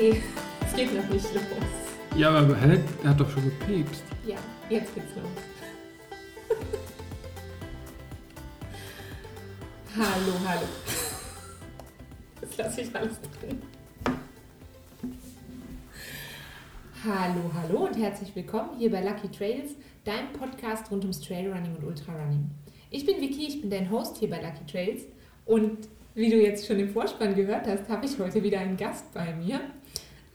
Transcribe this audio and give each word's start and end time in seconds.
Nee, 0.00 0.22
es 0.64 0.72
geht 0.74 0.94
noch 0.94 1.06
nicht 1.10 1.34
los. 1.34 1.44
Ja, 2.16 2.30
aber 2.30 2.58
hä? 2.58 2.80
Er 3.04 3.10
hat 3.10 3.20
doch 3.20 3.28
schon 3.28 3.44
gepiepst. 3.44 4.02
Ja, 4.26 4.38
jetzt 4.70 4.94
geht's 4.94 5.14
los. 5.14 5.26
hallo, 9.94 10.32
hallo. 10.46 10.62
Das 12.40 12.56
lasse 12.56 12.80
ich 12.80 12.96
alles 12.96 13.20
drin. 13.20 13.60
Hallo, 17.04 17.50
hallo 17.52 17.84
und 17.84 17.98
herzlich 17.98 18.34
willkommen 18.34 18.78
hier 18.78 18.90
bei 18.90 19.02
Lucky 19.02 19.28
Trails, 19.28 19.72
deinem 20.04 20.32
Podcast 20.32 20.90
rund 20.90 21.04
ums 21.04 21.20
Trailrunning 21.20 21.76
und 21.76 21.84
Ultrarunning. 21.84 22.50
Ich 22.90 23.04
bin 23.04 23.20
Vicky, 23.20 23.48
ich 23.48 23.60
bin 23.60 23.68
dein 23.68 23.90
Host 23.90 24.16
hier 24.16 24.30
bei 24.30 24.40
Lucky 24.40 24.64
Trails 24.66 25.02
und 25.44 25.76
wie 26.14 26.30
du 26.30 26.40
jetzt 26.40 26.66
schon 26.66 26.78
im 26.78 26.88
Vorspann 26.88 27.34
gehört 27.34 27.66
hast, 27.66 27.86
habe 27.88 28.06
ich 28.06 28.18
heute 28.18 28.42
wieder 28.42 28.60
einen 28.60 28.78
Gast 28.78 29.12
bei 29.12 29.34
mir. 29.34 29.60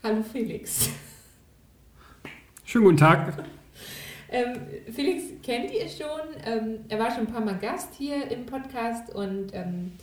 Hallo 0.06 0.22
Felix. 0.22 0.92
Schönen 2.64 2.86
guten 2.86 2.98
Tag. 2.98 3.44
Ähm, 4.30 4.54
Felix 4.94 5.24
kennt 5.42 5.72
ihr 5.72 5.90
schon. 5.90 6.30
Ähm, 6.46 6.82
er 6.90 7.00
war 7.00 7.10
schon 7.10 7.22
ein 7.22 7.34
paar 7.34 7.44
Mal 7.44 7.58
Gast 7.58 7.96
hier 7.96 8.30
im 8.30 8.46
Podcast 8.46 9.16
und 9.16 9.48
ähm, 9.54 9.94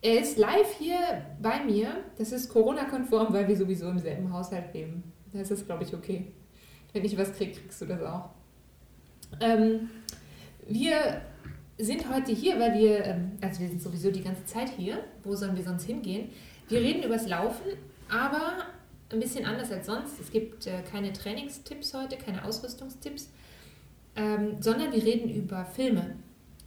er 0.00 0.22
ist 0.22 0.38
live 0.38 0.78
hier 0.78 0.96
bei 1.42 1.62
mir. 1.64 2.02
Das 2.16 2.32
ist 2.32 2.48
Corona-konform, 2.48 3.34
weil 3.34 3.46
wir 3.46 3.54
sowieso 3.54 3.90
im 3.90 3.98
selben 3.98 4.32
Haushalt 4.32 4.72
leben. 4.72 5.02
Das 5.34 5.50
ist, 5.50 5.66
glaube 5.66 5.84
ich, 5.84 5.92
okay. 5.92 6.28
Wenn 6.94 7.04
ich 7.04 7.18
was 7.18 7.34
kriege, 7.34 7.52
kriegst 7.52 7.78
du 7.82 7.84
das 7.84 8.00
auch. 8.00 8.30
Ähm, 9.38 9.90
wir 10.66 11.20
sind 11.76 12.10
heute 12.10 12.32
hier, 12.32 12.58
weil 12.58 12.72
wir, 12.72 13.04
ähm, 13.04 13.32
also 13.42 13.60
wir 13.60 13.68
sind 13.68 13.82
sowieso 13.82 14.10
die 14.10 14.22
ganze 14.22 14.46
Zeit 14.46 14.70
hier. 14.70 15.04
Wo 15.22 15.36
sollen 15.36 15.54
wir 15.54 15.62
sonst 15.62 15.84
hingehen? 15.84 16.30
Wir 16.70 16.80
reden 16.80 17.02
übers 17.02 17.28
Laufen, 17.28 17.66
aber 18.08 18.64
ein 19.12 19.20
bisschen 19.20 19.44
anders 19.44 19.70
als 19.70 19.86
sonst. 19.86 20.18
Es 20.20 20.30
gibt 20.30 20.66
äh, 20.66 20.82
keine 20.90 21.12
Trainingstipps 21.12 21.94
heute, 21.94 22.16
keine 22.16 22.44
Ausrüstungstipps, 22.44 23.30
ähm, 24.16 24.56
sondern 24.60 24.92
wir 24.92 25.02
reden 25.02 25.30
über 25.30 25.64
Filme. 25.64 26.16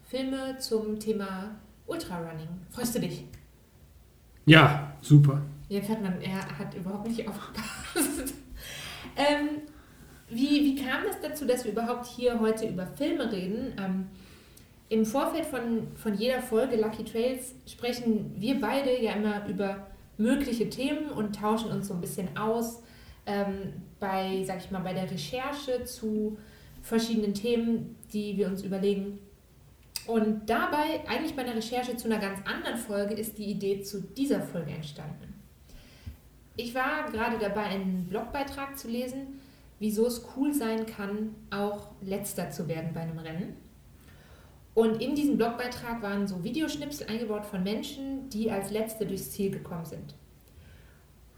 Filme 0.03 0.57
zum 0.59 0.99
Thema 0.99 1.55
Ultrarunning. 1.87 2.47
Freust 2.69 2.95
du 2.95 2.99
dich? 2.99 3.25
Ja, 4.45 4.95
super. 5.01 5.41
Jetzt 5.69 5.89
hat 5.89 6.01
man, 6.01 6.21
er 6.21 6.57
hat 6.57 6.73
überhaupt 6.75 7.07
nicht 7.07 7.27
aufgepasst. 7.27 8.33
ähm, 9.15 9.61
wie, 10.29 10.63
wie 10.63 10.75
kam 10.75 11.03
es 11.09 11.19
dazu, 11.21 11.45
dass 11.45 11.65
wir 11.65 11.71
überhaupt 11.71 12.05
hier 12.05 12.39
heute 12.39 12.67
über 12.67 12.85
Filme 12.85 13.31
reden? 13.31 13.73
Ähm, 13.79 14.07
Im 14.89 15.05
Vorfeld 15.05 15.45
von, 15.45 15.87
von 15.95 16.15
jeder 16.15 16.41
Folge 16.41 16.75
Lucky 16.75 17.03
Trails 17.03 17.55
sprechen 17.65 18.35
wir 18.37 18.59
beide 18.59 19.01
ja 19.01 19.13
immer 19.13 19.47
über 19.47 19.87
mögliche 20.17 20.69
Themen 20.69 21.09
und 21.09 21.35
tauschen 21.35 21.71
uns 21.71 21.87
so 21.87 21.93
ein 21.93 22.01
bisschen 22.01 22.37
aus 22.37 22.81
ähm, 23.25 23.73
bei, 23.99 24.43
sag 24.45 24.57
ich 24.57 24.71
mal, 24.71 24.81
bei 24.81 24.93
der 24.93 25.09
Recherche 25.09 25.83
zu 25.83 26.37
verschiedenen 26.81 27.33
Themen, 27.33 27.95
die 28.13 28.37
wir 28.37 28.47
uns 28.47 28.63
überlegen. 28.63 29.19
Und 30.07 30.47
dabei, 30.47 31.01
eigentlich 31.07 31.35
bei 31.35 31.43
der 31.43 31.55
Recherche 31.55 31.97
zu 31.97 32.05
einer 32.07 32.19
ganz 32.19 32.39
anderen 32.45 32.77
Folge, 32.77 33.15
ist 33.15 33.37
die 33.37 33.45
Idee 33.45 33.81
zu 33.81 34.01
dieser 34.01 34.41
Folge 34.41 34.71
entstanden. 34.71 35.33
Ich 36.57 36.75
war 36.75 37.11
gerade 37.11 37.37
dabei, 37.39 37.63
einen 37.63 38.05
Blogbeitrag 38.07 38.77
zu 38.77 38.87
lesen, 38.87 39.41
wieso 39.79 40.05
es 40.05 40.25
cool 40.35 40.53
sein 40.53 40.85
kann, 40.85 41.35
auch 41.49 41.87
letzter 42.01 42.51
zu 42.51 42.67
werden 42.67 42.91
bei 42.93 43.01
einem 43.01 43.17
Rennen. 43.17 43.64
Und 44.75 45.01
in 45.01 45.15
diesem 45.15 45.37
Blogbeitrag 45.37 46.01
waren 46.01 46.27
so 46.27 46.43
Videoschnipsel 46.43 47.07
eingebaut 47.07 47.45
von 47.45 47.63
Menschen, 47.63 48.29
die 48.29 48.51
als 48.51 48.71
Letzte 48.71 49.05
durchs 49.05 49.31
Ziel 49.31 49.49
gekommen 49.49 49.85
sind. 49.85 50.13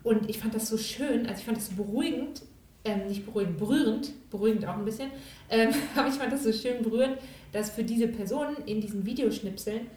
Und 0.03 0.29
ich 0.29 0.39
fand 0.39 0.56
das 0.56 0.67
so 0.67 0.78
schön, 0.78 1.28
also 1.28 1.39
ich 1.39 1.45
fand 1.45 1.57
das 1.57 1.67
so 1.67 1.75
beruhigend, 1.75 2.41
ähm, 2.84 3.07
nicht 3.07 3.25
beruhigend, 3.25 3.57
berührend, 3.57 4.29
beruhigend 4.31 4.66
auch 4.66 4.78
ein 4.78 4.85
bisschen, 4.85 5.11
ähm, 5.50 5.69
aber 5.95 6.07
ich 6.07 6.16
fand 6.16 6.34
das 6.34 6.44
so 6.44 6.51
schön 6.51 6.81
berührend, 6.81 7.19
dass 7.51 7.69
für 7.69 7.84
diese 7.84 8.07
Personen 8.07 8.57
in 8.66 8.81
diesen 8.81 9.06
Videoschnipseln 9.06 9.88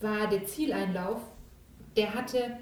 war 0.00 0.28
der 0.28 0.44
Zieleinlauf, 0.46 1.20
der 1.96 2.14
hatte 2.14 2.58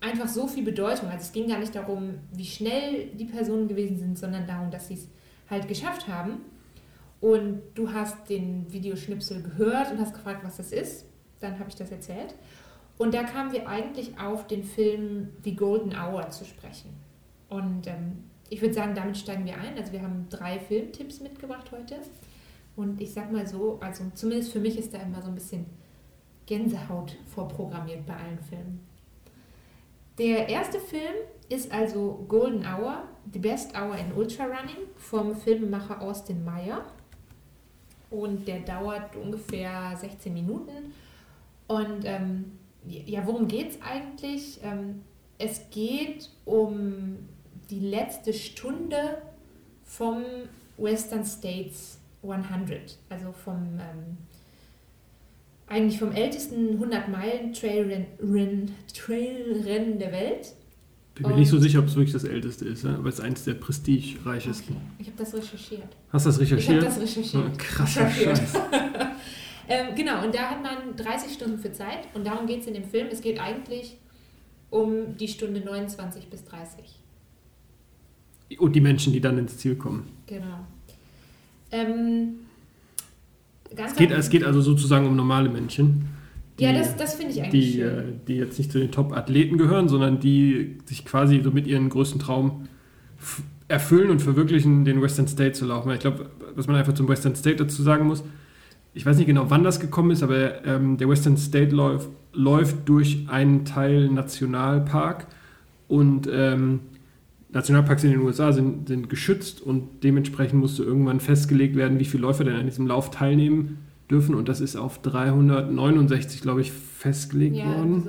einfach 0.00 0.28
so 0.28 0.46
viel 0.46 0.64
Bedeutung. 0.64 1.08
Also 1.08 1.22
es 1.22 1.32
ging 1.32 1.48
gar 1.48 1.58
nicht 1.58 1.74
darum, 1.74 2.18
wie 2.32 2.44
schnell 2.44 3.06
die 3.14 3.24
Personen 3.24 3.68
gewesen 3.68 3.98
sind, 3.98 4.18
sondern 4.18 4.46
darum, 4.46 4.70
dass 4.70 4.88
sie 4.88 4.94
es 4.94 5.08
halt 5.50 5.68
geschafft 5.68 6.08
haben. 6.08 6.42
Und 7.24 7.62
du 7.74 7.90
hast 7.90 8.28
den 8.28 8.70
Videoschnipsel 8.70 9.42
gehört 9.42 9.90
und 9.90 9.98
hast 9.98 10.12
gefragt, 10.12 10.44
was 10.44 10.58
das 10.58 10.72
ist. 10.72 11.06
Dann 11.40 11.58
habe 11.58 11.70
ich 11.70 11.74
das 11.74 11.90
erzählt. 11.90 12.34
Und 12.98 13.14
da 13.14 13.22
kamen 13.22 13.50
wir 13.50 13.66
eigentlich 13.66 14.20
auf 14.20 14.46
den 14.46 14.62
Film 14.62 15.30
The 15.42 15.56
Golden 15.56 15.94
Hour 15.96 16.28
zu 16.28 16.44
sprechen. 16.44 16.90
Und 17.48 17.86
ähm, 17.86 18.24
ich 18.50 18.60
würde 18.60 18.74
sagen, 18.74 18.94
damit 18.94 19.16
steigen 19.16 19.46
wir 19.46 19.56
ein. 19.56 19.78
Also 19.78 19.92
wir 19.92 20.02
haben 20.02 20.26
drei 20.28 20.58
Filmtipps 20.58 21.20
mitgebracht 21.20 21.72
heute. 21.72 21.96
Und 22.76 23.00
ich 23.00 23.14
sag 23.14 23.32
mal 23.32 23.46
so, 23.46 23.78
also 23.80 24.04
zumindest 24.14 24.52
für 24.52 24.60
mich 24.60 24.76
ist 24.76 24.92
da 24.92 24.98
immer 24.98 25.22
so 25.22 25.28
ein 25.28 25.34
bisschen 25.34 25.64
Gänsehaut 26.44 27.16
vorprogrammiert 27.34 28.04
bei 28.04 28.16
allen 28.16 28.40
Filmen. 28.40 28.80
Der 30.18 30.50
erste 30.50 30.78
Film 30.78 31.14
ist 31.48 31.72
also 31.72 32.26
Golden 32.28 32.66
Hour, 32.66 33.04
The 33.32 33.38
Best 33.38 33.74
Hour 33.74 33.96
in 33.96 34.12
Ultra 34.12 34.44
Running 34.44 34.88
vom 34.96 35.34
Filmemacher 35.34 36.02
Austin 36.02 36.44
Meyer 36.44 36.84
und 38.10 38.46
der 38.46 38.60
dauert 38.60 39.16
ungefähr 39.16 39.96
16 39.96 40.32
Minuten. 40.32 40.92
Und 41.66 42.04
ähm, 42.04 42.52
ja, 42.86 43.26
worum 43.26 43.48
geht 43.48 43.70
es 43.70 43.82
eigentlich? 43.82 44.60
Ähm, 44.62 45.02
es 45.38 45.62
geht 45.70 46.30
um 46.44 47.18
die 47.70 47.80
letzte 47.80 48.32
Stunde 48.32 49.18
vom 49.82 50.22
Western 50.76 51.24
States 51.24 51.98
100, 52.22 52.98
also 53.08 53.32
vom 53.32 53.78
ähm, 53.78 54.18
eigentlich 55.66 55.98
vom 55.98 56.12
ältesten 56.12 56.74
100 56.74 57.08
Meilen 57.08 57.52
Trailrennen 57.52 58.74
Trail 58.92 59.94
der 59.98 60.12
Welt. 60.12 60.52
Bin 61.14 61.28
mir 61.28 61.36
nicht 61.36 61.50
so 61.50 61.60
sicher, 61.60 61.78
ob 61.78 61.86
es 61.86 61.94
wirklich 61.94 62.12
das 62.12 62.24
älteste 62.24 62.64
ist, 62.64 62.84
aber 62.84 63.08
es 63.08 63.16
ist 63.16 63.20
eins 63.20 63.44
der 63.44 63.54
prestigereichesten. 63.54 64.74
Okay. 64.74 64.84
Ich 64.98 65.06
habe 65.06 65.18
das 65.18 65.34
recherchiert. 65.34 65.96
Hast 66.10 66.26
du 66.26 66.30
das 66.30 66.40
recherchiert? 66.40 66.82
Ich 66.82 66.88
habe 66.88 67.00
das 67.00 67.00
recherchiert. 67.00 67.44
Oh, 67.46 67.56
krasser 67.56 68.10
Scheiß. 68.10 68.54
ähm, 69.68 69.94
genau, 69.94 70.24
und 70.24 70.34
da 70.34 70.50
hat 70.50 70.60
man 70.60 70.96
30 70.96 71.32
Stunden 71.32 71.58
für 71.58 71.72
Zeit 71.72 72.08
und 72.14 72.26
darum 72.26 72.48
geht 72.48 72.62
es 72.62 72.66
in 72.66 72.74
dem 72.74 72.84
Film. 72.84 73.06
Es 73.12 73.20
geht 73.20 73.40
eigentlich 73.40 73.96
um 74.70 75.16
die 75.16 75.28
Stunde 75.28 75.60
29 75.60 76.26
bis 76.26 76.44
30. 76.46 76.84
Und 78.58 78.74
die 78.74 78.80
Menschen, 78.80 79.12
die 79.12 79.20
dann 79.20 79.38
ins 79.38 79.56
Ziel 79.58 79.76
kommen. 79.76 80.10
Genau. 80.26 80.66
Ähm, 81.70 82.40
es, 83.70 83.94
geht, 83.94 84.10
es 84.10 84.28
geht 84.30 84.42
also 84.42 84.60
sozusagen 84.60 85.06
um 85.06 85.14
normale 85.14 85.48
Menschen. 85.48 86.08
Die, 86.58 86.64
ja, 86.64 86.72
das, 86.72 86.96
das 86.96 87.14
finde 87.14 87.32
ich 87.32 87.42
eigentlich 87.42 87.72
die, 87.72 87.78
schön. 87.78 87.98
Äh, 87.98 88.12
die 88.28 88.36
jetzt 88.36 88.58
nicht 88.58 88.70
zu 88.70 88.78
den 88.78 88.92
Top-Athleten 88.92 89.58
gehören, 89.58 89.88
sondern 89.88 90.20
die 90.20 90.78
sich 90.84 91.04
quasi 91.04 91.40
so 91.42 91.50
mit 91.50 91.66
ihren 91.66 91.88
größten 91.88 92.20
Traum 92.20 92.68
erfüllen 93.66 94.10
und 94.10 94.22
verwirklichen, 94.22 94.84
den 94.84 95.02
Western 95.02 95.26
State 95.26 95.52
zu 95.52 95.66
laufen. 95.66 95.90
Ich 95.92 96.00
glaube, 96.00 96.30
was 96.54 96.66
man 96.66 96.76
einfach 96.76 96.92
zum 96.92 97.08
Western 97.08 97.34
State 97.34 97.56
dazu 97.56 97.82
sagen 97.82 98.06
muss, 98.06 98.22
ich 98.92 99.04
weiß 99.04 99.16
nicht 99.16 99.26
genau, 99.26 99.46
wann 99.48 99.64
das 99.64 99.80
gekommen 99.80 100.12
ist, 100.12 100.22
aber 100.22 100.64
ähm, 100.64 100.96
der 100.98 101.08
Western 101.08 101.36
State 101.36 101.74
läuft, 101.74 102.10
läuft 102.32 102.88
durch 102.88 103.26
einen 103.28 103.64
Teil 103.64 104.08
Nationalpark 104.08 105.26
und 105.88 106.28
ähm, 106.30 106.80
Nationalparks 107.50 108.04
in 108.04 108.12
den 108.12 108.20
USA 108.20 108.52
sind, 108.52 108.88
sind 108.88 109.08
geschützt 109.08 109.60
und 109.60 110.04
dementsprechend 110.04 110.60
musste 110.60 110.84
irgendwann 110.84 111.18
festgelegt 111.18 111.74
werden, 111.74 111.98
wie 111.98 112.04
viele 112.04 112.22
Läufer 112.22 112.44
denn 112.44 112.56
an 112.56 112.66
diesem 112.66 112.86
Lauf 112.86 113.10
teilnehmen 113.10 113.78
dürfen 114.10 114.34
und 114.34 114.48
das 114.48 114.60
ist 114.60 114.76
auf 114.76 115.00
369, 115.02 116.42
glaube 116.42 116.60
ich, 116.60 116.72
festgelegt 116.72 117.56
ja, 117.56 117.66
worden. 117.66 118.08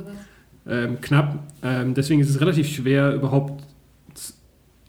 Ähm, 0.67 0.99
knapp. 1.01 1.39
Ähm, 1.61 1.93
deswegen 1.93 2.21
ist 2.21 2.29
es 2.29 2.41
relativ 2.41 2.67
schwer, 2.67 3.13
überhaupt 3.13 3.63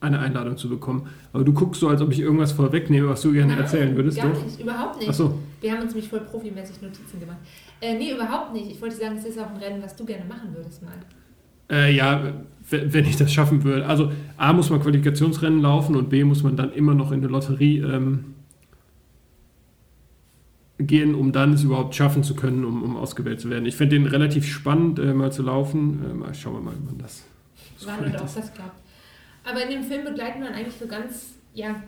eine 0.01 0.19
Einladung 0.19 0.57
zu 0.57 0.69
bekommen. 0.69 1.09
Aber 1.33 1.45
du 1.45 1.53
guckst 1.53 1.81
so, 1.81 1.89
als 1.89 2.01
ob 2.01 2.13
ich 2.13 2.21
irgendwas 2.21 2.53
vorwegnehme, 2.53 3.09
was 3.09 3.23
du 3.23 3.33
gerne 3.33 3.53
Nein, 3.53 3.63
erzählen 3.63 3.97
würdest. 3.97 4.19
Gar 4.19 4.33
doch? 4.33 4.45
nicht, 4.45 4.61
überhaupt 4.61 4.99
nicht. 4.99 5.09
Ach 5.09 5.15
so. 5.15 5.39
Wir 5.61 5.73
haben 5.73 5.83
uns 5.83 5.93
nämlich 5.93 6.09
voll 6.09 6.21
profimäßig 6.21 6.83
Notizen 6.83 7.21
gemacht. 7.21 7.39
Äh, 7.81 7.99
nee, 7.99 8.13
überhaupt 8.13 8.53
nicht. 8.53 8.71
Ich 8.71 8.81
wollte 8.81 8.97
sagen, 8.97 9.17
es 9.17 9.25
ist 9.25 9.39
auch 9.39 9.51
ein 9.51 9.57
Rennen, 9.57 9.83
was 9.83 9.97
du 9.97 10.05
gerne 10.05 10.25
machen 10.25 10.55
würdest 10.55 10.83
mal. 10.83 10.93
Äh, 11.71 11.95
ja, 11.95 12.33
wenn 12.71 13.05
ich 13.05 13.17
das 13.17 13.33
schaffen 13.33 13.65
würde. 13.65 13.87
Also 13.87 14.13
A 14.37 14.53
muss 14.53 14.71
man 14.71 14.81
Qualifikationsrennen 14.81 15.61
laufen 15.61 15.97
und 15.97 16.11
B 16.11 16.25
muss 16.25 16.43
man 16.43 16.57
dann 16.57 16.73
immer 16.73 16.95
noch 16.95 17.11
in 17.11 17.19
eine 17.19 17.29
Lotterie 17.29 17.79
ähm, 17.79 18.36
gehen, 20.79 21.15
um 21.15 21.33
dann 21.33 21.55
es 21.55 21.63
überhaupt 21.63 21.95
schaffen 21.95 22.23
zu 22.23 22.35
können, 22.35 22.65
um, 22.65 22.83
um 22.83 22.97
ausgewählt 22.97 23.41
zu 23.41 23.49
werden. 23.51 23.67
Ich 23.67 23.77
finde 23.77 23.97
den 23.97 24.07
relativ 24.07 24.47
spannend, 24.47 24.99
äh, 24.99 25.15
mal 25.15 25.33
zu 25.33 25.43
laufen. 25.43 26.05
Äh, 26.05 26.15
mal 26.15 26.35
schauen 26.35 26.55
wir 26.55 26.61
mal, 26.61 26.75
wie 26.79 26.85
man 26.85 26.99
das 26.99 27.25
so 27.77 27.87
Wann 27.87 28.01
oder 28.01 28.21
ob 28.21 28.35
das 28.35 28.53
klappt. 28.53 28.81
Aber 29.45 29.63
in 29.63 29.71
dem 29.71 29.83
Film 29.85 30.05
begleiten 30.05 30.43
wir 30.43 30.53
eigentlich 30.53 30.77
so 30.79 30.87
ganz, 30.87 31.35
ja, 31.55 31.83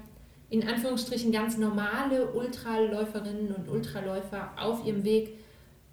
in 0.51 0.67
Anführungsstrichen 0.67 1.33
ganz 1.33 1.59
normale 1.59 2.27
Ultraläuferinnen 2.33 3.55
und 3.55 3.69
Ultraläufer 3.69 4.53
auf 4.57 4.87
ihrem 4.87 5.05
Weg 5.05 5.35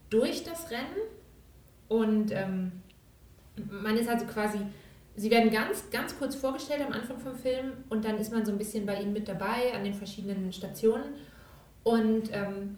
durch 0.10 0.44
das 0.44 0.72
Rennen. 0.72 0.84
Und 1.88 2.32
ähm, 2.32 2.72
man 3.84 3.98
ist 3.98 4.08
also 4.08 4.26
quasi 4.26 4.60
sie 5.16 5.32
werden 5.32 5.52
ganz, 5.52 5.90
ganz 5.92 6.18
kurz 6.18 6.36
vorgestellt 6.36 6.82
am 6.86 6.94
Anfang 6.94 7.20
vom 7.20 7.36
Film 7.36 7.74
und 7.90 8.06
dann 8.06 8.18
ist 8.18 8.32
man 8.32 8.46
so 8.46 8.52
ein 8.52 8.58
bisschen 8.58 8.86
bei 8.86 9.02
ihnen 9.02 9.14
mit 9.14 9.28
dabei 9.28 9.74
an 9.74 9.84
den 9.84 9.94
verschiedenen 9.94 10.52
Stationen. 10.52 11.14
Und 11.84 12.30
ähm, 12.32 12.78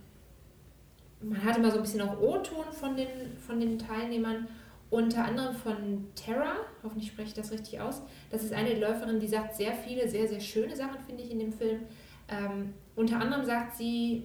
man 1.30 1.44
hat 1.44 1.58
immer 1.58 1.72
so 1.72 1.78
ein 1.78 1.84
bisschen 1.84 2.02
auch 2.02 2.20
O-Ton 2.20 2.72
von 2.72 2.96
den, 2.96 3.08
von 3.46 3.60
den 3.60 3.78
Teilnehmern, 3.78 4.48
unter 4.90 5.26
anderem 5.26 5.54
von 5.54 6.08
Tara, 6.16 6.56
hoffentlich 6.82 7.10
spreche 7.10 7.30
ich 7.30 7.34
das 7.34 7.52
richtig 7.52 7.80
aus. 7.82 8.02
Das 8.30 8.44
ist 8.44 8.54
eine 8.54 8.80
Läuferin, 8.80 9.20
die 9.20 9.28
sagt 9.28 9.56
sehr 9.56 9.74
viele, 9.74 10.08
sehr, 10.08 10.28
sehr 10.28 10.40
schöne 10.40 10.76
Sachen, 10.76 11.00
finde 11.06 11.24
ich, 11.24 11.32
in 11.32 11.40
dem 11.40 11.52
Film. 11.52 11.82
Ähm, 12.30 12.74
unter 12.96 13.20
anderem 13.20 13.46
sagt 13.46 13.76
sie, 13.76 14.24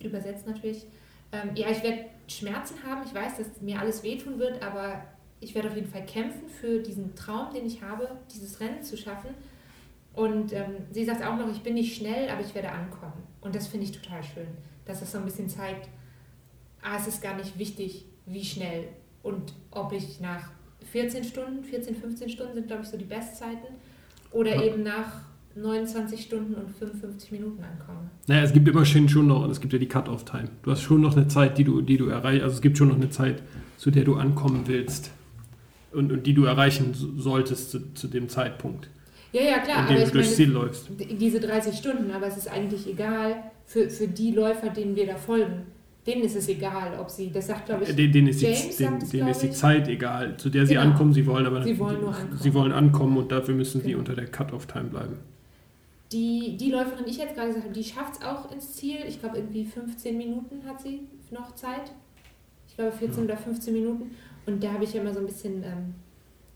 übersetzt 0.00 0.46
natürlich, 0.46 0.86
ähm, 1.32 1.50
ja, 1.54 1.68
ich 1.70 1.82
werde 1.82 2.06
Schmerzen 2.26 2.82
haben, 2.84 3.02
ich 3.04 3.14
weiß, 3.14 3.36
dass 3.36 3.60
mir 3.60 3.78
alles 3.78 4.02
wehtun 4.02 4.38
wird, 4.38 4.62
aber 4.62 5.04
ich 5.40 5.54
werde 5.54 5.68
auf 5.68 5.76
jeden 5.76 5.90
Fall 5.90 6.06
kämpfen 6.06 6.48
für 6.48 6.80
diesen 6.80 7.14
Traum, 7.14 7.52
den 7.52 7.66
ich 7.66 7.82
habe, 7.82 8.08
dieses 8.32 8.60
Rennen 8.60 8.82
zu 8.82 8.96
schaffen. 8.96 9.30
Und 10.14 10.52
ähm, 10.52 10.76
sie 10.90 11.04
sagt 11.04 11.24
auch 11.24 11.36
noch, 11.36 11.50
ich 11.50 11.62
bin 11.62 11.74
nicht 11.74 11.96
schnell, 11.96 12.28
aber 12.30 12.40
ich 12.40 12.54
werde 12.54 12.70
ankommen. 12.70 13.22
Und 13.40 13.54
das 13.54 13.68
finde 13.68 13.86
ich 13.86 13.92
total 13.92 14.22
schön, 14.22 14.48
dass 14.84 15.00
das 15.00 15.12
so 15.12 15.18
ein 15.18 15.24
bisschen 15.24 15.48
zeigt, 15.48 15.88
ah, 16.82 16.96
es 16.98 17.06
ist 17.06 17.22
gar 17.22 17.36
nicht 17.36 17.58
wichtig, 17.58 18.06
wie 18.26 18.44
schnell 18.44 18.88
und 19.22 19.54
ob 19.70 19.92
ich 19.92 20.20
nach 20.20 20.50
14 20.92 21.24
Stunden, 21.24 21.62
14, 21.64 21.94
15 21.94 22.30
Stunden 22.30 22.54
sind, 22.54 22.66
glaube 22.66 22.82
ich, 22.82 22.88
so 22.88 22.96
die 22.96 23.04
Bestzeiten, 23.04 23.74
oder 24.32 24.56
ja. 24.56 24.62
eben 24.62 24.82
nach 24.82 25.22
29 25.56 26.22
Stunden 26.22 26.54
und 26.54 26.70
55 26.70 27.32
Minuten 27.32 27.62
ankomme. 27.64 28.10
Naja, 28.28 28.42
es 28.42 28.52
gibt 28.52 28.68
immer 28.68 28.84
schon, 28.84 29.08
schon 29.08 29.26
noch, 29.26 29.48
es 29.48 29.60
gibt 29.60 29.72
ja 29.72 29.78
die 29.78 29.88
Cut-Off-Time. 29.88 30.48
Du 30.62 30.70
hast 30.70 30.82
schon 30.82 31.00
noch 31.00 31.16
eine 31.16 31.26
Zeit, 31.28 31.58
die 31.58 31.64
du, 31.64 31.82
die 31.82 31.96
du 31.96 32.06
erreichst, 32.06 32.44
also 32.44 32.54
es 32.54 32.62
gibt 32.62 32.78
schon 32.78 32.88
noch 32.88 32.96
eine 32.96 33.10
Zeit, 33.10 33.42
zu 33.76 33.90
der 33.90 34.04
du 34.04 34.14
ankommen 34.14 34.62
willst 34.66 35.10
und, 35.92 36.12
und 36.12 36.26
die 36.26 36.34
du 36.34 36.44
erreichen 36.44 36.94
solltest 36.94 37.72
zu, 37.72 37.94
zu 37.94 38.06
dem 38.06 38.28
Zeitpunkt. 38.28 38.88
Ja, 39.32 39.42
ja, 39.42 39.58
klar. 39.58 39.88
In 39.88 39.96
dem 39.96 40.04
du 40.04 40.10
durchs 40.12 40.36
Ziel 40.36 40.50
läufst. 40.50 40.88
Diese 40.98 41.40
30 41.40 41.76
Stunden, 41.76 42.10
aber 42.10 42.26
es 42.26 42.36
ist 42.36 42.48
eigentlich 42.48 42.86
egal 42.88 43.36
für, 43.64 43.88
für 43.88 44.08
die 44.08 44.32
Läufer, 44.32 44.70
denen 44.70 44.96
wir 44.96 45.06
da 45.06 45.16
folgen. 45.16 45.66
Denen 46.06 46.22
ist 46.22 46.34
es 46.34 46.48
egal, 46.48 46.98
ob 46.98 47.10
sie, 47.10 47.30
das 47.30 47.46
sagt 47.46 47.66
glaube 47.66 47.84
ich, 47.84 47.94
den, 47.94 48.10
denen 48.10 48.28
ist, 48.28 48.40
James 48.40 48.76
die, 48.76 48.84
den, 48.84 48.98
denen 49.10 49.28
ist 49.28 49.42
die 49.42 49.50
Zeit 49.50 49.86
egal, 49.86 50.36
zu 50.38 50.48
der 50.48 50.66
sie 50.66 50.74
genau. 50.74 50.86
ankommen. 50.86 51.12
Sie 51.12 51.26
wollen 51.26 51.46
aber 51.46 51.62
sie 51.62 51.78
wollen 51.78 52.00
nur 52.00 52.14
ankommen. 52.14 52.38
Sie 52.40 52.54
wollen 52.54 52.72
ankommen 52.72 53.16
und 53.18 53.30
dafür 53.30 53.54
müssen 53.54 53.82
genau. 53.82 53.88
sie 53.88 53.94
unter 53.96 54.14
der 54.14 54.26
Cut-Off-Time 54.26 54.84
bleiben. 54.84 55.18
Die, 56.10 56.56
die 56.56 56.70
Läuferin, 56.70 57.04
die 57.04 57.10
ich 57.10 57.18
jetzt 57.18 57.34
gerade 57.34 57.48
gesagt 57.48 57.66
habe, 57.66 57.74
die 57.74 57.84
schafft 57.84 58.14
es 58.16 58.22
auch 58.22 58.50
ins 58.50 58.72
Ziel. 58.74 58.96
Ich 59.06 59.20
glaube, 59.20 59.36
irgendwie 59.36 59.64
15 59.64 60.16
Minuten 60.16 60.66
hat 60.66 60.80
sie 60.80 61.02
noch 61.30 61.54
Zeit. 61.54 61.92
Ich 62.66 62.74
glaube, 62.74 62.92
14 62.92 63.18
ja. 63.18 63.24
oder 63.26 63.36
15 63.36 63.72
Minuten. 63.72 64.10
Und 64.46 64.64
da 64.64 64.72
habe 64.72 64.84
ich 64.84 64.94
ja 64.94 65.02
immer 65.02 65.12
so 65.12 65.20
ein 65.20 65.26
bisschen 65.26 65.62
ähm, 65.62 65.94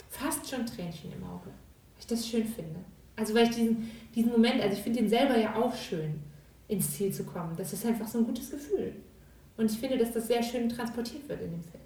fast 0.08 0.48
schon 0.50 0.66
Tränchen 0.66 1.12
im 1.12 1.22
Auge. 1.22 1.50
Ich 2.04 2.08
das 2.08 2.28
schön 2.28 2.44
finde. 2.44 2.80
Also, 3.16 3.34
weil 3.34 3.44
ich 3.44 3.56
diesen, 3.56 3.90
diesen 4.14 4.30
Moment, 4.30 4.60
also 4.60 4.76
ich 4.76 4.82
finde 4.82 5.00
den 5.00 5.08
selber 5.08 5.38
ja 5.38 5.54
auch 5.54 5.74
schön, 5.74 6.20
ins 6.68 6.90
Ziel 6.90 7.10
zu 7.10 7.24
kommen. 7.24 7.54
Das 7.56 7.72
ist 7.72 7.86
einfach 7.86 8.06
so 8.06 8.18
ein 8.18 8.26
gutes 8.26 8.50
Gefühl. 8.50 8.92
Und 9.56 9.70
ich 9.70 9.78
finde, 9.78 9.96
dass 9.96 10.12
das 10.12 10.26
sehr 10.26 10.42
schön 10.42 10.68
transportiert 10.68 11.26
wird 11.30 11.40
in 11.40 11.52
dem 11.52 11.62
Film. 11.62 11.82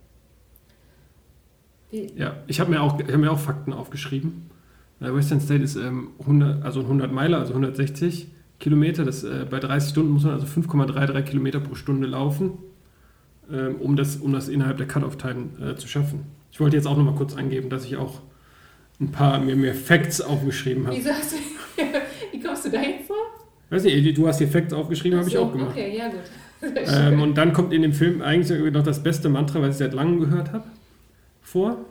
Die 1.93 2.19
ja, 2.19 2.37
ich 2.49 2.59
habe 2.59 2.71
mir, 2.71 2.83
auch, 2.83 2.99
hab 2.99 3.17
mir 3.17 3.31
auch 3.31 3.39
Fakten 3.39 3.73
aufgeschrieben. 3.73 4.51
Äh, 5.01 5.15
Western 5.15 5.41
State 5.41 5.63
ist 5.63 5.77
ähm, 5.77 6.11
100, 6.19 6.65
also 6.65 6.81
100 6.81 7.13
Meiler, 7.13 7.39
also 7.39 7.53
160 7.53 8.27
Kilometer. 8.59 9.05
Das, 9.05 9.23
äh, 9.23 9.47
bei 9.49 9.61
30 9.61 9.91
Stunden 9.91 10.11
muss 10.11 10.25
man 10.25 10.33
also 10.33 10.47
5,33 10.47 11.23
Kilometer 11.23 11.61
pro 11.61 11.77
Stunde 11.77 12.09
laufen, 12.09 12.59
ähm, 13.53 13.77
um, 13.77 13.95
das, 13.95 14.17
um 14.17 14.33
das 14.33 14.49
innerhalb 14.49 14.79
der 14.79 14.89
Cut-Off-Time 14.89 15.47
äh, 15.61 15.77
zu 15.77 15.87
schaffen. 15.87 16.25
Ich 16.51 16.59
wollte 16.59 16.75
jetzt 16.75 16.87
auch 16.87 16.97
noch 16.97 17.05
mal 17.05 17.15
kurz 17.15 17.37
angeben, 17.37 17.71
dass 17.71 17.85
ich 17.85 17.97
auch 17.97 18.23
ein 19.01 19.11
paar 19.11 19.39
mir 19.41 19.57
mehr 19.57 19.75
Facts 19.75 20.21
aufgeschrieben 20.21 20.87
habe. 20.87 20.97
Wieso 20.97 21.11
hast 21.11 21.33
du, 21.33 21.37
wie 22.33 22.41
kommst 22.41 22.65
du 22.65 22.71
da 22.71 22.83
jetzt 22.83 23.07
vor? 23.07 23.17
Weiß 23.71 23.85
nicht, 23.85 24.17
du 24.17 24.27
hast 24.27 24.39
hier 24.39 24.49
Facts 24.49 24.73
aufgeschrieben, 24.73 25.19
habe 25.19 25.29
ich 25.29 25.39
auch 25.39 25.53
gemacht. 25.53 25.71
Okay, 25.73 25.97
ja 25.97 26.09
gut. 26.09 26.21
Ähm, 26.61 27.23
und 27.23 27.37
dann 27.37 27.53
kommt 27.53 27.73
in 27.73 27.83
dem 27.83 27.93
Film 27.93 28.21
eigentlich 28.21 28.73
noch 28.73 28.83
das 28.83 29.01
beste 29.05 29.29
Mantra, 29.29 29.63
was 29.63 29.77
ich 29.77 29.77
seit 29.77 29.95
langem 29.95 30.19
gehört 30.19 30.53
habe, 30.53 30.65
vor. 31.41 31.85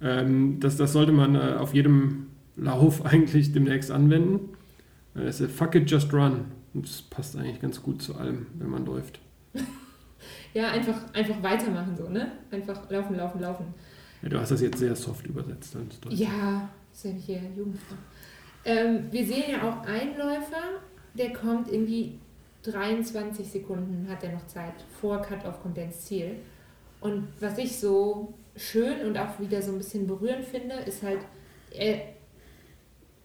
Ähm, 0.00 0.60
das, 0.60 0.76
das 0.76 0.92
sollte 0.92 1.10
man 1.10 1.34
äh, 1.34 1.54
auf 1.58 1.74
jedem 1.74 2.28
Lauf 2.54 3.04
eigentlich 3.04 3.52
demnächst 3.52 3.90
anwenden. 3.90 4.50
Das 5.14 5.40
ist 5.40 5.50
Fuck 5.50 5.74
it, 5.74 5.90
just 5.90 6.12
run. 6.12 6.44
Und 6.74 6.86
das 6.86 7.02
passt 7.02 7.36
eigentlich 7.36 7.60
ganz 7.60 7.82
gut 7.82 8.02
zu 8.02 8.14
allem, 8.16 8.46
wenn 8.58 8.68
man 8.68 8.86
läuft. 8.86 9.18
ja, 10.54 10.70
einfach, 10.70 11.12
einfach 11.12 11.42
weitermachen 11.42 11.96
so, 11.96 12.08
ne? 12.08 12.32
Einfach 12.52 12.88
laufen, 12.90 13.16
laufen, 13.16 13.40
laufen. 13.40 13.74
Ja, 14.22 14.28
du 14.28 14.40
hast 14.40 14.50
das 14.50 14.60
jetzt 14.60 14.78
sehr 14.78 14.96
soft 14.96 15.26
übersetzt. 15.26 15.76
Ja, 16.10 16.68
ist 16.92 17.04
ja 17.04 17.10
hier 17.10 17.40
jugendfrei. 17.56 17.96
Ähm, 18.64 19.06
wir 19.10 19.24
sehen 19.26 19.44
ja 19.50 19.68
auch 19.68 19.86
einen 19.86 20.16
Läufer, 20.16 20.80
der 21.14 21.32
kommt 21.32 21.70
irgendwie 21.70 22.18
23 22.72 23.46
Sekunden 23.46 24.08
hat 24.10 24.24
er 24.24 24.32
noch 24.32 24.46
Zeit. 24.46 24.74
Vor 25.00 25.22
Cut-Off 25.22 25.62
kommt 25.62 25.78
ins 25.78 26.00
Ziel. 26.02 26.36
Und 27.00 27.28
was 27.40 27.58
ich 27.58 27.78
so 27.78 28.34
schön 28.56 29.06
und 29.06 29.18
auch 29.18 29.38
wieder 29.38 29.62
so 29.62 29.72
ein 29.72 29.78
bisschen 29.78 30.06
berührend 30.06 30.44
finde, 30.44 30.74
ist 30.86 31.02
halt, 31.02 31.20
er, 31.70 32.00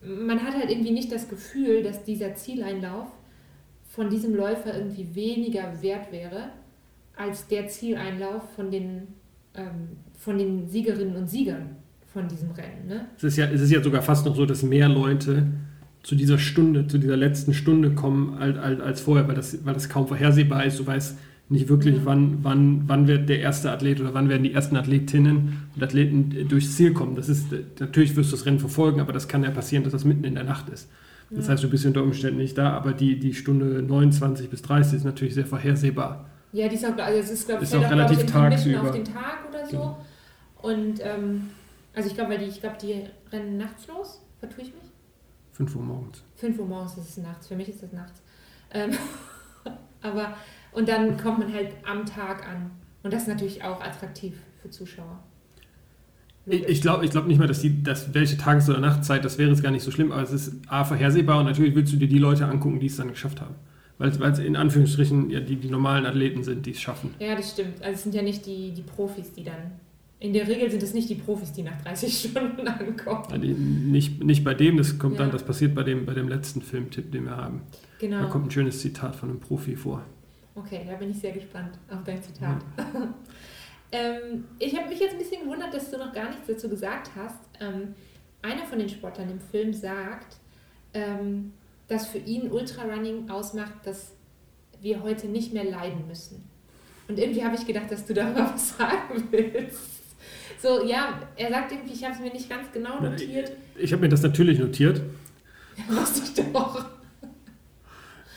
man 0.02 0.44
hat 0.44 0.56
halt 0.56 0.70
irgendwie 0.70 0.92
nicht 0.92 1.12
das 1.12 1.28
Gefühl, 1.30 1.84
dass 1.84 2.04
dieser 2.04 2.36
Zieleinlauf 2.36 3.08
von 3.90 4.10
diesem 4.10 4.36
Läufer 4.36 4.78
irgendwie 4.78 5.16
weniger 5.16 5.82
wert 5.82 6.12
wäre 6.12 6.52
als 7.16 7.48
der 7.48 7.68
Zieleinlauf 7.68 8.44
von 8.56 8.72
den, 8.72 9.08
ähm, 9.54 9.98
von 10.23 10.38
den 10.38 10.68
Siegerinnen 10.68 11.15
und 11.15 11.29
Siegern 11.29 11.77
von 12.13 12.27
diesem 12.27 12.51
Rennen. 12.51 12.88
Ne? 12.88 13.07
Es, 13.18 13.23
ist 13.23 13.38
ja, 13.38 13.45
es 13.45 13.62
ist 13.62 13.71
ja 13.71 13.81
sogar 13.81 14.01
fast 14.01 14.25
noch 14.25 14.35
so, 14.35 14.45
dass 14.45 14.62
mehr 14.62 14.88
Leute 14.88 15.47
zu 16.03 16.15
dieser 16.15 16.38
Stunde, 16.38 16.88
zu 16.88 16.97
dieser 16.97 17.18
letzten 17.18 17.53
Stunde 17.53 17.91
kommen 17.91 18.38
als, 18.38 18.81
als, 18.81 19.01
vorher, 19.01 19.27
weil 19.27 19.35
das, 19.35 19.65
weil 19.65 19.73
das 19.73 19.89
kaum 19.89 20.07
vorhersehbar 20.07 20.65
ist. 20.65 20.79
Du 20.79 20.85
weißt 20.85 21.18
nicht 21.50 21.69
wirklich, 21.69 21.97
mhm. 21.97 22.06
wann, 22.06 22.38
wann, 22.44 22.83
wann 22.88 23.07
wird 23.07 23.29
der 23.29 23.39
erste 23.39 23.71
Athlet 23.71 24.00
oder 24.00 24.13
wann 24.13 24.29
werden 24.29 24.44
die 24.44 24.53
ersten 24.53 24.77
Athletinnen 24.77 25.68
und 25.75 25.83
Athleten 25.83 26.47
durchs 26.47 26.75
Ziel 26.75 26.94
kommen. 26.94 27.15
Das 27.15 27.27
ist, 27.27 27.47
natürlich 27.79 28.15
wirst 28.15 28.31
du 28.31 28.35
das 28.35 28.45
Rennen 28.45 28.59
verfolgen, 28.59 29.01
aber 29.01 29.13
das 29.13 29.27
kann 29.27 29.44
ja 29.44 29.51
passieren, 29.51 29.83
dass 29.83 29.91
das 29.91 30.06
mitten 30.06 30.23
in 30.23 30.35
der 30.35 30.44
Nacht 30.44 30.69
ist. 30.69 30.89
Das 31.29 31.47
ja. 31.47 31.53
heißt, 31.53 31.63
du 31.63 31.69
bist 31.69 31.85
unter 31.85 32.03
Umständen 32.03 32.39
nicht 32.39 32.57
da, 32.57 32.71
aber 32.71 32.94
die, 32.94 33.18
die 33.18 33.33
Stunde 33.33 33.81
29 33.81 34.50
bis 34.50 34.62
30 34.62 34.97
ist 34.97 35.03
natürlich 35.03 35.33
sehr 35.33 35.45
vorhersehbar. 35.45 36.25
Ja, 36.54 36.68
die 36.68 36.75
ist 36.75 36.85
auch, 36.85 36.97
also 36.97 37.19
es 37.19 37.31
ist, 37.31 37.47
glaube 37.47 37.63
ich, 37.63 37.75
auch 37.75 37.90
relativ 37.90 38.19
ich, 38.19 38.25
tagsüber. 38.25 38.81
auf 38.81 38.92
den 38.92 39.06
Tag 39.06 39.40
oder 39.49 39.66
so. 39.66 39.71
Genau. 39.71 39.97
Und 40.61 40.99
ähm, 41.01 41.49
also 41.94 42.09
ich 42.09 42.15
glaube, 42.15 42.31
weil 42.31 42.39
die, 42.39 42.45
ich 42.45 42.61
glaube, 42.61 42.77
die 42.81 43.03
rennen 43.31 43.57
nachts 43.57 43.87
los, 43.87 44.21
vertue 44.39 44.63
ich 44.63 44.73
mich? 44.73 44.83
5 45.53 45.75
Uhr 45.75 45.83
morgens. 45.83 46.23
5 46.37 46.59
Uhr 46.59 46.65
morgens 46.65 46.97
ist 46.97 47.09
es 47.09 47.18
nachts, 47.18 47.47
für 47.47 47.56
mich 47.56 47.69
ist 47.69 47.83
es 47.83 47.91
nachts. 47.91 48.21
Ähm, 48.73 48.91
aber, 50.01 50.35
und 50.71 50.87
dann 50.87 51.18
kommt 51.18 51.39
man 51.39 51.53
halt 51.53 51.73
am 51.85 52.06
Tag 52.06 52.47
an. 52.47 52.71
Und 53.03 53.13
das 53.13 53.23
ist 53.23 53.27
natürlich 53.27 53.63
auch 53.63 53.81
attraktiv 53.81 54.35
für 54.61 54.69
Zuschauer. 54.69 55.19
Ich, 56.45 56.63
ich 56.63 56.81
glaube 56.81 57.06
ich 57.06 57.11
glaub 57.11 57.27
nicht 57.27 57.37
mal, 57.37 57.47
dass, 57.47 57.61
die, 57.61 57.83
dass 57.83 58.13
welche 58.13 58.37
Tages- 58.37 58.69
oder 58.69 58.80
Nachtzeit, 58.80 59.23
das 59.23 59.37
wäre 59.37 59.49
jetzt 59.49 59.61
gar 59.61 59.71
nicht 59.71 59.83
so 59.83 59.91
schlimm, 59.91 60.11
aber 60.11 60.23
es 60.23 60.31
ist 60.31 60.53
A, 60.68 60.83
vorhersehbar 60.83 61.39
und 61.39 61.45
natürlich 61.45 61.75
willst 61.75 61.94
du 61.94 61.97
dir 61.97 62.07
die 62.07 62.18
Leute 62.18 62.45
angucken, 62.45 62.80
die 62.80 62.87
es 62.87 62.97
dann 62.97 63.09
geschafft 63.09 63.41
haben. 63.41 63.56
Weil 63.99 64.09
es 64.09 64.39
in 64.39 64.56
Anführungsstrichen 64.56 65.30
ja 65.30 65.39
die, 65.39 65.57
die 65.57 65.69
normalen 65.69 66.07
Athleten 66.07 66.44
sind, 66.44 66.65
die 66.65 66.71
es 66.71 66.81
schaffen. 66.81 67.13
Ja, 67.19 67.35
das 67.35 67.51
stimmt. 67.51 67.83
Also 67.83 67.94
es 67.94 68.03
sind 68.03 68.15
ja 68.15 68.23
nicht 68.23 68.47
die, 68.47 68.71
die 68.71 68.81
Profis, 68.81 69.31
die 69.33 69.44
dann 69.44 69.73
in 70.21 70.33
der 70.33 70.47
Regel 70.47 70.69
sind 70.69 70.83
es 70.83 70.94
nicht 70.94 71.09
die 71.09 71.16
Profis, 71.16 71.51
die 71.51 71.63
nach 71.63 71.81
30 71.81 72.30
Stunden 72.30 72.68
ankommen. 72.68 73.42
Die, 73.42 73.54
nicht, 73.54 74.23
nicht 74.23 74.44
bei 74.44 74.54
dem, 74.54 74.78
das 74.78 74.99
kommt 74.99 75.16
ja. 75.16 75.23
dann, 75.23 75.31
das 75.31 75.44
passiert 75.44 75.73
bei 75.73 75.81
dem, 75.81 76.06
bei 76.06 76.13
dem 76.13 76.30
letzten 76.30 76.61
Filmtipp, 76.61 77.11
den 77.11 77.25
wir 77.25 77.35
haben. 77.35 77.63
Genau. 77.99 78.21
Da 78.21 78.25
kommt 78.28 78.47
ein 78.47 78.51
schönes 78.51 78.80
Zitat 78.80 79.16
von 79.16 79.30
einem 79.30 79.40
Profi 79.40 79.75
vor. 79.75 80.04
Okay, 80.54 80.85
da 80.87 80.95
bin 80.95 81.09
ich 81.09 81.18
sehr 81.18 81.31
gespannt 81.31 81.71
auf 81.90 82.04
dein 82.06 82.21
Zitat. 82.21 82.63
Ja. 82.78 83.13
ähm, 83.92 84.45
ich 84.59 84.78
habe 84.78 84.90
mich 84.90 84.99
jetzt 84.99 85.13
ein 85.13 85.18
bisschen 85.18 85.44
gewundert, 85.44 85.73
dass 85.73 85.90
du 85.90 85.97
noch 85.97 86.13
gar 86.13 86.30
nichts 86.30 86.45
dazu 86.47 86.69
gesagt 86.69 87.09
hast. 87.16 87.40
Ähm, 87.59 87.95
einer 88.44 88.66
von 88.66 88.78
den 88.78 88.90
Sportlern 88.90 89.31
im 89.31 89.40
Film 89.40 89.73
sagt, 89.73 90.37
ähm, 90.94 91.54
dass 91.87 92.07
für 92.07 92.19
ihn 92.19 92.51
Ultrarunning 92.51 93.28
ausmacht, 93.30 93.85
dass 93.85 94.11
wir 94.81 95.01
heute 95.01 95.28
nicht 95.28 95.51
mehr 95.51 95.63
leiden 95.63 96.07
müssen. 96.07 96.44
Und 97.07 97.18
irgendwie 97.18 97.44
habe 97.44 97.56
ich 97.56 97.66
gedacht, 97.66 97.92
dass 97.92 98.06
du 98.06 98.13
darüber 98.13 98.51
was 98.54 98.78
sagen 98.78 99.28
willst. 99.31 100.01
So, 100.61 100.85
ja, 100.85 101.19
er 101.35 101.49
sagt 101.49 101.71
irgendwie, 101.71 101.94
ich 101.94 102.03
habe 102.03 102.13
es 102.13 102.19
mir 102.19 102.31
nicht 102.31 102.49
ganz 102.49 102.71
genau 102.71 103.01
notiert. 103.01 103.51
Ich, 103.75 103.85
ich 103.85 103.94
habe 103.94 104.03
mir 104.03 104.09
das 104.09 104.21
natürlich 104.21 104.59
notiert. 104.59 105.01
Ja, 105.75 105.95
wusste 105.95 106.21
ich 106.23 106.53
doch. 106.53 106.85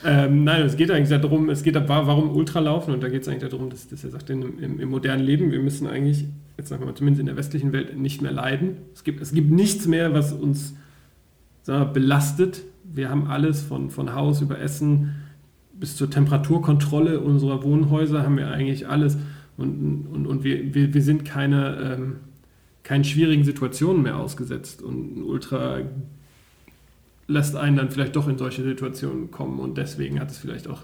Ähm, 0.03 0.43
nein, 0.43 0.63
es 0.63 0.75
geht 0.75 0.91
eigentlich 0.91 1.19
darum, 1.21 1.49
es 1.49 1.63
geht 1.63 1.75
warum 1.75 2.35
Ultralaufen 2.35 2.93
und 2.93 3.01
da 3.01 3.09
geht 3.09 3.23
es 3.23 3.27
eigentlich 3.27 3.49
darum, 3.49 3.69
dass, 3.69 3.87
dass 3.87 4.03
er 4.03 4.11
sagt, 4.11 4.29
im, 4.29 4.59
im, 4.59 4.79
im, 4.79 4.89
modernen 4.89 5.23
Leben, 5.23 5.51
wir 5.51 5.59
müssen 5.59 5.87
eigentlich, 5.87 6.25
jetzt 6.57 6.69
sagen 6.69 6.81
wir 6.81 6.87
mal, 6.87 6.95
zumindest 6.95 7.21
in 7.21 7.25
der 7.25 7.37
westlichen 7.37 7.73
Welt, 7.73 7.97
nicht 7.97 8.21
mehr 8.21 8.31
leiden. 8.31 8.77
Es 8.93 9.03
gibt, 9.03 9.21
es 9.21 9.31
gibt 9.31 9.51
nichts 9.51 9.87
mehr, 9.87 10.13
was 10.13 10.33
uns 10.33 10.75
wir, 11.67 11.85
belastet. 11.85 12.61
Wir 12.83 13.09
haben 13.09 13.27
alles 13.27 13.61
von, 13.61 13.89
von 13.89 14.13
Haus 14.13 14.41
über 14.41 14.59
Essen 14.59 15.15
bis 15.73 15.95
zur 15.95 16.09
Temperaturkontrolle 16.09 17.19
unserer 17.19 17.63
Wohnhäuser 17.63 18.23
haben 18.23 18.37
wir 18.37 18.49
eigentlich 18.49 18.87
alles. 18.87 19.17
Und, 19.57 20.07
und, 20.07 20.27
und 20.27 20.43
wir, 20.43 20.73
wir, 20.73 20.93
wir 20.93 21.01
sind 21.01 21.25
keine, 21.25 21.95
ähm, 21.97 22.15
keinen 22.83 23.03
schwierigen 23.03 23.43
Situationen 23.43 24.03
mehr 24.03 24.17
ausgesetzt. 24.17 24.81
Und 24.81 25.17
ein 25.17 25.23
Ultra 25.23 25.81
lässt 27.27 27.55
einen 27.55 27.75
dann 27.77 27.89
vielleicht 27.89 28.15
doch 28.15 28.27
in 28.27 28.37
solche 28.37 28.63
Situationen 28.63 29.31
kommen 29.31 29.59
und 29.59 29.77
deswegen 29.77 30.19
hat 30.19 30.29
es 30.29 30.37
vielleicht 30.37 30.67
auch 30.67 30.83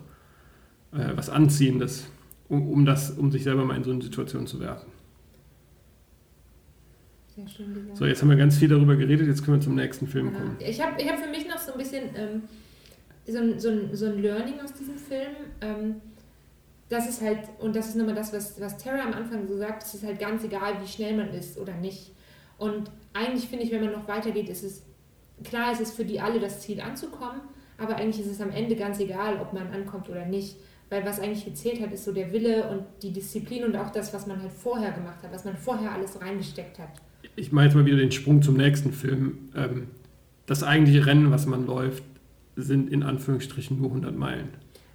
äh, 0.92 1.10
was 1.16 1.30
Anziehendes, 1.30 2.08
um, 2.50 2.68
um, 2.68 2.86
das, 2.86 3.12
um 3.12 3.32
sich 3.32 3.44
selber 3.44 3.64
mal 3.66 3.78
in 3.78 3.84
so 3.84 3.92
eine 3.92 4.02
Situation 4.02 4.48
zu 4.48 4.60
werfen. 4.60 4.92
Sehr 7.36 7.48
schön 7.48 7.74
gesagt. 7.74 7.98
So, 7.98 8.06
jetzt 8.06 8.22
haben 8.22 8.30
wir 8.30 8.38
ganz 8.38 8.58
viel 8.58 8.68
darüber 8.68 8.96
geredet, 8.96 9.28
jetzt 9.28 9.46
können 9.46 9.58
wir 9.58 9.62
zum 9.62 9.76
nächsten 9.76 10.08
Film 10.08 10.34
kommen. 10.34 10.58
Ich 10.60 10.82
habe 10.82 11.00
ich 11.02 11.08
hab 11.08 11.20
für 11.20 11.30
mich 11.30 11.48
noch 11.48 11.60
so 11.60 11.74
ein 11.74 11.78
bisschen 11.78 12.04
ähm, 12.16 12.42
so, 13.28 13.38
ein, 13.38 13.60
so, 13.60 13.70
ein, 13.70 13.96
so 13.96 14.06
ein 14.08 14.22
Learning 14.22 14.60
aus 14.64 14.74
diesem 14.74 14.98
Film. 14.98 15.32
Ähm, 15.62 15.96
das 16.92 17.08
ist 17.08 17.22
halt, 17.22 17.40
und 17.60 17.74
das 17.74 17.88
ist 17.88 17.96
nochmal 17.96 18.16
das, 18.16 18.34
was, 18.34 18.60
was 18.60 18.78
Tara 18.78 19.02
am 19.02 19.14
Anfang 19.14 19.48
so 19.48 19.56
sagt, 19.58 19.84
es 19.84 19.94
ist 19.94 20.04
halt 20.04 20.20
ganz 20.20 20.44
egal, 20.44 20.74
wie 20.82 20.88
schnell 20.88 21.16
man 21.16 21.30
ist 21.30 21.58
oder 21.58 21.74
nicht. 21.78 22.12
Und 22.58 22.92
eigentlich 23.14 23.48
finde 23.48 23.64
ich, 23.64 23.72
wenn 23.72 23.82
man 23.82 23.94
noch 23.94 24.10
weitergeht, 24.10 24.50
ist 24.50 24.64
es, 24.64 24.84
klar 25.42 25.72
ist 25.72 25.80
es 25.80 25.94
für 25.94 26.04
die 26.04 26.20
alle 26.20 26.42
das 26.42 26.60
Ziel 26.60 26.82
anzukommen, 26.82 27.40
aber 27.78 27.96
eigentlich 27.96 28.20
ist 28.20 28.32
es 28.32 28.42
am 28.42 28.52
Ende 28.52 28.76
ganz 28.76 29.00
egal, 29.00 29.40
ob 29.40 29.54
man 29.54 29.68
ankommt 29.68 30.10
oder 30.10 30.26
nicht. 30.26 30.58
Weil 30.90 31.06
was 31.06 31.22
eigentlich 31.22 31.46
gezählt 31.46 31.82
hat, 31.82 31.94
ist 31.94 32.04
so 32.04 32.12
der 32.12 32.34
Wille 32.34 32.68
und 32.68 32.84
die 33.02 33.14
Disziplin 33.14 33.64
und 33.64 33.78
auch 33.78 33.92
das, 33.92 34.14
was 34.14 34.28
man 34.28 34.42
halt 34.42 34.52
vorher 34.52 34.92
gemacht 34.92 35.24
hat, 35.24 35.32
was 35.32 35.46
man 35.46 35.56
vorher 35.56 35.94
alles 35.94 36.20
reingesteckt 36.20 36.78
hat. 36.78 36.90
Ich 37.38 37.54
mache 37.54 37.66
jetzt 37.66 37.76
mal 37.76 37.86
wieder 37.86 37.96
den 37.96 38.12
Sprung 38.12 38.42
zum 38.42 38.58
nächsten 38.58 38.92
Film. 38.92 39.50
Ähm, 39.56 39.88
das 40.46 40.62
eigentliche 40.64 41.06
Rennen, 41.06 41.32
was 41.32 41.46
man 41.46 41.66
läuft, 41.66 42.04
sind 42.58 42.92
in 42.92 43.04
Anführungsstrichen 43.04 43.78
nur 43.80 43.88
100 43.88 44.14
Meilen. 44.14 44.50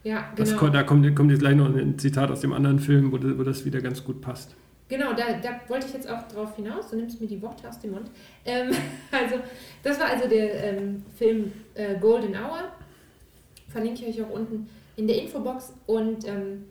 Ja, 0.07 0.31
genau. 0.37 0.37
Das, 0.37 0.73
da 0.73 0.83
kommt, 0.85 1.17
kommt, 1.17 1.33
jetzt 1.33 1.41
gleich 1.41 1.57
noch 1.57 1.67
ein 1.67 1.99
Zitat 1.99 2.31
aus 2.31 2.41
dem 2.41 2.53
anderen 2.53 2.79
Film, 2.79 3.11
wo, 3.11 3.17
wo 3.17 3.43
das 3.43 3.65
wieder 3.65 3.81
ganz 3.81 4.05
gut 4.05 4.21
passt. 4.21 4.55
Genau, 4.89 5.13
da, 5.15 5.33
da, 5.43 5.61
wollte 5.67 5.89
ich 5.89 5.95
jetzt 5.95 6.09
auch 6.09 6.29
drauf 6.29 6.55
hinaus. 6.55 6.91
Du 6.91 6.97
nimmst 6.97 7.21
mir 7.21 7.27
die 7.27 7.43
Worte 7.43 7.69
aus 7.69 7.81
dem 7.81 7.91
Mund. 7.91 8.09
Ähm, 8.45 8.71
also, 9.11 9.43
das 9.83 9.99
war 9.99 10.07
also 10.07 10.29
der 10.29 10.63
ähm, 10.63 11.03
Film 11.17 11.51
äh, 11.75 11.99
Golden 11.99 12.37
Hour. 12.37 12.71
Verlinke 13.69 14.05
ich 14.05 14.21
euch 14.21 14.25
auch 14.25 14.31
unten 14.31 14.69
in 14.95 15.09
der 15.09 15.21
Infobox. 15.21 15.73
Und 15.87 16.25
ähm, 16.29 16.67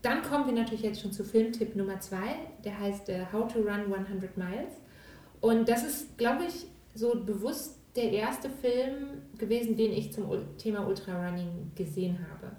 dann 0.00 0.22
kommen 0.22 0.46
wir 0.46 0.54
natürlich 0.54 0.82
jetzt 0.82 1.02
schon 1.02 1.12
zu 1.12 1.22
Filmtipp 1.22 1.76
Nummer 1.76 2.00
2. 2.00 2.16
Der 2.64 2.80
heißt 2.80 3.10
äh, 3.10 3.26
How 3.30 3.52
to 3.52 3.58
Run 3.58 3.92
100 3.92 4.38
Miles. 4.38 4.72
Und 5.42 5.68
das 5.68 5.84
ist, 5.84 6.16
glaube 6.16 6.44
ich, 6.48 6.64
so 6.94 7.14
bewusst 7.26 7.76
der 8.00 8.12
erste 8.12 8.48
Film 8.48 9.22
gewesen, 9.36 9.76
den 9.76 9.92
ich 9.92 10.12
zum 10.12 10.26
Thema 10.56 10.86
Ultrarunning 10.86 11.72
gesehen 11.74 12.18
habe. 12.18 12.56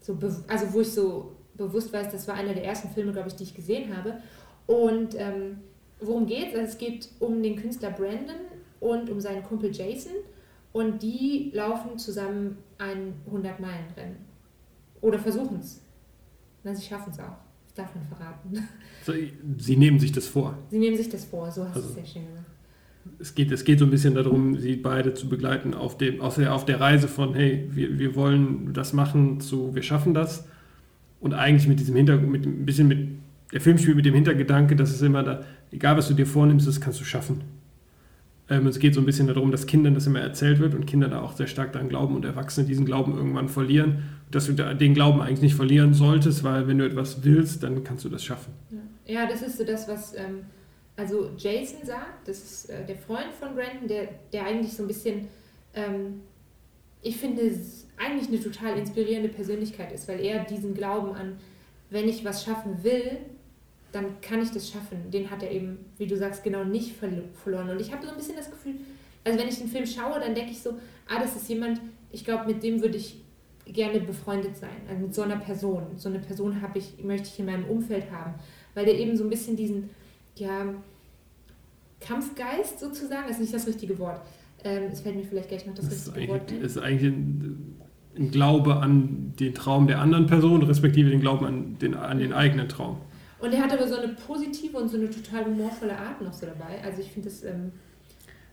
So 0.00 0.18
also 0.46 0.72
wo 0.72 0.80
ich 0.80 0.92
so 0.92 1.36
bewusst 1.56 1.92
weiß, 1.92 2.12
das 2.12 2.28
war 2.28 2.34
einer 2.34 2.52
der 2.52 2.64
ersten 2.64 2.90
Filme, 2.90 3.12
glaube 3.12 3.28
ich, 3.28 3.36
die 3.36 3.44
ich 3.44 3.54
gesehen 3.54 3.96
habe. 3.96 4.20
Und 4.66 5.14
ähm, 5.16 5.58
worum 6.00 6.26
geht 6.26 6.48
es? 6.48 6.54
Also 6.54 6.72
es 6.72 6.78
geht 6.78 7.08
um 7.18 7.42
den 7.42 7.56
Künstler 7.56 7.90
Brandon 7.90 8.36
und 8.80 9.08
um 9.08 9.20
seinen 9.20 9.42
Kumpel 9.42 9.74
Jason. 9.74 10.12
Und 10.72 11.02
die 11.02 11.50
laufen 11.54 11.98
zusammen 11.98 12.58
ein 12.76 13.14
100-Meilen-Rennen. 13.32 14.18
Oder 15.00 15.18
versuchen 15.18 15.60
es. 15.60 15.80
Na, 16.62 16.74
sie 16.74 16.84
schaffen 16.84 17.12
es 17.12 17.18
auch. 17.18 17.38
Das 17.64 17.74
darf 17.74 17.94
man 17.94 18.04
verraten. 18.04 18.68
So, 19.04 19.12
sie 19.58 19.76
nehmen 19.76 19.98
sich 19.98 20.12
das 20.12 20.26
vor. 20.26 20.58
Sie 20.70 20.78
nehmen 20.78 20.96
sich 20.96 21.08
das 21.08 21.24
vor, 21.24 21.50
so 21.50 21.64
hast 21.64 21.76
also. 21.76 21.88
du 21.88 21.88
es 21.88 21.94
sehr 21.94 22.06
schön 22.06 22.26
gesagt 22.26 22.55
es 23.18 23.34
geht, 23.34 23.50
es 23.50 23.64
geht 23.64 23.78
so 23.78 23.84
ein 23.84 23.90
bisschen 23.90 24.14
darum, 24.14 24.58
sie 24.58 24.76
beide 24.76 25.14
zu 25.14 25.28
begleiten 25.28 25.74
auf, 25.74 25.96
dem, 25.96 26.20
auf, 26.20 26.36
der, 26.36 26.80
Reise 26.80 27.08
von, 27.08 27.34
hey, 27.34 27.68
wir, 27.70 27.98
wir 27.98 28.14
wollen 28.14 28.72
das 28.72 28.92
machen, 28.92 29.40
zu 29.40 29.74
wir 29.74 29.82
schaffen 29.82 30.14
das. 30.14 30.46
Und 31.20 31.34
eigentlich 31.34 31.66
mit 31.66 31.80
diesem 31.80 31.96
Hintergrund, 31.96 32.30
mit 32.30 32.46
ein 32.46 32.66
bisschen 32.66 32.88
mit, 32.88 33.08
der 33.52 33.60
Film 33.60 33.78
spielt 33.78 33.96
mit 33.96 34.04
dem 34.04 34.14
Hintergedanke, 34.14 34.76
dass 34.76 34.90
es 34.90 35.02
immer 35.02 35.22
da, 35.22 35.44
egal 35.72 35.96
was 35.96 36.08
du 36.08 36.14
dir 36.14 36.26
vornimmst, 36.26 36.66
das 36.66 36.80
kannst 36.80 37.00
du 37.00 37.04
schaffen. 37.04 37.42
Ähm, 38.48 38.66
es 38.66 38.78
geht 38.78 38.94
so 38.94 39.00
ein 39.00 39.06
bisschen 39.06 39.26
darum, 39.26 39.50
dass 39.50 39.66
Kindern 39.66 39.94
das 39.94 40.06
immer 40.06 40.20
erzählt 40.20 40.60
wird 40.60 40.74
und 40.74 40.86
Kinder 40.86 41.08
da 41.08 41.20
auch 41.20 41.32
sehr 41.32 41.46
stark 41.46 41.72
daran 41.72 41.88
glauben 41.88 42.14
und 42.14 42.24
Erwachsene 42.24 42.66
diesen 42.66 42.86
Glauben 42.86 43.16
irgendwann 43.16 43.48
verlieren. 43.48 44.04
Dass 44.30 44.46
du 44.46 44.52
den 44.52 44.94
Glauben 44.94 45.20
eigentlich 45.20 45.40
nicht 45.40 45.54
verlieren 45.54 45.94
solltest, 45.94 46.44
weil 46.44 46.68
wenn 46.68 46.78
du 46.78 46.86
etwas 46.86 47.24
willst, 47.24 47.62
dann 47.62 47.82
kannst 47.82 48.04
du 48.04 48.08
das 48.08 48.24
schaffen. 48.24 48.52
Ja, 49.06 49.14
ja 49.20 49.28
das 49.28 49.42
ist 49.42 49.58
so 49.58 49.64
das, 49.64 49.88
was. 49.88 50.14
Ähm 50.14 50.44
also 50.96 51.30
Jason 51.36 51.84
sagt, 51.84 52.26
das 52.26 52.38
ist 52.38 52.70
äh, 52.70 52.84
der 52.84 52.96
Freund 52.96 53.32
von 53.38 53.54
Brandon, 53.54 53.86
der, 53.86 54.08
der 54.32 54.46
eigentlich 54.46 54.72
so 54.72 54.82
ein 54.82 54.88
bisschen, 54.88 55.28
ähm, 55.74 56.22
ich 57.02 57.16
finde, 57.16 57.42
eigentlich 57.96 58.28
eine 58.28 58.40
total 58.40 58.78
inspirierende 58.78 59.28
Persönlichkeit 59.28 59.92
ist, 59.92 60.08
weil 60.08 60.20
er 60.20 60.44
diesen 60.44 60.74
Glauben 60.74 61.12
an, 61.14 61.38
wenn 61.90 62.08
ich 62.08 62.24
was 62.24 62.44
schaffen 62.44 62.82
will, 62.82 63.18
dann 63.92 64.20
kann 64.20 64.42
ich 64.42 64.50
das 64.50 64.70
schaffen. 64.70 65.10
Den 65.10 65.30
hat 65.30 65.42
er 65.42 65.50
eben, 65.50 65.78
wie 65.98 66.06
du 66.06 66.16
sagst, 66.16 66.42
genau 66.42 66.64
nicht 66.64 66.96
verloren. 66.96 67.70
Und 67.70 67.80
ich 67.80 67.92
habe 67.92 68.04
so 68.04 68.10
ein 68.10 68.16
bisschen 68.16 68.36
das 68.36 68.50
Gefühl, 68.50 68.74
also 69.24 69.38
wenn 69.38 69.48
ich 69.48 69.58
den 69.58 69.68
Film 69.68 69.86
schaue, 69.86 70.20
dann 70.20 70.34
denke 70.34 70.50
ich 70.50 70.60
so, 70.60 70.70
ah, 71.08 71.20
das 71.20 71.36
ist 71.36 71.48
jemand, 71.48 71.80
ich 72.10 72.24
glaube, 72.24 72.46
mit 72.46 72.62
dem 72.62 72.80
würde 72.82 72.96
ich 72.96 73.20
gerne 73.66 74.00
befreundet 74.00 74.56
sein. 74.56 74.70
Also 74.88 75.02
mit 75.02 75.14
so 75.14 75.22
einer 75.22 75.36
Person. 75.36 75.86
So 75.96 76.08
eine 76.08 76.18
Person 76.18 76.60
habe 76.60 76.78
ich, 76.78 77.02
möchte 77.02 77.28
ich 77.28 77.38
in 77.38 77.46
meinem 77.46 77.64
Umfeld 77.68 78.10
haben. 78.10 78.34
Weil 78.74 78.84
der 78.84 78.98
eben 78.98 79.16
so 79.16 79.24
ein 79.24 79.30
bisschen 79.30 79.56
diesen, 79.56 79.90
ja, 80.38 80.74
Kampfgeist 82.00 82.80
sozusagen, 82.80 83.24
das 83.28 83.36
ist 83.36 83.40
nicht 83.40 83.54
das 83.54 83.66
richtige 83.66 83.98
Wort. 83.98 84.20
Ähm, 84.64 84.84
es 84.92 85.00
fällt 85.00 85.16
mir 85.16 85.24
vielleicht 85.24 85.48
gleich 85.48 85.66
noch 85.66 85.74
das, 85.74 85.88
das 85.88 86.14
richtige 86.14 86.32
Wort 86.32 86.50
ein. 86.50 86.62
ist 86.62 86.78
eigentlich 86.78 87.12
ein, 87.12 87.80
ein, 88.16 88.30
Glaube 88.30 88.76
an 88.76 89.32
den 89.38 89.54
Traum 89.54 89.86
der 89.86 90.00
anderen 90.00 90.26
Person, 90.26 90.62
respektive 90.62 91.10
den 91.10 91.20
Glauben 91.20 91.44
an 91.44 91.78
den, 91.78 91.94
an 91.94 92.18
den 92.18 92.32
eigenen 92.32 92.68
Traum. 92.68 92.98
Und 93.38 93.52
er 93.52 93.62
hat 93.62 93.72
aber 93.72 93.86
so 93.86 93.96
eine 93.96 94.14
positive 94.14 94.76
und 94.78 94.88
so 94.88 94.96
eine 94.96 95.10
total 95.10 95.44
humorvolle 95.44 95.96
Art 95.96 96.22
noch 96.22 96.32
so 96.32 96.46
dabei. 96.46 96.82
Also 96.84 97.02
ich 97.02 97.10
finde 97.10 97.28
das... 97.28 97.44
Ähm 97.44 97.72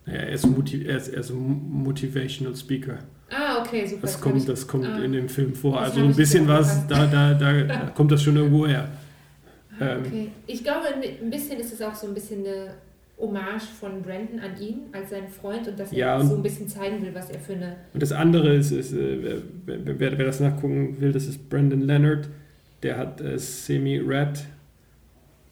naja, 0.06 0.20
er 0.20 0.34
ist, 0.34 0.46
Motiv 0.46 0.86
er, 0.86 0.98
ist, 0.98 1.08
er 1.08 1.22
ist 1.22 1.30
ein 1.30 1.84
Motivational 1.84 2.56
Speaker. 2.56 3.00
Ah, 3.30 3.62
okay, 3.62 3.86
super. 3.88 4.02
Das 4.02 4.20
kommt, 4.20 4.50
das 4.50 4.68
kommt 4.68 4.86
ah, 4.86 5.00
in 5.00 5.14
dem 5.14 5.30
Film 5.30 5.56
vor. 5.56 5.80
Also 5.80 6.02
ein 6.02 6.14
bisschen 6.14 6.46
was, 6.48 6.86
da, 6.88 7.08
da, 7.08 7.34
da, 7.34 7.64
da 7.64 7.78
kommt 7.96 8.12
das 8.12 8.22
schon 8.22 8.36
irgendwo 8.36 8.68
her. 8.68 8.90
Ähm, 9.80 10.04
okay. 10.06 10.28
Ich 10.48 10.64
glaube, 10.64 10.88
ein 10.88 11.30
bisschen 11.30 11.60
ist 11.60 11.74
es 11.74 11.82
auch 11.82 11.96
so 11.96 12.08
ein 12.08 12.14
bisschen 12.14 12.46
eine 12.46 12.76
Hommage 13.20 13.64
von 13.80 14.02
Brandon 14.02 14.40
an 14.40 14.60
ihn 14.60 14.82
als 14.92 15.12
seinen 15.12 15.28
Freund 15.28 15.68
und 15.68 15.80
dass 15.80 15.92
ja, 15.92 16.18
er 16.18 16.26
so 16.26 16.36
ein 16.36 16.44
bisschen 16.44 16.68
zeigen 16.68 17.02
will, 17.02 17.14
was 17.14 17.30
er 17.30 17.40
für 17.40 17.54
eine. 17.54 17.78
Und 17.94 18.02
das 18.02 18.12
andere 18.12 18.56
ist, 18.56 18.72
ist 18.72 18.94
äh, 18.94 19.42
wer, 19.66 20.00
wer, 20.00 20.26
das 20.26 20.40
nachgucken 20.40 21.00
will, 21.00 21.12
das 21.12 21.28
ist 21.28 21.50
Brandon 21.50 21.82
Leonard. 21.82 22.30
Der 22.82 22.98
hat 22.98 23.22
äh, 23.22 23.38
Semi-Red 23.38 24.46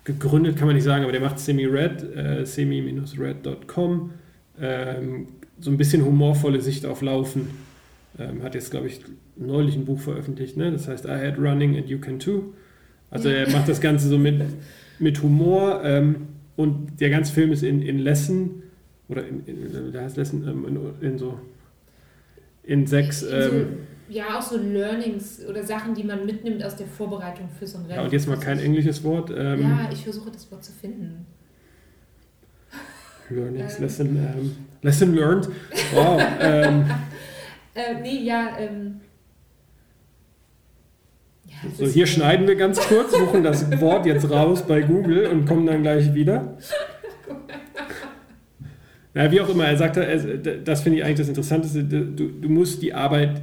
gegründet, 0.04 0.58
kann 0.58 0.68
man 0.68 0.76
nicht 0.76 0.84
sagen, 0.84 1.04
aber 1.04 1.12
der 1.12 1.22
macht 1.22 1.40
Semi-Red, 1.40 2.16
äh, 2.16 2.46
semi-red.com. 2.46 4.12
Ähm, 4.60 5.28
so 5.60 5.70
ein 5.70 5.78
bisschen 5.78 6.04
humorvolle 6.04 6.60
Sicht 6.60 6.86
auf 6.86 7.02
Laufen. 7.02 7.48
Ähm, 8.20 8.44
hat 8.44 8.56
jetzt, 8.56 8.72
glaube 8.72 8.88
ich, 8.88 9.02
neulich 9.38 9.76
ein 9.76 9.86
Buch 9.86 10.00
veröffentlicht, 10.00 10.58
ne? 10.58 10.72
das 10.72 10.88
heißt 10.88 11.06
I 11.06 11.12
had 11.12 11.38
running 11.38 11.78
and 11.78 11.88
you 11.88 12.00
can 12.00 12.20
too. 12.20 12.54
Also 13.12 13.30
er 13.30 13.50
macht 13.52 13.68
das 13.68 13.82
Ganze 13.82 14.08
so 14.08 14.18
mit, 14.18 14.42
mit 15.00 15.22
Humor 15.22 15.82
ähm, 15.84 16.28
und 16.56 17.00
der 17.00 17.10
ganze 17.10 17.34
Film 17.34 17.52
ist 17.52 17.62
in, 17.62 17.82
in 17.82 18.00
Lesson, 18.00 18.64
oder 19.10 19.28
in, 19.28 19.46
in, 19.46 19.92
da 19.92 20.02
heißt 20.02 20.18
Lesson, 20.18 20.48
ähm, 20.48 20.66
in, 20.66 21.08
in, 21.12 21.18
so, 21.18 21.38
in 22.64 22.88
sechs... 22.88 23.22
Ähm, 23.22 23.30
so, 24.10 24.14
ja, 24.14 24.38
auch 24.38 24.42
so 24.42 24.58
Learnings 24.58 25.46
oder 25.48 25.64
Sachen, 25.64 25.94
die 25.94 26.04
man 26.04 26.26
mitnimmt 26.26 26.64
aus 26.64 26.76
der 26.76 26.88
Vorbereitung 26.88 27.50
für 27.58 27.68
so 27.68 27.78
ein 27.78 27.86
Rennen. 27.86 27.98
Ja, 27.98 28.04
und 28.04 28.14
jetzt 28.14 28.28
mal 28.28 28.38
kein 28.38 28.60
englisches 28.60 29.04
Wort. 29.04 29.32
Ähm, 29.36 29.62
ja, 29.62 29.90
ich 29.92 30.04
versuche 30.04 30.32
das 30.32 30.52
Wort 30.52 30.64
zu 30.64 30.72
finden. 30.74 31.26
Learnings, 33.30 33.76
ähm. 33.78 33.84
Lesson, 33.84 34.08
ähm, 34.18 34.56
Lesson 34.82 35.16
learned. 35.16 35.50
Wow. 35.94 36.22
ähm, 36.42 36.86
äh, 37.74 38.02
nee, 38.02 38.24
ja, 38.24 38.58
ähm, 38.60 39.00
so, 41.82 41.92
hier 41.92 42.06
schneiden 42.06 42.48
wir 42.48 42.56
ganz 42.56 42.80
kurz, 42.80 43.12
suchen 43.12 43.44
das 43.44 43.82
Wort 43.82 44.06
jetzt 44.06 44.30
raus 44.30 44.64
bei 44.68 44.82
Google 44.82 45.26
und 45.26 45.46
kommen 45.46 45.66
dann 45.66 45.82
gleich 45.82 46.14
wieder. 46.14 46.58
Na, 49.14 49.32
wie 49.32 49.42
auch 49.42 49.50
immer, 49.50 49.66
er 49.66 49.78
sagte, 49.78 50.62
das 50.64 50.82
finde 50.82 51.00
ich 51.00 51.06
eigentlich 51.06 51.18
das 51.18 51.28
Interessanteste, 51.28 51.84
du, 51.84 52.30
du 52.30 52.50
musst 52.50 52.82
die 52.82 52.94
Arbeit 52.94 53.42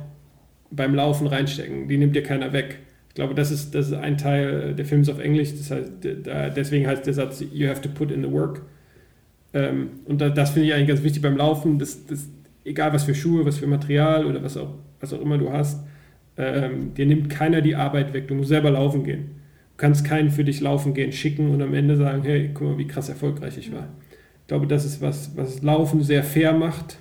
beim 0.70 0.94
Laufen 0.94 1.26
reinstecken, 1.26 1.88
die 1.88 1.98
nimmt 1.98 2.14
dir 2.14 2.22
keiner 2.22 2.52
weg. 2.52 2.78
Ich 3.08 3.14
glaube, 3.14 3.34
das 3.34 3.50
ist, 3.50 3.74
das 3.74 3.88
ist 3.88 3.94
ein 3.94 4.16
Teil, 4.16 4.74
der 4.74 4.86
Film 4.86 5.02
ist 5.02 5.08
auf 5.08 5.18
Englisch, 5.18 5.50
das 5.56 5.70
heißt, 5.70 5.90
deswegen 6.56 6.86
heißt 6.86 7.04
der 7.06 7.14
Satz, 7.14 7.42
you 7.52 7.68
have 7.68 7.80
to 7.80 7.88
put 7.88 8.12
in 8.12 8.22
the 8.22 8.30
work. 8.30 8.62
Ähm, 9.52 9.90
und 10.04 10.20
das 10.20 10.50
finde 10.50 10.68
ich 10.68 10.74
eigentlich 10.74 10.88
ganz 10.88 11.02
wichtig 11.02 11.22
beim 11.22 11.36
Laufen, 11.36 11.78
das, 11.78 12.06
das, 12.06 12.28
egal 12.64 12.92
was 12.92 13.04
für 13.04 13.14
Schuhe, 13.14 13.44
was 13.44 13.58
für 13.58 13.66
Material 13.66 14.26
oder 14.26 14.42
was 14.42 14.56
auch, 14.56 14.74
was 15.00 15.12
auch 15.12 15.20
immer 15.20 15.38
du 15.38 15.50
hast, 15.50 15.80
ähm, 16.38 16.94
dir 16.94 17.06
nimmt 17.06 17.28
keiner 17.30 17.60
die 17.60 17.74
Arbeit 17.74 18.12
weg. 18.12 18.28
Du 18.28 18.34
musst 18.34 18.48
selber 18.48 18.70
laufen 18.70 19.04
gehen. 19.04 19.30
Du 19.76 19.76
kannst 19.76 20.04
keinen 20.04 20.30
für 20.30 20.44
dich 20.44 20.60
laufen 20.60 20.94
gehen 20.94 21.12
schicken 21.12 21.50
und 21.50 21.60
am 21.60 21.74
Ende 21.74 21.96
sagen, 21.96 22.22
hey, 22.22 22.50
guck 22.54 22.68
mal, 22.68 22.78
wie 22.78 22.86
krass 22.86 23.08
erfolgreich 23.08 23.58
ich 23.58 23.72
war. 23.72 23.88
Ich 24.42 24.46
glaube, 24.46 24.66
das 24.66 24.84
ist 24.84 25.02
was, 25.02 25.36
was 25.36 25.62
Laufen 25.62 26.02
sehr 26.02 26.22
fair 26.22 26.52
macht, 26.52 26.98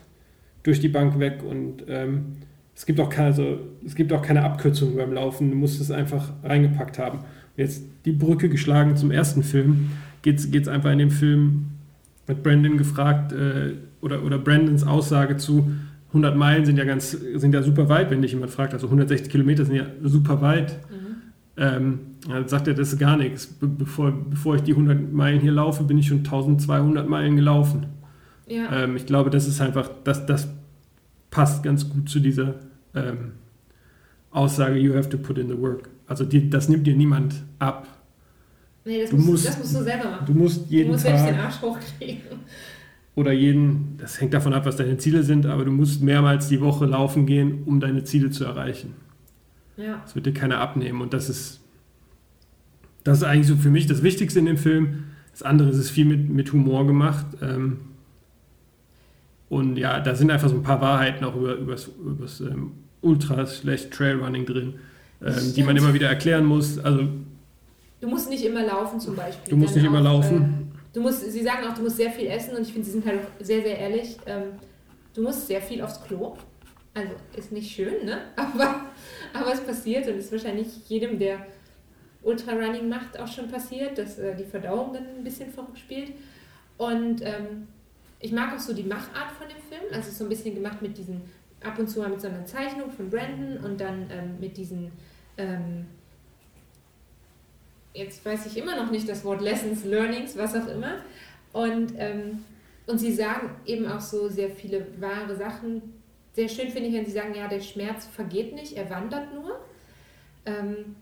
durch 0.64 0.80
die 0.80 0.90
Bank 0.90 1.18
weg 1.20 1.44
und 1.48 1.84
ähm, 1.88 2.38
es 2.78 2.86
gibt 2.86 3.00
auch 3.00 3.10
keine, 3.10 3.30
also, 3.30 3.60
es 3.84 3.96
gibt 3.96 4.14
auch 4.14 4.22
keine 4.22 4.44
Abkürzung 4.44 4.96
beim 4.96 5.12
Laufen. 5.12 5.50
Du 5.50 5.58
musst 5.58 5.82
es 5.82 5.90
einfach 5.90 6.32
reingepackt 6.44 7.00
haben. 7.00 7.18
Und 7.18 7.26
jetzt 7.58 7.84
die 8.06 8.12
Brücke 8.12 8.50
geschlagen 8.50 8.96
zum 8.96 9.10
ersten 9.10 9.42
Film. 9.42 9.90
geht 10.22 10.40
es 10.40 10.68
einfach 10.68 10.92
in 10.92 11.00
dem 11.00 11.10
Film, 11.10 11.72
hat 12.28 12.44
Brandon 12.44 12.78
gefragt, 12.78 13.32
äh, 13.32 13.74
oder, 14.02 14.24
oder 14.24 14.38
Brandons 14.38 14.86
Aussage 14.86 15.38
zu, 15.38 15.72
100 16.10 16.36
Meilen 16.36 16.66
sind 16.66 16.78
ja 16.78 16.86
ganz, 16.86 17.12
sind 17.12 17.54
ja 17.54 17.62
super 17.62 17.90
weit, 17.90 18.10
wenn 18.10 18.22
dich 18.22 18.32
jemand 18.32 18.52
fragt, 18.52 18.74
also 18.74 18.88
160 18.88 19.30
Kilometer 19.30 19.66
sind 19.66 19.76
ja 19.76 19.86
super 20.04 20.42
weit. 20.42 20.80
Mhm. 20.90 21.08
Ähm, 21.58 22.00
dann 22.28 22.48
sagt 22.48 22.68
er, 22.68 22.74
das 22.74 22.94
ist 22.94 23.00
gar 23.00 23.18
nichts. 23.18 23.48
Be 23.48 23.68
bevor, 23.68 24.12
bevor 24.12 24.56
ich 24.56 24.62
die 24.62 24.72
100 24.72 25.12
Meilen 25.12 25.42
hier 25.42 25.52
laufe, 25.52 25.84
bin 25.84 25.98
ich 25.98 26.08
schon 26.08 26.20
1200 26.20 27.08
Meilen 27.08 27.36
gelaufen. 27.36 27.88
Ja. 28.48 28.84
Ähm, 28.84 28.96
ich 28.96 29.06
glaube, 29.06 29.30
das 29.30 29.48
ist 29.48 29.60
einfach, 29.60 29.90
das, 30.04 30.26
das 30.26 30.48
passt 31.30 31.64
ganz 31.64 31.90
gut 31.90 32.10
zu 32.10 32.20
dieser 32.20 32.56
ähm, 32.96 33.34
Aussage, 34.32 34.78
you 34.78 34.94
have 34.96 35.10
to 35.10 35.18
put 35.18 35.38
in 35.38 35.50
the 35.50 35.58
work. 35.58 35.90
Also 36.08 36.24
die, 36.24 36.50
das 36.50 36.70
nimmt 36.70 36.88
dir 36.88 36.96
niemand 36.96 37.36
ab. 37.60 37.88
Nee, 38.86 39.02
das, 39.02 39.10
du 39.10 39.18
musst, 39.18 39.30
musst, 39.30 39.48
das 39.48 39.58
musst 39.60 39.76
du 39.76 39.84
selber 39.84 40.10
machen. 40.12 40.26
Du 40.26 40.34
musst 40.34 40.70
jeden 40.70 40.88
du 40.88 40.94
musst 40.94 41.06
Tag... 41.06 41.28
den 41.28 41.40
Arsch 41.40 41.62
hochkriegen. 41.62 42.22
Oder 43.18 43.32
jeden, 43.32 43.98
das 43.98 44.22
hängt 44.22 44.36
davon 44.36 44.54
ab, 44.54 44.68
was 44.68 44.76
deine 44.76 45.00
Ziele 45.00 45.24
sind, 45.24 45.48
aber 45.48 45.66
du 45.66 45.72
musst 45.72 46.04
mehrmals 46.04 46.50
die 46.50 46.62
Woche 46.62 46.86
laufen 46.86 47.26
gehen, 47.26 47.64
um 47.66 47.80
deine 47.80 48.04
Ziele 48.04 48.30
zu 48.30 48.46
erreichen. 48.46 48.94
Ja. 49.76 50.02
Das 50.04 50.14
wird 50.14 50.28
dir 50.28 50.34
keiner 50.34 50.60
abnehmen 50.60 51.02
und 51.02 51.16
das 51.16 51.28
ist, 51.28 51.60
das 53.04 53.18
ist 53.18 53.24
eigentlich 53.24 53.48
so 53.48 53.56
für 53.56 53.72
mich 53.72 53.88
das 53.88 54.04
Wichtigste 54.04 54.38
in 54.38 54.46
dem 54.46 54.58
Film. 54.58 55.06
Das 55.32 55.42
andere 55.42 55.70
ist, 55.70 55.78
es 55.78 55.90
viel 55.90 56.06
mit, 56.06 56.30
mit 56.30 56.54
Humor 56.54 56.86
gemacht. 56.86 57.26
Ähm, 57.42 57.80
und 59.50 59.78
ja, 59.78 60.00
da 60.00 60.14
sind 60.14 60.30
einfach 60.30 60.50
so 60.50 60.56
ein 60.56 60.64
paar 60.64 60.82
Wahrheiten 60.82 61.26
auch 61.26 61.36
über, 61.36 61.56
übers, 61.56 61.88
übers 61.88 62.40
ähm, 62.42 62.74
Ultra-Trailrunning 63.02 64.46
drin, 64.46 64.76
ähm, 65.26 65.54
die 65.56 65.64
man 65.64 65.76
immer 65.76 65.96
wieder 65.96 66.08
erklären 66.08 66.46
muss. 66.46 66.78
Also, 66.78 67.08
du 68.00 68.08
musst 68.08 68.30
nicht 68.30 68.46
immer 68.46 68.64
laufen 68.64 69.00
zum 69.00 69.16
Beispiel. 69.16 69.50
Du 69.50 69.58
musst 69.58 69.76
nicht 69.76 69.86
immer 69.86 70.02
laufen. 70.02 70.67
Du 70.98 71.04
musst, 71.04 71.32
sie 71.32 71.44
sagen 71.44 71.64
auch, 71.68 71.76
du 71.76 71.84
musst 71.84 71.98
sehr 71.98 72.10
viel 72.10 72.26
essen 72.26 72.56
und 72.56 72.64
ich 72.64 72.74
finde, 72.74 72.88
sie 72.88 72.94
sind 72.94 73.06
halt 73.06 73.20
auch 73.20 73.30
sehr, 73.40 73.62
sehr 73.62 73.78
ehrlich. 73.78 74.18
Ähm, 74.26 74.54
du 75.14 75.22
musst 75.22 75.46
sehr 75.46 75.62
viel 75.62 75.80
aufs 75.84 76.04
Klo. 76.04 76.36
Also 76.96 77.12
ist 77.36 77.52
nicht 77.52 77.72
schön, 77.72 78.04
ne? 78.04 78.22
Aber, 78.36 78.88
aber 79.32 79.54
es 79.54 79.62
passiert 79.62 80.08
und 80.08 80.18
ist 80.18 80.32
wahrscheinlich 80.32 80.90
jedem, 80.90 81.20
der 81.20 81.46
Ultrarunning 82.24 82.90
macht, 82.90 83.20
auch 83.20 83.28
schon 83.28 83.48
passiert, 83.48 84.00
dass 84.00 84.18
äh, 84.18 84.36
die 84.36 84.44
Verdauung 84.44 84.92
dann 84.92 85.04
ein 85.18 85.24
bisschen 85.24 85.52
verrückt 85.52 85.78
spielt. 85.78 86.14
Und 86.78 87.22
ähm, 87.22 87.68
ich 88.20 88.32
mag 88.32 88.56
auch 88.56 88.60
so 88.60 88.74
die 88.74 88.82
Machart 88.82 89.34
von 89.38 89.48
dem 89.48 89.62
Film. 89.70 89.94
Also 89.94 90.10
so 90.10 90.24
ein 90.24 90.30
bisschen 90.30 90.56
gemacht 90.56 90.82
mit 90.82 90.98
diesen, 90.98 91.22
ab 91.64 91.78
und 91.78 91.88
zu 91.88 92.00
mal 92.00 92.10
mit 92.10 92.22
so 92.22 92.28
einer 92.28 92.44
Zeichnung 92.48 92.90
von 92.90 93.12
Brandon 93.12 93.64
und 93.64 93.80
dann 93.80 94.10
ähm, 94.10 94.40
mit 94.40 94.58
diesen, 94.58 94.92
ähm, 95.38 95.86
jetzt 97.98 98.24
weiß 98.26 98.46
ich 98.46 98.58
immer 98.58 98.76
noch 98.76 98.92
nicht 98.92 99.08
das 99.10 99.24
Wort 99.26 99.42
Lessons, 99.42 99.84
Learnings, 99.84 100.38
was 100.38 100.56
auch 100.56 100.68
immer. 100.68 100.98
Und, 101.54 101.94
ähm, 101.98 102.44
und 102.86 103.00
sie 103.00 103.14
sagen 103.14 103.50
eben 103.66 103.88
auch 103.88 104.00
so 104.00 104.30
sehr 104.30 104.50
viele 104.50 104.86
wahre 105.00 105.36
Sachen. 105.36 105.82
Sehr 106.34 106.48
schön 106.48 106.70
finde 106.70 106.90
ich, 106.90 106.96
wenn 106.96 107.06
sie 107.06 107.12
sagen, 107.12 107.34
ja, 107.36 107.48
der 107.48 107.62
Schmerz 107.62 108.06
vergeht 108.06 108.54
nicht, 108.54 108.74
er 108.74 108.90
wandert 108.90 109.34
nur. 109.34 109.60
Ähm, 110.46 110.96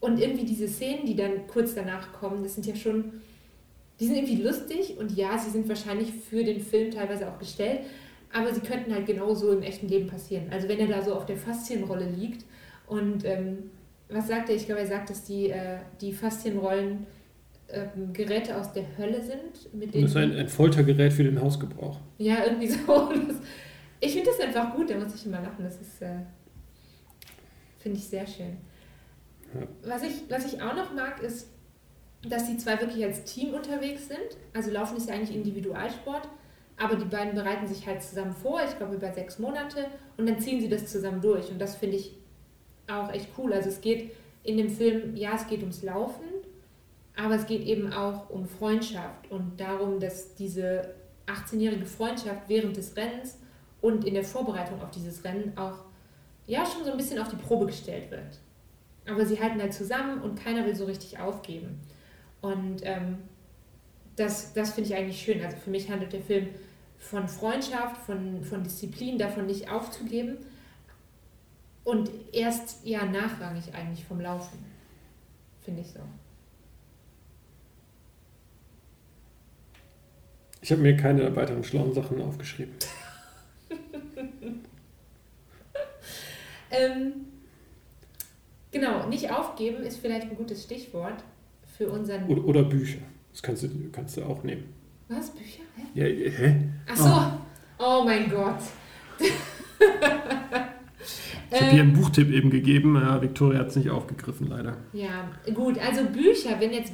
und 0.00 0.20
irgendwie 0.20 0.44
diese 0.44 0.68
Szenen, 0.68 1.06
die 1.06 1.16
dann 1.16 1.46
kurz 1.46 1.74
danach 1.74 2.12
kommen, 2.12 2.42
das 2.42 2.54
sind 2.54 2.66
ja 2.66 2.76
schon 2.76 3.20
die 4.00 4.06
sind 4.06 4.16
irgendwie 4.16 4.42
lustig 4.42 4.96
und 4.98 5.16
ja, 5.16 5.38
sie 5.38 5.50
sind 5.50 5.68
wahrscheinlich 5.68 6.12
für 6.12 6.42
den 6.42 6.60
Film 6.60 6.90
teilweise 6.90 7.28
auch 7.28 7.38
gestellt, 7.38 7.80
aber 8.32 8.52
sie 8.52 8.60
könnten 8.60 8.92
halt 8.92 9.06
genauso 9.06 9.52
im 9.52 9.62
echten 9.62 9.88
Leben 9.88 10.08
passieren. 10.08 10.46
Also 10.50 10.68
wenn 10.68 10.80
er 10.80 10.88
da 10.88 11.02
so 11.02 11.14
auf 11.14 11.26
der 11.26 11.36
Faszienrolle 11.36 12.08
liegt 12.10 12.44
und 12.86 13.24
ähm, 13.24 13.70
was 14.08 14.28
sagt 14.28 14.48
er? 14.48 14.56
Ich 14.56 14.66
glaube, 14.66 14.80
er 14.82 14.86
sagt, 14.86 15.10
dass 15.10 15.24
die, 15.24 15.50
äh, 15.50 15.78
die 16.00 16.12
Faszienrollen 16.12 17.06
ähm, 17.68 18.12
Geräte 18.12 18.56
aus 18.56 18.72
der 18.72 18.84
Hölle 18.98 19.22
sind. 19.22 19.72
Mit 19.74 19.94
denen 19.94 20.04
das 20.04 20.12
ist 20.12 20.16
ein, 20.16 20.32
ein 20.36 20.48
Foltergerät 20.48 21.12
für 21.12 21.24
den 21.24 21.40
Hausgebrauch. 21.40 22.00
Ja, 22.18 22.44
irgendwie 22.44 22.68
so. 22.68 23.12
ich 24.00 24.12
finde 24.12 24.30
das 24.30 24.40
einfach 24.40 24.74
gut, 24.74 24.90
da 24.90 24.96
muss 24.96 25.14
ich 25.14 25.26
immer 25.26 25.40
lachen. 25.40 25.64
Das 25.64 25.80
ist, 25.80 26.02
äh, 26.02 26.20
finde 27.78 27.98
ich 27.98 28.04
sehr 28.04 28.26
schön. 28.26 28.58
Ja. 29.54 29.66
Was, 29.88 30.02
ich, 30.02 30.22
was 30.28 30.52
ich 30.52 30.60
auch 30.60 30.74
noch 30.74 30.92
mag, 30.94 31.22
ist, 31.22 31.48
dass 32.28 32.46
die 32.46 32.56
zwei 32.56 32.80
wirklich 32.80 33.04
als 33.04 33.24
Team 33.24 33.54
unterwegs 33.54 34.08
sind. 34.08 34.38
Also 34.52 34.70
Laufen 34.70 34.96
ist 34.96 35.08
ja 35.08 35.14
eigentlich 35.14 35.36
Individualsport, 35.36 36.28
aber 36.76 36.96
die 36.96 37.04
beiden 37.04 37.34
bereiten 37.34 37.66
sich 37.66 37.86
halt 37.86 38.02
zusammen 38.02 38.32
vor, 38.32 38.60
ich 38.66 38.76
glaube 38.76 38.94
über 38.94 39.12
sechs 39.12 39.38
Monate, 39.38 39.86
und 40.16 40.28
dann 40.28 40.40
ziehen 40.40 40.60
sie 40.60 40.68
das 40.68 40.86
zusammen 40.86 41.20
durch. 41.20 41.50
Und 41.50 41.60
das 41.60 41.76
finde 41.76 41.96
ich 41.96 42.16
auch 42.88 43.12
echt 43.12 43.28
cool. 43.38 43.52
Also 43.52 43.68
es 43.68 43.80
geht 43.80 44.12
in 44.42 44.56
dem 44.56 44.68
Film, 44.68 45.16
ja, 45.16 45.34
es 45.34 45.46
geht 45.46 45.60
ums 45.60 45.82
Laufen, 45.82 46.24
aber 47.16 47.34
es 47.36 47.46
geht 47.46 47.62
eben 47.62 47.92
auch 47.92 48.30
um 48.30 48.46
Freundschaft 48.46 49.30
und 49.30 49.58
darum, 49.58 50.00
dass 50.00 50.34
diese 50.34 50.94
18-jährige 51.26 51.86
Freundschaft 51.86 52.42
während 52.48 52.76
des 52.76 52.96
Rennens 52.96 53.38
und 53.80 54.04
in 54.04 54.14
der 54.14 54.24
Vorbereitung 54.24 54.82
auf 54.82 54.90
dieses 54.90 55.24
Rennen 55.24 55.52
auch 55.56 55.84
ja 56.46 56.64
schon 56.66 56.84
so 56.84 56.90
ein 56.90 56.96
bisschen 56.96 57.18
auf 57.20 57.28
die 57.28 57.36
Probe 57.36 57.66
gestellt 57.66 58.10
wird. 58.10 58.38
Aber 59.06 59.24
sie 59.24 59.40
halten 59.40 59.60
halt 59.60 59.74
zusammen 59.74 60.22
und 60.22 60.42
keiner 60.42 60.64
will 60.66 60.74
so 60.74 60.84
richtig 60.84 61.18
aufgeben. 61.18 61.80
Und 62.40 62.80
ähm, 62.82 63.18
das, 64.16 64.52
das 64.52 64.72
finde 64.72 64.90
ich 64.90 64.96
eigentlich 64.96 65.20
schön. 65.20 65.42
Also 65.42 65.56
für 65.56 65.70
mich 65.70 65.90
handelt 65.90 66.12
der 66.12 66.22
Film 66.22 66.48
von 66.98 67.28
Freundschaft, 67.28 67.98
von, 68.06 68.42
von 68.42 68.62
Disziplin, 68.62 69.18
davon 69.18 69.46
nicht 69.46 69.70
aufzugeben. 69.70 70.38
Und 71.84 72.10
erst 72.32 72.84
ja 72.84 73.04
nachrangig 73.04 73.74
eigentlich 73.74 74.04
vom 74.04 74.20
Laufen. 74.20 74.58
Finde 75.60 75.82
ich 75.82 75.88
so. 75.88 76.00
Ich 80.62 80.72
habe 80.72 80.80
mir 80.80 80.96
keine 80.96 81.36
weiteren 81.36 81.62
schlauen 81.62 81.92
Sachen 81.92 82.22
aufgeschrieben. 82.22 82.74
ähm, 86.70 87.12
genau, 88.70 89.06
nicht 89.06 89.30
aufgeben 89.30 89.84
ist 89.84 89.98
vielleicht 89.98 90.30
ein 90.30 90.36
gutes 90.36 90.62
Stichwort 90.62 91.22
für 91.76 91.90
unseren. 91.90 92.26
Oder, 92.28 92.44
oder, 92.44 92.62
Bücher. 92.62 93.00
Das 93.32 93.42
kannst 93.42 93.64
du, 93.64 93.68
kannst 93.92 94.16
du 94.16 94.24
auch 94.24 94.42
nehmen. 94.42 94.72
Was? 95.08 95.30
Bücher? 95.32 95.64
Hä? 95.76 95.82
Ja, 95.94 96.30
hä? 96.30 96.70
Ach 96.90 96.96
so. 96.96 97.08
Oh, 97.78 98.00
oh 98.00 98.04
mein 98.04 98.30
Gott. 98.30 98.60
Ich 101.54 101.60
habe 101.60 101.70
hier 101.70 101.82
einen 101.82 101.92
Buchtipp 101.92 102.30
eben 102.30 102.50
gegeben, 102.50 102.96
ja, 102.96 103.20
Victoria 103.20 103.60
hat 103.60 103.68
es 103.68 103.76
nicht 103.76 103.90
aufgegriffen, 103.90 104.48
leider. 104.48 104.76
Ja, 104.92 105.30
gut, 105.52 105.78
also 105.78 106.04
Bücher, 106.06 106.58
wenn 106.58 106.72
jetzt, 106.72 106.92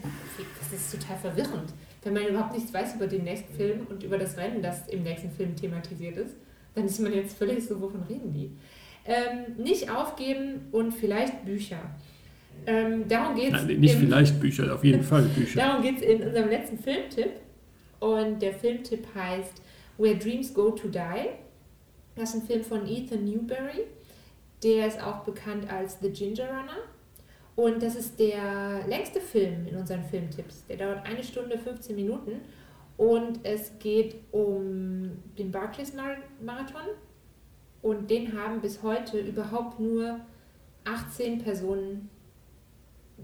das 0.60 0.80
ist 0.80 1.00
total 1.00 1.16
verwirrend, 1.16 1.72
wenn 2.02 2.12
man 2.12 2.26
überhaupt 2.26 2.54
nichts 2.54 2.72
weiß 2.72 2.96
über 2.96 3.06
den 3.06 3.24
nächsten 3.24 3.54
Film 3.54 3.86
und 3.88 4.02
über 4.02 4.18
das 4.18 4.36
Rennen, 4.36 4.62
das 4.62 4.88
im 4.88 5.02
nächsten 5.02 5.30
Film 5.30 5.56
thematisiert 5.56 6.16
ist, 6.16 6.36
dann 6.74 6.84
ist 6.84 7.00
man 7.00 7.12
jetzt 7.12 7.36
völlig 7.36 7.64
so, 7.66 7.80
wovon 7.80 8.02
reden 8.02 8.32
die? 8.32 8.50
Ähm, 9.04 9.62
nicht 9.62 9.90
aufgeben 9.90 10.66
und 10.72 10.92
vielleicht 10.92 11.44
Bücher. 11.44 11.80
Ähm, 12.66 13.08
darum 13.08 13.34
geht 13.34 13.54
es. 13.54 13.64
Nicht 13.64 13.94
im, 13.94 14.00
vielleicht 14.00 14.40
Bücher, 14.40 14.74
auf 14.74 14.84
jeden 14.84 15.02
Fall 15.02 15.22
Bücher. 15.22 15.60
darum 15.60 15.82
geht 15.82 15.96
es 15.96 16.02
in 16.02 16.22
unserem 16.22 16.48
letzten 16.48 16.78
Filmtipp. 16.78 17.32
Und 17.98 18.40
der 18.40 18.54
Filmtipp 18.54 19.06
heißt 19.14 19.62
Where 19.98 20.16
Dreams 20.16 20.54
Go 20.54 20.70
to 20.70 20.88
Die. 20.88 21.28
Das 22.16 22.30
ist 22.30 22.42
ein 22.42 22.46
Film 22.46 22.62
von 22.62 22.86
Ethan 22.86 23.24
Newberry. 23.24 23.84
Der 24.62 24.86
ist 24.86 25.02
auch 25.02 25.20
bekannt 25.20 25.70
als 25.72 25.98
The 26.00 26.10
Ginger 26.10 26.48
Runner. 26.48 26.78
Und 27.56 27.82
das 27.82 27.94
ist 27.96 28.18
der 28.18 28.86
längste 28.88 29.20
Film 29.20 29.66
in 29.66 29.76
unseren 29.76 30.02
Filmtipps. 30.04 30.64
Der 30.66 30.76
dauert 30.76 31.04
eine 31.06 31.22
Stunde 31.22 31.58
15 31.58 31.94
Minuten. 31.94 32.32
Und 32.96 33.40
es 33.42 33.72
geht 33.78 34.16
um 34.30 35.12
den 35.38 35.50
Barclays 35.50 35.92
Marathon. 35.94 36.82
Und 37.82 38.10
den 38.10 38.38
haben 38.38 38.60
bis 38.60 38.82
heute 38.82 39.18
überhaupt 39.18 39.80
nur 39.80 40.20
18 40.84 41.38
Personen 41.38 42.10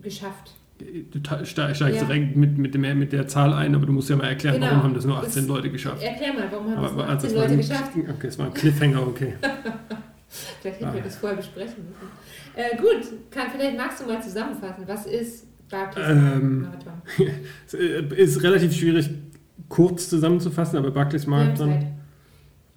geschafft. 0.03 0.55
Du 0.79 1.45
steigst 1.45 1.81
ja. 1.81 1.89
direkt 1.89 2.37
mit, 2.37 2.59
mit, 2.59 2.75
dem, 2.75 2.99
mit 2.99 3.13
der 3.13 3.27
Zahl 3.27 3.53
ein, 3.55 3.75
aber 3.75 3.87
du 3.87 3.93
musst 3.93 4.11
ja 4.11 4.17
mal 4.17 4.29
erklären, 4.29 4.57
genau. 4.57 4.67
warum 4.67 4.83
haben 4.83 4.95
das 4.95 5.07
nur 5.07 5.17
18 5.17 5.33
das, 5.33 5.47
Leute 5.47 5.71
geschafft. 5.71 6.03
Erklär 6.03 6.35
mal, 6.35 6.49
warum 6.51 6.71
haben 6.71 6.79
aber, 6.79 6.89
das 6.89 6.95
nur 6.95 7.09
18 7.09 7.35
Leute 7.35 7.51
ein, 7.53 7.57
geschafft? 7.57 7.93
Okay, 7.97 8.27
es 8.27 8.39
war 8.39 8.47
ein 8.47 8.55
Cliffhanger, 8.55 9.07
okay. 9.07 9.35
vielleicht 10.61 10.81
hätten 10.81 10.91
ah. 10.91 10.95
wir 10.95 11.03
das 11.03 11.17
vorher 11.17 11.37
besprechen 11.37 11.85
müssen. 11.85 12.11
Äh, 12.55 12.77
gut, 12.77 13.31
kann, 13.31 13.49
vielleicht 13.51 13.77
magst 13.77 14.01
du 14.01 14.07
mal 14.07 14.23
zusammenfassen. 14.23 14.85
Was 14.87 15.07
ist 15.07 15.47
Barclays 15.69 16.09
ähm, 16.09 16.63
Marathon? 16.63 18.11
ist 18.17 18.43
relativ 18.43 18.75
schwierig, 18.75 19.11
kurz 19.69 20.09
zusammenzufassen, 20.09 20.79
aber 20.79 20.91
Barclays 20.91 21.27
Marathon. 21.27 21.97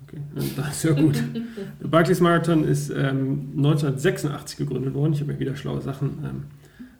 Okay, 0.03 0.21
das 0.55 0.75
ist 0.75 0.83
ja 0.83 0.91
gut. 0.91 1.21
Der 1.81 1.87
Barclays 1.87 2.19
Marathon 2.19 2.63
ist 2.63 2.89
ähm, 2.89 3.53
1986 3.57 4.57
gegründet 4.57 4.93
worden. 4.93 5.13
Ich 5.13 5.21
habe 5.21 5.33
mir 5.33 5.39
wieder 5.39 5.55
schlaue 5.55 5.81
Sachen 5.81 6.23
ähm, 6.23 6.43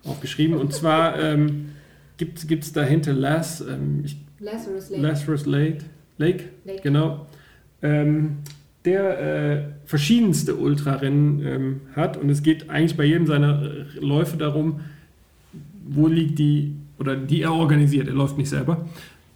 aufgeschrieben. 0.04 0.58
Und 0.58 0.74
zwar 0.74 1.20
ähm, 1.20 1.70
gibt 2.18 2.44
es 2.50 2.74
dahinter 2.74 3.14
Las, 3.14 3.62
ähm, 3.62 4.02
ich, 4.04 4.18
Lazarus 4.40 4.90
Lake. 4.90 5.02
Lazarus 5.02 5.46
Lake, 5.46 5.86
Lake, 6.18 6.46
Lake. 6.66 6.82
genau, 6.82 7.28
ähm, 7.82 8.38
der 8.86 9.20
äh, 9.20 9.64
verschiedenste 9.86 10.56
Ultrarennen 10.56 11.46
ähm, 11.46 11.82
hat. 11.96 12.18
Und 12.18 12.30
es 12.30 12.44
geht 12.44 12.70
eigentlich 12.70 12.96
bei 12.96 13.06
jedem 13.06 13.28
seiner 13.28 13.62
Läufe 14.00 14.38
darum, 14.38 14.82
wo 15.88 16.08
liegt 16.08 16.40
die 16.40 16.76
oder 16.98 17.16
die 17.16 17.42
er 17.42 17.54
organisiert, 17.54 18.08
er 18.08 18.14
läuft 18.14 18.38
nicht 18.38 18.50
selber, 18.50 18.86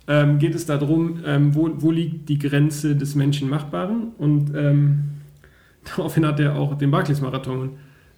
ähm, 0.07 0.37
geht 0.37 0.53
es 0.53 0.65
darum, 0.65 1.19
ähm, 1.25 1.55
wo, 1.55 1.69
wo 1.77 1.91
liegt 1.91 2.27
die 2.27 2.37
Grenze 2.37 2.95
des 2.95 3.15
Menschenmachbaren 3.15 4.09
und 4.17 4.51
ähm, 4.53 5.03
daraufhin 5.95 6.25
hat 6.25 6.39
er 6.39 6.55
auch 6.57 6.77
den 6.77 6.91
Barclays-Marathon 6.91 7.71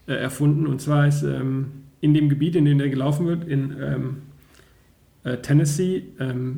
äh, 0.08 0.14
erfunden. 0.14 0.68
Und 0.68 0.82
zwar 0.82 1.08
ist 1.08 1.24
ähm, 1.24 1.68
in 2.02 2.14
dem 2.14 2.30
Gebiet, 2.30 2.56
in 2.56 2.66
dem 2.66 2.78
der 2.78 2.90
gelaufen 2.90 3.28
wird, 3.28 3.48
in 3.48 3.76
ähm, 3.82 4.18
äh, 5.24 5.38
Tennessee, 5.38 6.04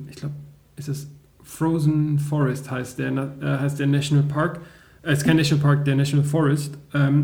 ich 0.10 0.16
glaube, 0.18 0.36
ist 0.76 0.90
es 0.90 1.10
Frozen 1.48 2.20
Forest 2.20 2.70
heißt 2.70 3.00
der, 3.00 3.12
äh, 3.42 3.60
heißt 3.60 3.80
der 3.80 3.88
National 3.88 4.24
Park, 4.26 4.60
äh, 5.02 5.14
ist 5.14 5.26
kein 5.26 5.38
National 5.38 5.64
Park, 5.64 5.86
der 5.86 5.96
National 5.96 6.26
Forest, 6.26 6.78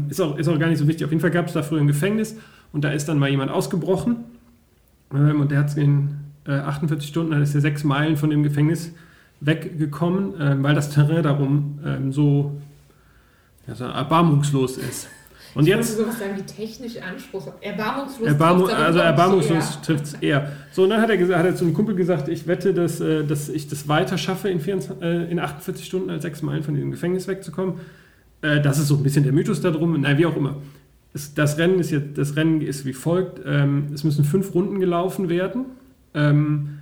ist, 0.10 0.22
auch, 0.22 0.38
ist 0.38 0.48
auch 0.48 0.58
gar 0.58 0.68
nicht 0.68 0.80
so 0.80 0.88
wichtig, 0.88 1.04
auf 1.04 1.12
jeden 1.12 1.22
Fall 1.22 1.32
gab 1.32 1.48
es 1.48 1.54
da 1.54 1.62
früher 1.62 1.82
ein 1.82 1.88
Gefängnis 1.88 2.36
und 2.72 2.84
da 2.84 2.92
ist 2.92 3.08
dann 3.10 3.20
mal 3.20 3.30
jemand 3.30 3.52
ausgebrochen. 3.52 4.18
Und 5.10 5.52
der 5.52 5.60
hat 5.60 5.68
es 5.68 5.76
in 5.76 6.16
48 6.46 7.08
Stunden, 7.08 7.32
dann 7.32 7.42
ist 7.42 7.54
er 7.54 7.62
sechs 7.62 7.84
Meilen 7.84 8.18
von 8.18 8.30
dem 8.30 8.44
Gefängnis 8.44 8.92
weggekommen, 9.42 10.64
weil 10.64 10.76
das 10.76 10.92
Terrain 10.92 11.24
darum 11.24 11.80
so, 12.12 12.56
ja, 13.68 13.76
so 13.76 13.86
erbarmungslos 13.86 14.78
ist. 14.78 15.08
Und 15.56 15.68
ich 15.68 15.70
jetzt. 15.70 15.96
sowas 15.96 16.18
sagen 16.18 16.36
wie 16.36 16.42
technisch 16.42 16.98
anspruchslos. 16.98 17.54
Erbarmungslos. 17.62 18.28
Erbarmu 18.28 18.66
also 18.66 19.00
erbarmungslos 19.00 19.82
trifft 19.82 20.06
es 20.06 20.14
eher. 20.16 20.52
So, 20.72 20.84
und 20.84 20.90
dann 20.90 21.02
hat 21.02 21.10
er, 21.12 21.38
hat 21.38 21.46
er 21.46 21.56
zu 21.56 21.66
einem 21.66 21.74
Kumpel 21.74 21.96
gesagt: 21.96 22.28
Ich 22.28 22.48
wette, 22.48 22.74
dass, 22.74 23.00
äh, 23.00 23.24
dass 23.24 23.50
ich 23.50 23.68
das 23.68 23.88
weiter 23.88 24.18
schaffe, 24.18 24.50
in, 24.50 24.60
24, 24.60 25.04
äh, 25.04 25.32
in 25.32 25.40
48 25.40 25.86
Stunden 25.86 26.10
als 26.10 26.24
sechs 26.24 26.42
Meilen 26.42 26.64
von 26.64 26.74
diesem 26.74 26.92
Gefängnis 26.92 27.28
wegzukommen. 27.28 27.76
Äh, 28.42 28.62
das 28.62 28.80
ist 28.80 28.88
so 28.88 28.96
ein 28.96 29.04
bisschen 29.04 29.24
der 29.24 29.34
Mythos 29.34 29.62
darum. 29.62 29.96
Na, 30.00 30.18
wie 30.18 30.26
auch 30.26 30.36
immer. 30.36 30.58
Das 31.36 31.60
Rennen 31.60 31.80
ist, 31.80 31.92
jetzt, 31.92 32.18
das 32.18 32.36
Rennen 32.36 32.62
ist 32.62 32.86
wie 32.86 32.94
folgt: 32.94 33.40
ähm, 33.46 33.90
Es 33.94 34.04
müssen 34.04 34.26
fünf 34.26 34.56
Runden 34.56 34.80
gelaufen 34.80 35.30
werden. 35.30 35.66
Ähm, 36.16 36.80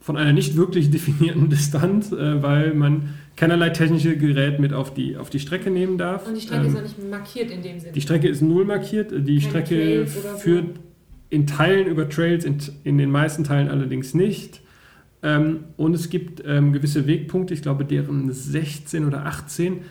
von 0.00 0.16
einer 0.16 0.32
nicht 0.32 0.56
wirklich 0.56 0.90
definierten 0.92 1.50
Distanz, 1.50 2.12
weil 2.12 2.72
man 2.72 3.10
keinerlei 3.38 3.70
technische 3.70 4.16
Gerät 4.16 4.58
mit 4.58 4.72
auf 4.72 4.92
die, 4.92 5.16
auf 5.16 5.30
die 5.30 5.38
Strecke 5.38 5.70
nehmen 5.70 5.96
darf. 5.96 6.26
Und 6.26 6.34
die 6.34 6.40
Strecke 6.40 6.66
ähm, 6.66 6.72
ist 6.72 6.76
auch 6.76 6.82
nicht 6.82 7.10
markiert 7.10 7.50
in 7.52 7.62
dem 7.62 7.78
Sinne. 7.78 7.92
Die 7.92 8.00
Strecke 8.00 8.28
ist 8.28 8.42
null 8.42 8.64
markiert. 8.64 9.12
Die 9.12 9.38
Keine 9.38 9.40
Strecke 9.40 10.06
führt 10.06 10.74
so. 10.74 10.82
in 11.30 11.46
Teilen 11.46 11.86
über 11.86 12.08
Trails, 12.08 12.44
in, 12.44 12.58
in 12.82 12.98
den 12.98 13.10
meisten 13.12 13.44
Teilen 13.44 13.68
allerdings 13.68 14.12
nicht. 14.12 14.60
Ähm, 15.22 15.60
und 15.76 15.94
es 15.94 16.10
gibt 16.10 16.42
ähm, 16.44 16.72
gewisse 16.72 17.06
Wegpunkte, 17.06 17.54
ich 17.54 17.62
glaube 17.62 17.84
deren 17.84 18.32
16 18.32 19.04
oder 19.04 19.24
18, 19.26 19.82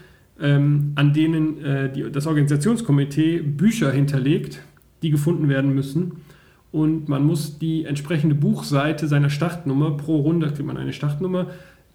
ähm, 0.42 0.92
an 0.96 1.14
denen 1.14 1.64
äh, 1.64 1.92
die, 1.92 2.12
das 2.12 2.28
Organisationskomitee 2.28 3.40
Bücher 3.40 3.92
hinterlegt, 3.92 4.62
die 5.02 5.10
gefunden 5.10 5.48
werden 5.48 5.74
müssen. 5.74 6.18
Und 6.74 7.08
man 7.08 7.24
muss 7.24 7.60
die 7.60 7.86
entsprechende 7.86 8.36
Buchseite 8.36 9.08
seiner 9.08 9.30
Startnummer, 9.30 9.96
pro 9.96 10.18
Runde 10.18 10.48
kriegt 10.48 10.66
man 10.66 10.78
eine 10.78 10.92
Startnummer, 10.92 11.48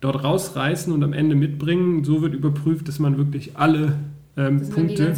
dort 0.03 0.23
rausreißen 0.23 0.93
und 0.93 1.03
am 1.03 1.15
Ende 1.15 1.35
mitbringen. 1.35 2.05
So 2.05 2.21
wird 2.21 2.35
überprüft, 2.35 2.89
dass 2.89 2.99
man 2.99 3.17
wirklich 3.17 3.57
alle 3.57 3.95
ähm, 4.37 4.69
Punkte 4.69 5.15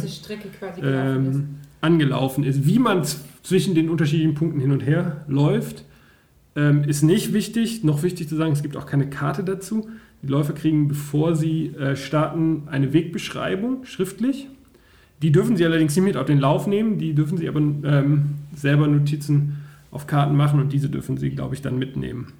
ähm, 0.81 1.55
angelaufen 1.81 2.43
ist. 2.43 2.65
Wie 2.65 2.79
man 2.79 3.03
zwischen 3.43 3.75
den 3.75 3.89
unterschiedlichen 3.89 4.35
Punkten 4.35 4.59
hin 4.59 4.71
und 4.71 4.85
her 4.85 5.25
läuft, 5.27 5.83
ähm, 6.55 6.83
ist 6.83 7.01
nicht 7.01 7.33
wichtig. 7.33 7.83
Noch 7.83 8.03
wichtig 8.03 8.29
zu 8.29 8.35
sagen, 8.35 8.53
es 8.53 8.61
gibt 8.61 8.77
auch 8.77 8.85
keine 8.85 9.09
Karte 9.09 9.43
dazu. 9.43 9.89
Die 10.21 10.27
Läufer 10.27 10.53
kriegen, 10.53 10.87
bevor 10.87 11.35
sie 11.35 11.75
äh, 11.75 11.95
starten, 11.95 12.63
eine 12.67 12.93
Wegbeschreibung 12.93 13.85
schriftlich. 13.85 14.47
Die 15.23 15.31
dürfen 15.31 15.57
sie 15.57 15.65
allerdings 15.65 15.95
nicht 15.95 16.05
mit 16.05 16.17
auf 16.17 16.25
den 16.25 16.39
Lauf 16.39 16.67
nehmen, 16.67 16.99
die 16.99 17.15
dürfen 17.15 17.37
sie 17.37 17.47
aber 17.47 17.59
ähm, 17.59 18.35
selber 18.55 18.87
Notizen 18.87 19.63
auf 19.89 20.05
Karten 20.05 20.35
machen 20.35 20.59
und 20.59 20.73
diese 20.73 20.89
dürfen 20.89 21.17
sie, 21.17 21.31
glaube 21.31 21.55
ich, 21.55 21.61
dann 21.61 21.79
mitnehmen. 21.79 22.33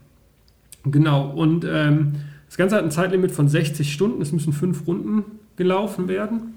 Genau, 0.83 1.31
und 1.31 1.65
ähm, 1.67 2.13
das 2.47 2.57
Ganze 2.57 2.75
hat 2.75 2.83
ein 2.83 2.91
Zeitlimit 2.91 3.31
von 3.31 3.47
60 3.47 3.91
Stunden. 3.91 4.21
Es 4.21 4.31
müssen 4.31 4.53
fünf 4.53 4.87
Runden 4.87 5.23
gelaufen 5.55 6.07
werden. 6.07 6.53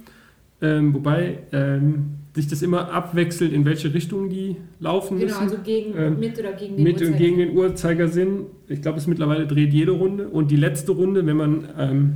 Ähm, 0.60 0.92
wobei 0.92 1.38
ähm, 1.52 2.16
sich 2.34 2.48
das 2.48 2.62
immer 2.62 2.92
abwechselt, 2.92 3.52
in 3.52 3.64
welche 3.64 3.94
Richtung 3.94 4.28
die 4.28 4.56
laufen 4.80 5.18
genau, 5.18 5.40
müssen. 5.40 5.40
Genau, 5.40 5.52
also 5.52 5.62
gegen, 5.64 5.96
ähm, 5.96 6.20
mit 6.20 6.38
oder 6.38 6.52
gegen 6.52 6.76
den 6.76 6.84
mit 6.84 6.94
Uhrzeigersinn. 6.94 7.18
gegen 7.18 7.38
den 7.38 7.56
Uhrzeigersinn. 7.56 8.46
Ich 8.68 8.82
glaube, 8.82 8.98
es 8.98 9.06
mittlerweile 9.06 9.46
dreht 9.46 9.72
jede 9.72 9.92
Runde. 9.92 10.28
Und 10.28 10.50
die 10.50 10.56
letzte 10.56 10.92
Runde, 10.92 11.24
wenn 11.24 11.36
man 11.36 11.68
ähm, 11.78 12.14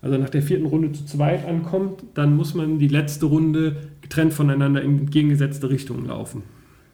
also 0.00 0.16
nach 0.16 0.30
der 0.30 0.42
vierten 0.42 0.66
Runde 0.66 0.92
zu 0.92 1.04
zweit 1.06 1.46
ankommt, 1.46 2.04
dann 2.14 2.36
muss 2.36 2.54
man 2.54 2.78
die 2.78 2.88
letzte 2.88 3.26
Runde 3.26 3.76
getrennt 4.00 4.32
voneinander 4.32 4.80
in 4.82 4.98
entgegengesetzte 5.00 5.70
Richtungen 5.70 6.06
laufen. 6.06 6.42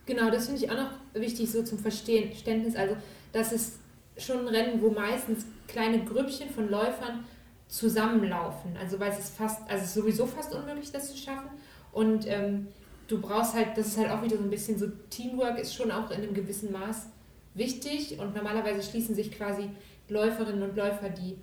Genau, 0.07 0.31
das 0.31 0.47
finde 0.47 0.65
ich 0.65 0.71
auch 0.71 0.77
noch 0.77 1.21
wichtig 1.21 1.51
so 1.51 1.63
zum 1.63 1.79
Verständnis. 1.79 2.77
Also, 2.77 2.97
dass 3.33 3.53
es 3.53 3.79
schon 4.17 4.41
ein 4.41 4.49
Rennen, 4.49 4.83
wo 4.83 4.91
meistens 4.91 5.47
kleine 5.67 6.05
Grüppchen 6.05 6.51
von 6.51 6.69
Läufern 6.71 7.25
zusammenlaufen. 7.69 8.77
Also 8.77 9.01
weil 9.01 9.11
es 9.11 9.19
ist 9.19 9.37
fast, 9.37 9.63
also 9.69 9.83
es 9.83 9.89
ist 9.89 9.95
sowieso 9.95 10.27
fast 10.27 10.55
unmöglich, 10.55 10.93
das 10.93 11.13
zu 11.13 11.19
schaffen. 11.19 11.49
Und 11.93 12.27
ähm, 12.29 12.69
du 13.09 13.21
brauchst 13.21 13.55
halt, 13.55 13.77
das 13.77 13.89
ist 13.89 13.99
halt 13.99 14.11
auch 14.11 14.23
wieder 14.23 14.37
so 14.37 14.43
ein 14.43 14.51
bisschen 14.51 14.79
so, 14.79 14.87
Teamwork 15.11 15.59
ist 15.59 15.75
schon 15.75 15.91
auch 15.91 16.11
in 16.11 16.19
einem 16.19 16.35
gewissen 16.35 16.73
Maß 16.73 17.07
wichtig. 17.55 18.19
Und 18.19 18.35
normalerweise 18.35 18.89
schließen 18.89 19.15
sich 19.15 19.33
quasi 19.33 19.71
Läuferinnen 20.09 20.63
und 20.63 20.77
Läufer, 20.77 21.09
die 21.09 21.37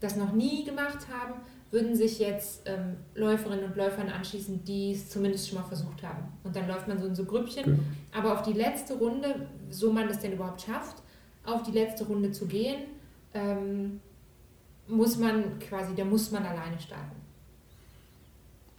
das 0.00 0.16
noch 0.16 0.32
nie 0.32 0.64
gemacht 0.64 1.06
haben, 1.12 1.34
würden 1.70 1.96
sich 1.96 2.18
jetzt 2.18 2.62
ähm, 2.66 2.96
Läuferinnen 3.14 3.64
und 3.64 3.76
Läufern 3.76 4.08
anschließen, 4.08 4.64
die 4.64 4.92
es 4.92 5.08
zumindest 5.08 5.48
schon 5.48 5.58
mal 5.58 5.64
versucht 5.64 6.02
haben. 6.02 6.24
Und 6.44 6.54
dann 6.54 6.68
läuft 6.68 6.86
man 6.86 7.00
so 7.00 7.06
in 7.06 7.14
so 7.14 7.24
Grüppchen. 7.24 7.64
Genau. 7.64 7.78
Aber 8.12 8.34
auf 8.34 8.42
die 8.42 8.52
letzte 8.52 8.94
Runde, 8.94 9.48
so 9.70 9.92
man 9.92 10.08
es 10.08 10.20
denn 10.20 10.32
überhaupt 10.32 10.62
schafft, 10.62 11.02
auf 11.44 11.62
die 11.62 11.72
letzte 11.72 12.04
Runde 12.04 12.32
zu 12.32 12.46
gehen, 12.46 12.82
ähm, 13.34 14.00
muss 14.88 15.18
man 15.18 15.58
quasi, 15.58 15.94
da 15.94 16.04
muss 16.04 16.30
man 16.30 16.44
alleine 16.44 16.78
starten. 16.78 17.24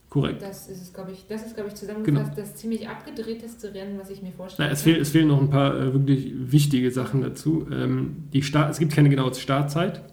Korrekt. 0.10 0.42
Das 0.42 0.70
ist, 0.70 0.94
glaube 0.94 1.12
ich, 1.12 1.26
das 1.28 1.46
ist, 1.46 1.56
glaube 1.56 1.70
ich, 1.70 1.76
zusammengefasst 1.76 2.36
genau. 2.36 2.48
das 2.48 2.56
ziemlich 2.56 2.88
abgedrehteste 2.88 3.74
Rennen, 3.74 4.00
was 4.00 4.10
ich 4.10 4.22
mir 4.22 4.32
vorstelle. 4.32 4.70
Es, 4.70 4.82
fehl, 4.84 4.98
es 4.98 5.10
fehlen 5.10 5.28
noch 5.28 5.42
ein 5.42 5.50
paar 5.50 5.76
äh, 5.76 5.94
wirklich 5.94 6.32
wichtige 6.34 6.90
Sachen 6.90 7.22
dazu. 7.22 7.68
Ähm, 7.70 8.24
die 8.32 8.42
Start, 8.42 8.72
es 8.72 8.80
gibt 8.80 8.94
keine 8.94 9.10
genaue 9.10 9.34
Startzeit, 9.34 10.04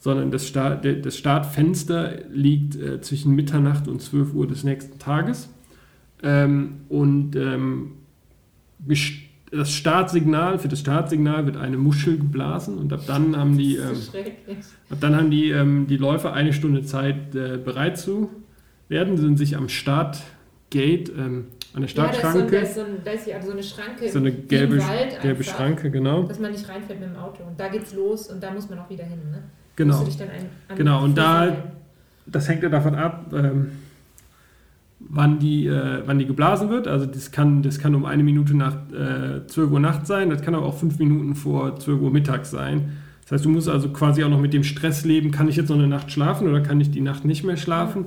sondern 0.00 0.32
das, 0.32 0.48
Start, 0.48 0.84
das 0.84 1.16
Startfenster 1.16 2.24
liegt 2.30 2.74
äh, 2.74 3.00
zwischen 3.00 3.36
Mitternacht 3.36 3.86
und 3.86 4.02
12 4.02 4.34
Uhr 4.34 4.48
des 4.48 4.64
nächsten 4.64 4.98
Tages. 4.98 5.48
Ähm, 6.24 6.80
und 6.88 7.36
ähm, 7.36 7.92
das 9.52 9.70
Startsignal, 9.74 10.58
für 10.58 10.68
das 10.68 10.80
Startsignal 10.80 11.44
wird 11.44 11.58
eine 11.58 11.76
Muschel 11.76 12.16
geblasen 12.16 12.78
und 12.78 12.92
ab 12.92 13.02
dann 13.06 13.36
haben 13.36 13.58
die, 13.58 13.76
ähm, 13.76 13.96
ab 14.90 14.98
dann 15.00 15.14
haben 15.14 15.30
die, 15.30 15.50
ähm, 15.50 15.86
die 15.86 15.98
Läufer 15.98 16.32
eine 16.32 16.54
Stunde 16.54 16.82
Zeit, 16.84 17.34
äh, 17.34 17.58
bereit 17.58 17.98
zu 17.98 18.30
werden. 18.88 19.16
Sie 19.16 19.22
sind 19.22 19.36
sich 19.36 19.56
am 19.56 19.68
Startgate, 19.68 21.10
ähm, 21.10 21.48
an 21.74 21.82
der 21.82 21.88
Startschranke. 21.88 22.38
Ja, 22.38 22.60
da 22.60 22.66
ist, 22.66 22.74
so, 22.74 22.80
da, 22.80 22.86
ist 22.86 22.94
so, 22.96 23.00
da 23.04 23.10
ist 23.10 23.30
also 23.30 23.46
so 23.46 23.52
eine 23.52 23.62
Schranke. 23.62 24.08
So 24.08 24.18
eine 24.18 24.32
gelbe, 24.32 24.78
gelbe 24.78 25.28
einfach, 25.28 25.44
Schranke, 25.44 25.90
genau. 25.90 26.22
Dass 26.22 26.38
man 26.38 26.50
nicht 26.50 26.66
reinfällt 26.66 27.00
mit 27.00 27.10
dem 27.10 27.16
Auto. 27.16 27.44
Und 27.44 27.60
da 27.60 27.68
geht's 27.68 27.94
los 27.94 28.28
und 28.28 28.42
da 28.42 28.50
muss 28.50 28.70
man 28.70 28.78
auch 28.78 28.88
wieder 28.88 29.04
hin. 29.04 29.18
Ne? 29.30 29.42
Genau. 29.76 30.00
Ein, 30.00 30.76
genau, 30.76 31.04
und 31.04 31.16
da, 31.16 31.56
das 32.24 32.48
hängt 32.48 32.62
ja 32.62 32.70
davon 32.70 32.94
ab, 32.94 33.32
ähm, 33.34 33.70
wann 35.08 35.38
die, 35.38 35.66
äh, 35.66 36.02
wann 36.06 36.18
die 36.18 36.26
geblasen 36.26 36.70
wird. 36.70 36.88
Also 36.88 37.06
das 37.06 37.30
kann, 37.30 37.62
das 37.62 37.78
kann 37.78 37.94
um 37.94 38.04
eine 38.04 38.22
Minute 38.22 38.56
nach 38.56 38.76
äh, 38.92 39.46
12 39.46 39.70
Uhr 39.70 39.80
Nacht 39.80 40.06
sein, 40.06 40.30
das 40.30 40.42
kann 40.42 40.54
aber 40.54 40.66
auch 40.66 40.78
fünf 40.78 40.98
Minuten 40.98 41.34
vor 41.34 41.78
12 41.78 42.00
Uhr 42.00 42.10
Mittag 42.10 42.46
sein. 42.46 42.92
Das 43.22 43.32
heißt, 43.32 43.44
du 43.44 43.50
musst 43.50 43.68
also 43.68 43.90
quasi 43.90 44.24
auch 44.24 44.30
noch 44.30 44.40
mit 44.40 44.52
dem 44.52 44.64
Stress 44.64 45.04
leben, 45.04 45.30
kann 45.30 45.48
ich 45.48 45.56
jetzt 45.56 45.68
noch 45.68 45.78
eine 45.78 45.88
Nacht 45.88 46.10
schlafen 46.10 46.48
oder 46.48 46.60
kann 46.60 46.80
ich 46.80 46.90
die 46.90 47.00
Nacht 47.00 47.24
nicht 47.24 47.44
mehr 47.44 47.56
schlafen? 47.56 48.06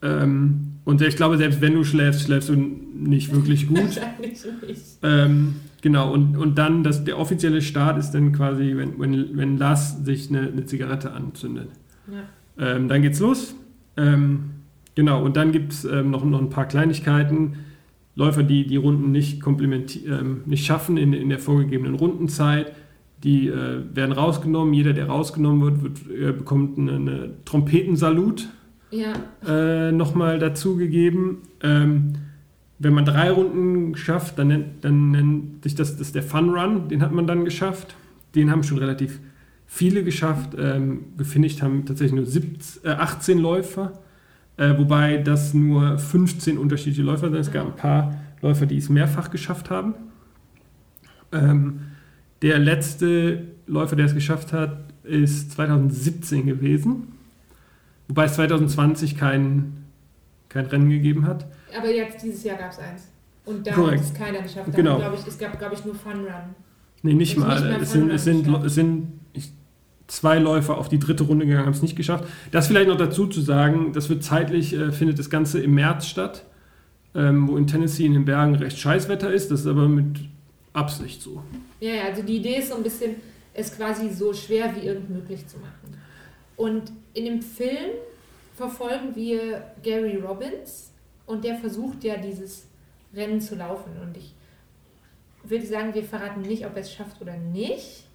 Ähm, 0.00 0.78
und 0.84 1.02
ich 1.02 1.16
glaube, 1.16 1.36
selbst 1.36 1.60
wenn 1.60 1.74
du 1.74 1.84
schläfst, 1.84 2.22
schläfst 2.22 2.48
du 2.48 2.54
nicht 2.54 3.32
wirklich 3.32 3.68
gut. 3.68 3.78
Wahrscheinlich 3.96 4.44
nicht. 4.66 4.82
Ähm, 5.02 5.56
genau, 5.82 6.12
und, 6.12 6.36
und 6.36 6.56
dann, 6.56 6.82
das, 6.82 7.04
der 7.04 7.18
offizielle 7.18 7.60
Start 7.60 7.98
ist 7.98 8.12
dann 8.12 8.32
quasi, 8.32 8.76
wenn, 8.76 8.98
wenn, 8.98 9.36
wenn 9.36 9.58
Lars 9.58 10.04
sich 10.04 10.30
eine, 10.30 10.48
eine 10.48 10.64
Zigarette 10.64 11.12
anzündet. 11.12 11.68
Ja. 12.10 12.74
Ähm, 12.76 12.88
dann 12.88 13.02
geht's 13.02 13.20
los. 13.20 13.54
Ähm, 13.96 14.50
Genau, 14.98 15.24
und 15.24 15.36
dann 15.36 15.52
gibt 15.52 15.72
es 15.72 15.84
ähm, 15.84 16.10
noch, 16.10 16.24
noch 16.24 16.40
ein 16.40 16.50
paar 16.50 16.66
Kleinigkeiten. 16.66 17.58
Läufer, 18.16 18.42
die 18.42 18.66
die 18.66 18.74
Runden 18.74 19.12
nicht, 19.12 19.40
ähm, 19.46 20.40
nicht 20.44 20.66
schaffen 20.66 20.96
in, 20.96 21.12
in 21.12 21.28
der 21.28 21.38
vorgegebenen 21.38 21.94
Rundenzeit, 21.94 22.72
die 23.22 23.46
äh, 23.46 23.84
werden 23.94 24.10
rausgenommen. 24.10 24.74
Jeder, 24.74 24.94
der 24.94 25.06
rausgenommen 25.06 25.62
wird, 25.62 25.82
wird 25.84 26.20
äh, 26.20 26.32
bekommt 26.32 26.78
eine, 26.78 26.96
eine 26.96 27.30
Trompetensalut 27.44 28.48
ja. 28.90 29.12
äh, 29.46 29.92
nochmal 29.92 30.40
dazugegeben. 30.40 31.42
Ähm, 31.62 32.14
wenn 32.80 32.92
man 32.92 33.04
drei 33.04 33.30
Runden 33.30 33.94
schafft, 33.94 34.36
dann 34.40 34.48
nennt, 34.48 34.84
dann 34.84 35.12
nennt 35.12 35.62
sich 35.62 35.76
das, 35.76 35.96
das 35.96 36.10
der 36.10 36.24
Fun 36.24 36.50
Run, 36.50 36.88
den 36.88 37.02
hat 37.02 37.12
man 37.12 37.28
dann 37.28 37.44
geschafft. 37.44 37.94
Den 38.34 38.50
haben 38.50 38.64
schon 38.64 38.78
relativ 38.78 39.20
viele 39.64 40.02
geschafft. 40.02 40.56
Ähm, 40.58 41.04
gefinisht 41.16 41.62
haben 41.62 41.86
tatsächlich 41.86 42.16
nur 42.16 42.26
17, 42.26 42.82
äh, 42.82 42.94
18 42.94 43.38
Läufer. 43.38 43.92
Äh, 44.58 44.76
wobei 44.76 45.18
das 45.18 45.54
nur 45.54 45.98
15 45.98 46.58
unterschiedliche 46.58 47.02
Läufer 47.02 47.30
sind. 47.30 47.36
Es 47.38 47.50
gab 47.52 47.66
ein 47.66 47.76
paar 47.76 48.14
Läufer, 48.42 48.66
die 48.66 48.76
es 48.76 48.88
mehrfach 48.88 49.30
geschafft 49.30 49.70
haben. 49.70 49.94
Ähm, 51.32 51.80
der 52.42 52.58
letzte 52.58 53.46
Läufer, 53.66 53.96
der 53.96 54.06
es 54.06 54.14
geschafft 54.14 54.52
hat, 54.52 54.92
ist 55.04 55.52
2017 55.52 56.46
gewesen. 56.46 57.12
Wobei 58.08 58.24
es 58.24 58.34
2020 58.34 59.16
kein, 59.16 59.84
kein 60.48 60.66
Rennen 60.66 60.90
gegeben 60.90 61.26
hat. 61.26 61.46
Aber 61.76 61.88
jetzt 61.90 62.22
dieses 62.22 62.42
Jahr 62.44 62.56
gab 62.58 62.72
es 62.72 62.78
eins. 62.78 63.08
Und 63.44 63.66
da 63.66 63.76
hat 63.76 63.94
es 63.94 64.12
keiner 64.12 64.42
geschafft. 64.42 64.68
Da 64.68 64.76
Genau. 64.76 65.00
ich, 65.14 65.26
es 65.26 65.38
gab, 65.38 65.58
glaube 65.58 65.74
ich, 65.74 65.84
nur 65.84 65.94
Fun 65.94 66.12
Run. 66.24 66.54
Nee, 67.02 67.14
nicht 67.14 67.32
Ist 67.32 67.38
mal. 67.38 67.54
nicht 67.70 67.82
es, 67.82 67.92
sind, 67.92 68.10
es, 68.10 68.24
sind, 68.24 68.64
es 68.64 68.74
sind 68.74 69.17
zwei 70.08 70.38
Läufer 70.38 70.76
auf 70.76 70.88
die 70.88 70.98
dritte 70.98 71.24
Runde 71.24 71.46
gegangen, 71.46 71.66
haben 71.66 71.72
es 71.72 71.82
nicht 71.82 71.96
geschafft. 71.96 72.24
Das 72.50 72.66
vielleicht 72.66 72.88
noch 72.88 72.96
dazu 72.96 73.26
zu 73.26 73.40
sagen, 73.40 73.92
das 73.92 74.08
wird 74.08 74.24
zeitlich, 74.24 74.74
äh, 74.74 74.90
findet 74.90 75.18
das 75.18 75.30
Ganze 75.30 75.60
im 75.60 75.74
März 75.74 76.06
statt, 76.06 76.44
ähm, 77.14 77.46
wo 77.48 77.56
in 77.56 77.66
Tennessee 77.66 78.06
in 78.06 78.14
den 78.14 78.24
Bergen 78.24 78.56
recht 78.56 78.78
Scheißwetter 78.78 79.32
ist. 79.32 79.50
Das 79.50 79.60
ist 79.60 79.66
aber 79.66 79.88
mit 79.88 80.18
Absicht 80.72 81.22
so. 81.22 81.42
Ja, 81.80 81.90
ja, 81.90 82.04
also 82.04 82.22
die 82.22 82.36
Idee 82.38 82.56
ist 82.56 82.70
so 82.70 82.76
ein 82.76 82.82
bisschen, 82.82 83.16
es 83.54 83.76
quasi 83.76 84.10
so 84.10 84.32
schwer 84.32 84.74
wie 84.74 84.86
irgend 84.86 85.10
möglich 85.10 85.46
zu 85.46 85.58
machen. 85.58 85.98
Und 86.56 86.90
in 87.14 87.24
dem 87.24 87.42
Film 87.42 87.90
verfolgen 88.54 89.14
wir 89.14 89.62
Gary 89.82 90.16
Robbins 90.16 90.90
und 91.26 91.44
der 91.44 91.56
versucht 91.56 92.02
ja 92.02 92.16
dieses 92.16 92.66
Rennen 93.14 93.40
zu 93.40 93.54
laufen. 93.54 93.92
Und 94.02 94.16
ich 94.16 94.34
würde 95.44 95.66
sagen, 95.66 95.94
wir 95.94 96.02
verraten 96.02 96.40
nicht, 96.40 96.66
ob 96.66 96.74
er 96.74 96.82
es 96.82 96.92
schafft 96.92 97.20
oder 97.20 97.36
nicht, 97.36 98.07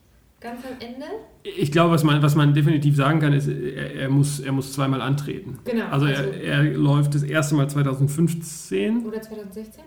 ganz 0.44 0.60
am 0.66 0.74
Ende. 0.86 1.06
Ich 1.44 1.72
glaube, 1.72 1.94
was 1.94 2.04
man, 2.04 2.22
was 2.22 2.36
man 2.36 2.54
definitiv 2.54 2.96
sagen 2.96 3.20
kann, 3.20 3.34
ist, 3.34 3.48
er, 3.48 3.96
er, 3.96 4.10
muss, 4.10 4.40
er 4.42 4.52
muss 4.52 4.74
zweimal 4.74 5.02
antreten. 5.02 5.58
Genau. 5.64 5.86
Also 5.90 6.06
er, 6.06 6.42
er 6.44 6.64
läuft 6.74 7.16
das 7.16 7.24
erste 7.24 7.56
Mal 7.56 7.70
2015 7.70 9.06
oder 9.06 9.22
2016? 9.22 9.84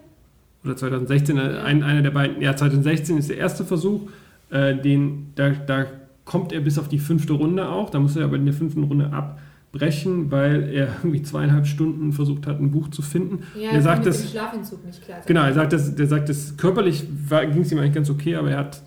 oder 0.65 0.77
2016, 0.77 1.37
äh, 1.39 1.41
ein, 1.65 1.83
einer 1.85 2.03
der 2.03 2.11
beiden, 2.11 2.43
ja 2.43 2.57
2016 2.57 3.19
ist 3.19 3.31
der 3.31 3.37
erste 3.37 3.65
Versuch, 3.65 4.09
äh, 4.51 4.75
den, 4.75 5.31
da, 5.37 5.51
da 5.51 5.87
kommt 6.25 6.53
er 6.53 6.61
bis 6.61 6.77
auf 6.79 6.89
die 6.89 6.99
fünfte 6.99 7.35
Runde 7.35 7.69
auch, 7.69 7.91
da 7.91 8.01
muss 8.01 8.17
er 8.17 8.25
aber 8.25 8.35
in 8.37 8.47
der 8.47 8.55
fünften 8.55 8.83
Runde 8.83 9.13
abbrechen, 9.13 10.31
weil 10.33 10.65
er 10.73 10.89
irgendwie 11.03 11.23
zweieinhalb 11.23 11.67
Stunden 11.69 12.13
versucht 12.13 12.49
hat, 12.49 12.59
ein 12.61 12.73
Buch 12.73 12.89
zu 12.89 13.03
finden. 13.03 13.45
Ja, 13.57 13.71
Er 13.71 13.83
sagt 13.83 13.99
mit 13.99 14.09
das- 14.09 14.23
dem 14.23 14.31
Schlafentzug 14.31 14.85
nicht 14.85 15.05
klar. 15.05 15.19
Genau, 15.25 15.43
er 15.43 15.55
sagt, 15.55 15.73
das, 15.73 15.95
der 15.95 16.07
sagt, 16.09 16.29
das 16.29 16.57
körperlich 16.57 17.05
ging 17.53 17.61
es 17.63 17.71
ihm 17.71 17.79
eigentlich 17.79 17.95
ganz 17.95 18.11
okay, 18.11 18.35
aber 18.35 18.51
er 18.51 18.59
hat 18.59 18.83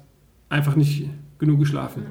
einfach 0.50 0.76
nicht 0.76 1.08
genug 1.40 1.60
geschlafen. 1.60 2.06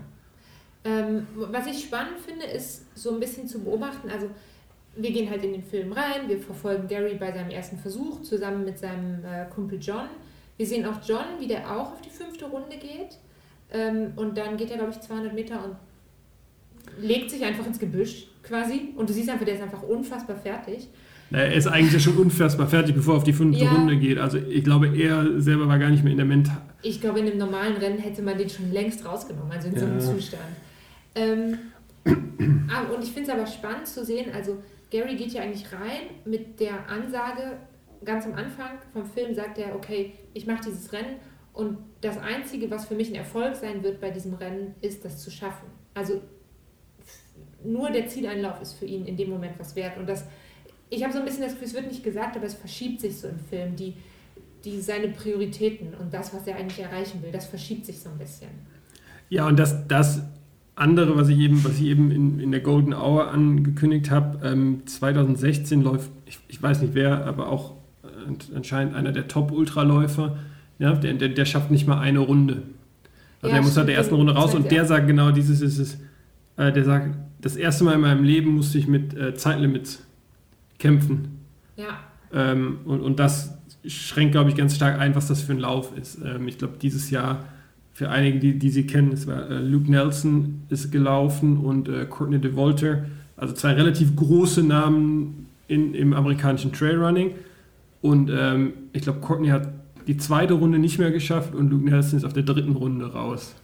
Ähm, 0.85 1.27
was 1.35 1.67
ich 1.67 1.85
spannend 1.85 2.19
finde, 2.27 2.47
ist 2.47 2.85
so 2.95 3.13
ein 3.13 3.21
bisschen 3.21 3.47
zu 3.47 3.61
beobachten. 3.61 4.09
Also, 4.11 4.29
wir 4.97 5.13
gehen 5.13 5.31
halt 5.31 5.45
in 5.45 5.53
den 5.53 5.63
Film 5.63 5.93
rein, 5.93 6.29
wir 6.29 6.39
verfolgen 6.39 6.89
Gary 6.89 7.15
bei 7.21 7.31
seinem 7.31 7.51
ersten 7.51 7.79
Versuch 7.79 8.23
zusammen 8.23 8.65
mit 8.65 8.79
seinem 8.79 9.25
äh, 9.25 9.45
Kumpel 9.55 9.79
John. 9.81 10.07
Wir 10.57 10.67
sehen 10.67 10.85
auch 10.87 10.97
John, 11.07 11.25
wie 11.39 11.47
der 11.47 11.71
auch 11.71 11.93
auf 11.93 12.01
die 12.01 12.11
fünfte 12.11 12.47
Runde 12.47 12.77
geht. 12.81 13.19
Ähm, 13.71 14.13
und 14.17 14.37
dann 14.37 14.57
geht 14.57 14.71
er, 14.71 14.79
glaube 14.79 14.93
ich, 14.93 15.01
200 15.01 15.35
Meter 15.35 15.63
und 15.65 15.77
legt 17.01 17.31
sich 17.31 17.45
einfach 17.45 17.67
ins 17.67 17.79
Gebüsch 17.79 18.27
quasi. 18.43 18.89
Und 18.97 19.09
du 19.09 19.13
siehst 19.13 19.29
einfach, 19.29 19.45
der 19.45 19.55
ist 19.55 19.63
einfach 19.63 19.83
unfassbar 19.83 20.37
fertig. 20.37 20.89
Na, 21.31 21.39
Er 21.41 21.55
ist 21.55 21.67
eigentlich 21.67 21.93
ja 21.93 22.01
schon 22.01 22.17
unfassbar 22.17 22.67
fertig, 22.67 22.95
bevor 22.95 23.15
er 23.15 23.19
auf 23.19 23.25
die 23.25 23.33
fünfte 23.35 23.65
Ja. 23.65 23.71
Runde 23.73 23.97
geht. 23.99 24.19
Also 24.19 24.39
ich 24.39 24.65
glaube, 24.65 24.89
er 24.97 25.41
selber 25.41 25.69
war 25.69 25.79
gar 25.79 25.91
nicht 25.91 26.03
mehr 26.03 26.13
in 26.13 26.17
der 26.17 26.27
Mental. 26.27 26.57
Ich 26.83 27.01
glaube, 27.01 27.21
in 27.21 27.27
einem 27.27 27.39
normalen 27.39 27.77
Rennen 27.77 27.99
hätte 27.99 28.23
man 28.23 28.39
den 28.39 28.49
schon 28.49 28.73
längst 28.73 29.05
rausgenommen, 29.05 29.51
also 29.51 29.69
in 29.69 29.79
so 29.79 29.85
einem 29.87 29.99
Ja. 29.99 30.05
Zustand. 30.05 30.57
Ähm, 31.15 31.59
ah, 32.71 32.83
und 32.95 33.03
ich 33.03 33.11
finde 33.11 33.31
es 33.31 33.37
aber 33.37 33.47
spannend 33.47 33.89
zu 33.89 34.05
sehen, 34.05 34.33
also 34.33 34.63
Gary 34.91 35.17
geht 35.17 35.33
ja 35.33 35.43
eigentlich 35.43 35.73
rein 35.73 36.03
mit 36.25 36.61
der 36.61 36.89
Ansage, 36.89 37.59
ganz 38.05 38.25
am 38.27 38.35
Anfang 38.35 38.79
vom 38.93 39.05
Film 39.05 39.35
sagt 39.35 39.59
er, 39.59 39.75
okay, 39.75 40.13
ich 40.35 40.47
mache 40.47 40.63
dieses 40.67 40.93
Rennen 40.93 41.17
und 41.53 41.79
das 42.01 42.19
Einzige, 42.19 42.71
was 42.71 42.87
für 42.87 42.95
mich 42.95 43.09
ein 43.09 43.17
Erfolg 43.17 43.57
sein 43.57 43.83
wird 43.83 44.01
bei 44.01 44.11
diesem 44.11 44.35
Rennen, 44.35 44.75
ist 44.81 45.05
das 45.05 45.19
zu 45.23 45.31
schaffen. 45.31 45.67
Also 45.95 46.23
nur 47.65 47.91
der 47.91 48.07
Zieleinlauf 48.07 48.61
ist 48.63 48.75
für 48.75 48.85
ihn 48.87 49.05
in 49.07 49.17
dem 49.17 49.31
Moment 49.31 49.59
was 49.59 49.75
wert. 49.75 49.99
Und 49.99 50.09
das, 50.09 50.25
ich 50.91 51.03
habe 51.03 51.13
so 51.13 51.19
ein 51.19 51.25
bisschen 51.25 51.43
das 51.43 51.53
Gefühl, 51.53 51.69
es 51.69 51.75
wird 51.75 51.89
nicht 51.89 52.05
gesagt, 52.05 52.37
aber 52.37 52.47
es 52.47 52.55
verschiebt 52.55 53.01
sich 53.01 53.19
so 53.19 53.27
im 53.29 53.41
Film. 53.41 53.75
Die, 53.75 53.97
die 54.65 54.81
seine 54.81 55.09
Prioritäten 55.09 55.95
und 55.95 56.13
das, 56.13 56.35
was 56.35 56.47
er 56.47 56.57
eigentlich 56.57 56.81
erreichen 56.81 57.23
will, 57.23 57.31
das 57.33 57.47
verschiebt 57.47 57.87
sich 57.87 58.01
so 58.01 58.11
ein 58.11 58.19
bisschen. 58.19 58.49
Ja, 59.31 59.47
und 59.47 59.59
das, 59.59 59.87
das 59.89 60.23
andere, 60.75 61.17
was 61.17 61.29
ich 61.29 61.39
eben, 61.39 61.65
was 61.65 61.79
ich 61.79 61.87
eben 61.87 62.11
in, 62.11 62.41
in 62.41 62.51
der 62.51 62.61
Golden 62.61 62.95
Hour 62.95 63.31
angekündigt 63.31 64.11
habe, 64.11 64.47
ähm, 64.47 64.87
2016 64.87 65.83
läuft, 65.83 66.11
ich, 66.27 66.39
ich 66.49 66.63
weiß 66.63 66.83
nicht 66.83 66.95
wer, 66.95 67.27
aber 67.27 67.49
auch 67.51 67.75
äh, 68.05 68.57
anscheinend 68.57 68.95
einer 68.95 69.13
der 69.13 69.29
Top-Ultraläufer, 69.29 70.39
ja, 70.79 70.93
der, 70.95 71.15
der, 71.15 71.29
der 71.31 71.45
schafft 71.45 71.71
nicht 71.71 71.87
mal 71.87 71.99
eine 72.01 72.21
Runde. 72.21 72.63
Also 73.43 73.55
Ja, 73.55 73.57
er 73.57 73.63
muss 73.63 73.77
nach 73.77 73.85
stimmt, 73.85 73.89
der 73.89 73.97
ersten 73.97 74.15
Runde 74.15 74.35
raus 74.35 74.55
und 74.55 74.71
der 74.71 74.79
er. 74.83 74.87
sagt 74.87 75.07
genau 75.07 75.31
dieses 75.33 75.61
ist 75.61 75.79
es, 75.79 75.99
äh, 76.57 76.73
der 76.73 76.85
sagt, 76.85 77.17
das 77.41 77.57
erste 77.57 77.85
Mal 77.85 77.95
in 77.95 78.01
meinem 78.01 78.25
Leben 78.25 78.51
musste 78.55 78.79
ich 78.79 78.87
mit 78.89 79.15
äh, 79.15 79.35
Zeitlimits 79.35 80.05
kämpfen. 80.79 81.39
Ja, 81.77 82.01
Ähm, 82.33 82.81
und, 82.85 83.01
und 83.01 83.19
das 83.19 83.58
schränkt, 83.89 84.33
glaube 84.33 84.51
ich, 84.51 84.57
ganz 84.57 84.77
stark 84.77 84.99
ein, 84.99 85.15
was 85.15 85.29
das 85.29 85.43
für 85.43 85.53
ein 85.53 85.59
Lauf 85.59 85.97
ist. 85.97 86.19
Ähm, 86.25 86.49
ich 86.49 86.59
glaube, 86.59 86.75
dieses 86.81 87.11
Jahr, 87.11 87.45
für 87.93 88.11
einige, 88.11 88.39
die, 88.39 88.59
die 88.59 88.71
sie 88.71 88.87
kennen, 88.87 89.11
es 89.13 89.27
war 89.27 89.51
äh, 89.51 89.59
Luke 89.59 89.91
Nelson 89.91 90.63
ist 90.69 90.93
gelaufen 90.93 91.59
und 91.59 91.89
äh, 91.89 92.07
Courtney 92.07 92.39
DeWalter, 92.39 93.07
also 93.37 93.55
zwei 93.55 93.73
relativ 93.73 94.15
große 94.15 94.63
Namen 94.63 95.47
in, 95.67 95.95
im 95.95 96.13
amerikanischen 96.13 96.73
Trailrunning. 96.73 97.33
Und 98.01 98.31
ähm, 98.33 98.73
ich 98.93 99.03
glaube, 99.03 99.19
Courtney 99.19 99.49
hat 99.49 99.69
die 100.07 100.17
zweite 100.17 100.55
Runde 100.55 100.79
nicht 100.79 100.99
mehr 100.99 101.11
geschafft 101.11 101.55
und 101.55 101.71
Luke 101.71 101.85
Nelson 101.85 102.19
ist 102.19 102.25
auf 102.25 102.33
der 102.33 102.45
dritten 102.45 102.77
Runde 102.77 103.13
raus. 103.13 103.57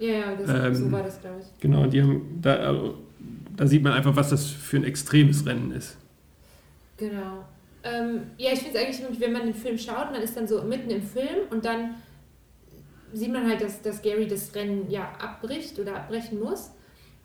ja, 0.00 0.08
ja 0.08 0.24
das, 0.40 0.48
Ähm, 0.48 0.74
so 0.74 0.92
war 0.92 1.02
das, 1.02 1.20
glaube 1.20 1.36
ich. 1.40 1.60
Genau, 1.60 1.86
die 1.86 2.02
haben, 2.02 2.22
da, 2.40 2.54
also, 2.54 2.94
da 3.56 3.66
sieht 3.66 3.82
man 3.82 3.92
einfach, 3.92 4.16
was 4.16 4.30
das 4.30 4.46
für 4.46 4.78
ein 4.78 4.84
extremes 4.84 5.44
Rennen 5.44 5.70
ist. 5.72 5.98
Genau. 6.96 7.44
Ähm, 7.86 8.30
ja, 8.36 8.52
ich 8.52 8.60
finde 8.60 8.78
es 8.78 8.84
eigentlich, 8.84 9.20
wenn 9.20 9.32
man 9.32 9.42
den 9.42 9.54
Film 9.54 9.78
schaut, 9.78 10.10
man 10.10 10.22
ist 10.22 10.36
dann 10.36 10.48
so 10.48 10.62
mitten 10.62 10.90
im 10.90 11.02
Film 11.02 11.46
und 11.50 11.64
dann 11.64 11.94
sieht 13.12 13.32
man 13.32 13.48
halt, 13.48 13.60
dass, 13.60 13.80
dass 13.82 14.02
Gary 14.02 14.26
das 14.26 14.54
Rennen 14.54 14.90
ja 14.90 15.12
abbricht 15.18 15.78
oder 15.78 15.96
abbrechen 15.96 16.40
muss. 16.40 16.70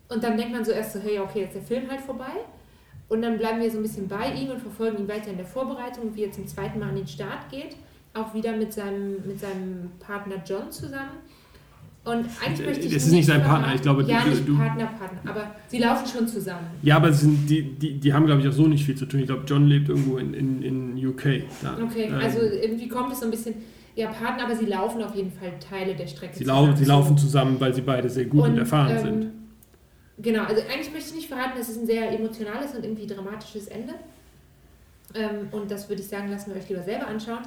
Und 0.07 0.23
dann 0.23 0.37
denkt 0.37 0.53
man 0.53 0.63
so 0.63 0.71
erst 0.71 0.93
so, 0.93 0.99
hey, 0.99 1.19
okay, 1.19 1.41
jetzt 1.41 1.55
ist 1.55 1.69
der 1.69 1.77
Film 1.77 1.89
halt 1.89 2.01
vorbei. 2.01 2.45
Und 3.07 3.21
dann 3.21 3.37
bleiben 3.37 3.59
wir 3.59 3.71
so 3.71 3.77
ein 3.77 3.83
bisschen 3.83 4.07
bei 4.07 4.31
ihm 4.33 4.51
und 4.51 4.61
verfolgen 4.61 4.99
ihn 4.99 5.07
weiter 5.07 5.31
in 5.31 5.37
der 5.37 5.45
Vorbereitung, 5.45 6.15
wie 6.15 6.25
er 6.25 6.31
zum 6.31 6.47
zweiten 6.47 6.79
Mal 6.79 6.89
an 6.89 6.95
den 6.95 7.07
Start 7.07 7.49
geht. 7.49 7.75
Auch 8.13 8.33
wieder 8.33 8.55
mit 8.55 8.71
seinem, 8.71 9.25
mit 9.25 9.39
seinem 9.39 9.91
Partner 9.99 10.41
John 10.45 10.71
zusammen. 10.71 11.17
Und 12.03 12.25
eigentlich 12.43 12.65
möchte 12.65 12.87
ich 12.87 12.93
Das 12.95 13.03
ist 13.05 13.11
nicht 13.11 13.27
sein 13.27 13.43
Partner, 13.43 13.75
ich 13.75 13.81
glaube, 13.83 14.01
ja, 14.03 14.23
du- 14.23 14.29
nicht 14.29 14.47
du- 14.47 14.57
Partner, 14.57 14.87
Partner, 14.87 15.19
aber 15.29 15.55
sie 15.67 15.77
laufen 15.77 16.07
schon 16.07 16.27
zusammen. 16.27 16.65
Ja, 16.81 16.95
aber 16.95 17.09
es 17.09 17.21
sind, 17.21 17.47
die, 17.47 17.61
die, 17.61 17.93
die 17.99 18.11
haben, 18.13 18.25
glaube 18.25 18.41
ich, 18.41 18.47
auch 18.47 18.51
so 18.53 18.65
nicht 18.65 18.83
viel 18.85 18.95
zu 18.95 19.05
tun. 19.05 19.19
Ich 19.19 19.27
glaube, 19.27 19.43
John 19.45 19.67
lebt 19.67 19.87
irgendwo 19.87 20.17
in, 20.17 20.33
in, 20.33 20.63
in 20.63 21.07
UK. 21.07 21.43
Da. 21.61 21.77
Okay, 21.83 22.05
Ähm, 22.05 22.15
also 22.15 22.39
irgendwie 22.41 22.87
kommt 22.87 23.13
es 23.13 23.19
so 23.19 23.25
ein 23.25 23.31
bisschen, 23.31 23.53
ja, 23.95 24.07
Partner, 24.11 24.45
aber 24.45 24.55
sie 24.55 24.65
laufen 24.65 25.03
auf 25.03 25.13
jeden 25.15 25.31
Fall 25.31 25.53
Teile 25.59 25.93
der 25.93 26.07
Strecke. 26.07 26.35
sie, 26.37 26.43
lau 26.43 26.65
sie 26.65 26.71
zusammen. 26.71 26.87
laufen 26.87 27.17
zusammen, 27.19 27.55
weil 27.59 27.73
sie 27.75 27.81
beide 27.81 28.09
sehr 28.09 28.25
gut 28.25 28.45
und, 28.45 28.53
Und, 28.53 28.57
erfahren 28.57 28.95
ähm, 28.97 29.03
sind. 29.03 29.27
Genau, 30.23 30.43
also 30.43 30.59
eigentlich 30.61 30.91
möchte 30.91 31.09
ich 31.09 31.15
nicht 31.15 31.27
verraten, 31.27 31.57
dass 31.57 31.69
es 31.69 31.77
ein 31.77 31.85
sehr 31.85 32.11
emotionales 32.11 32.73
und 32.75 32.83
irgendwie 32.83 33.05
dramatisches 33.05 33.67
Ende. 33.67 33.93
Ähm, 35.13 35.49
und 35.51 35.69
das 35.69 35.87
würde 35.87 36.01
ich 36.01 36.07
sagen, 36.07 36.29
lassen 36.31 36.51
wir 36.51 36.59
euch 36.59 36.67
lieber 36.69 36.81
selber 36.83 37.07
anschauen. 37.07 37.39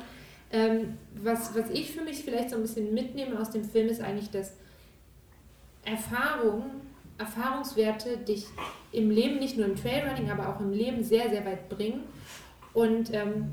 Ähm, 0.50 0.98
was, 1.14 1.54
was 1.54 1.70
ich 1.70 1.92
für 1.92 2.02
mich 2.02 2.22
vielleicht 2.22 2.50
so 2.50 2.56
ein 2.56 2.62
bisschen 2.62 2.94
mitnehme 2.94 3.40
aus 3.40 3.50
dem 3.50 3.64
Film 3.64 3.88
ist 3.88 4.00
eigentlich, 4.00 4.30
dass 4.30 4.52
Erfahrung, 5.84 6.64
Erfahrungswerte 7.18 8.18
dich 8.18 8.46
im 8.92 9.10
Leben, 9.10 9.38
nicht 9.38 9.56
nur 9.56 9.66
im 9.66 9.76
Trailrunning, 9.76 10.30
aber 10.30 10.48
auch 10.48 10.60
im 10.60 10.72
Leben 10.72 11.02
sehr, 11.02 11.28
sehr 11.30 11.44
weit 11.44 11.68
bringen. 11.68 12.04
Und 12.72 13.12
ähm, 13.12 13.50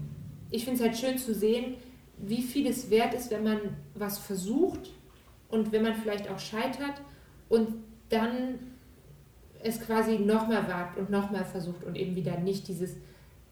ich 0.49 0.65
finde 0.65 0.79
es 0.79 0.85
halt 0.85 0.97
schön 0.97 1.17
zu 1.17 1.33
sehen, 1.33 1.75
wie 2.17 2.41
viel 2.41 2.67
es 2.67 2.89
wert 2.89 3.13
ist, 3.13 3.31
wenn 3.31 3.43
man 3.43 3.59
was 3.95 4.19
versucht 4.19 4.91
und 5.49 5.71
wenn 5.71 5.83
man 5.83 5.95
vielleicht 5.95 6.29
auch 6.29 6.39
scheitert 6.39 7.01
und 7.49 7.83
dann 8.09 8.59
es 9.63 9.79
quasi 9.79 10.19
nochmal 10.19 10.67
wagt 10.67 10.97
und 10.97 11.09
nochmal 11.09 11.45
versucht 11.45 11.83
und 11.83 11.95
eben 11.95 12.15
wieder 12.15 12.37
nicht 12.37 12.67
dieses, 12.67 12.95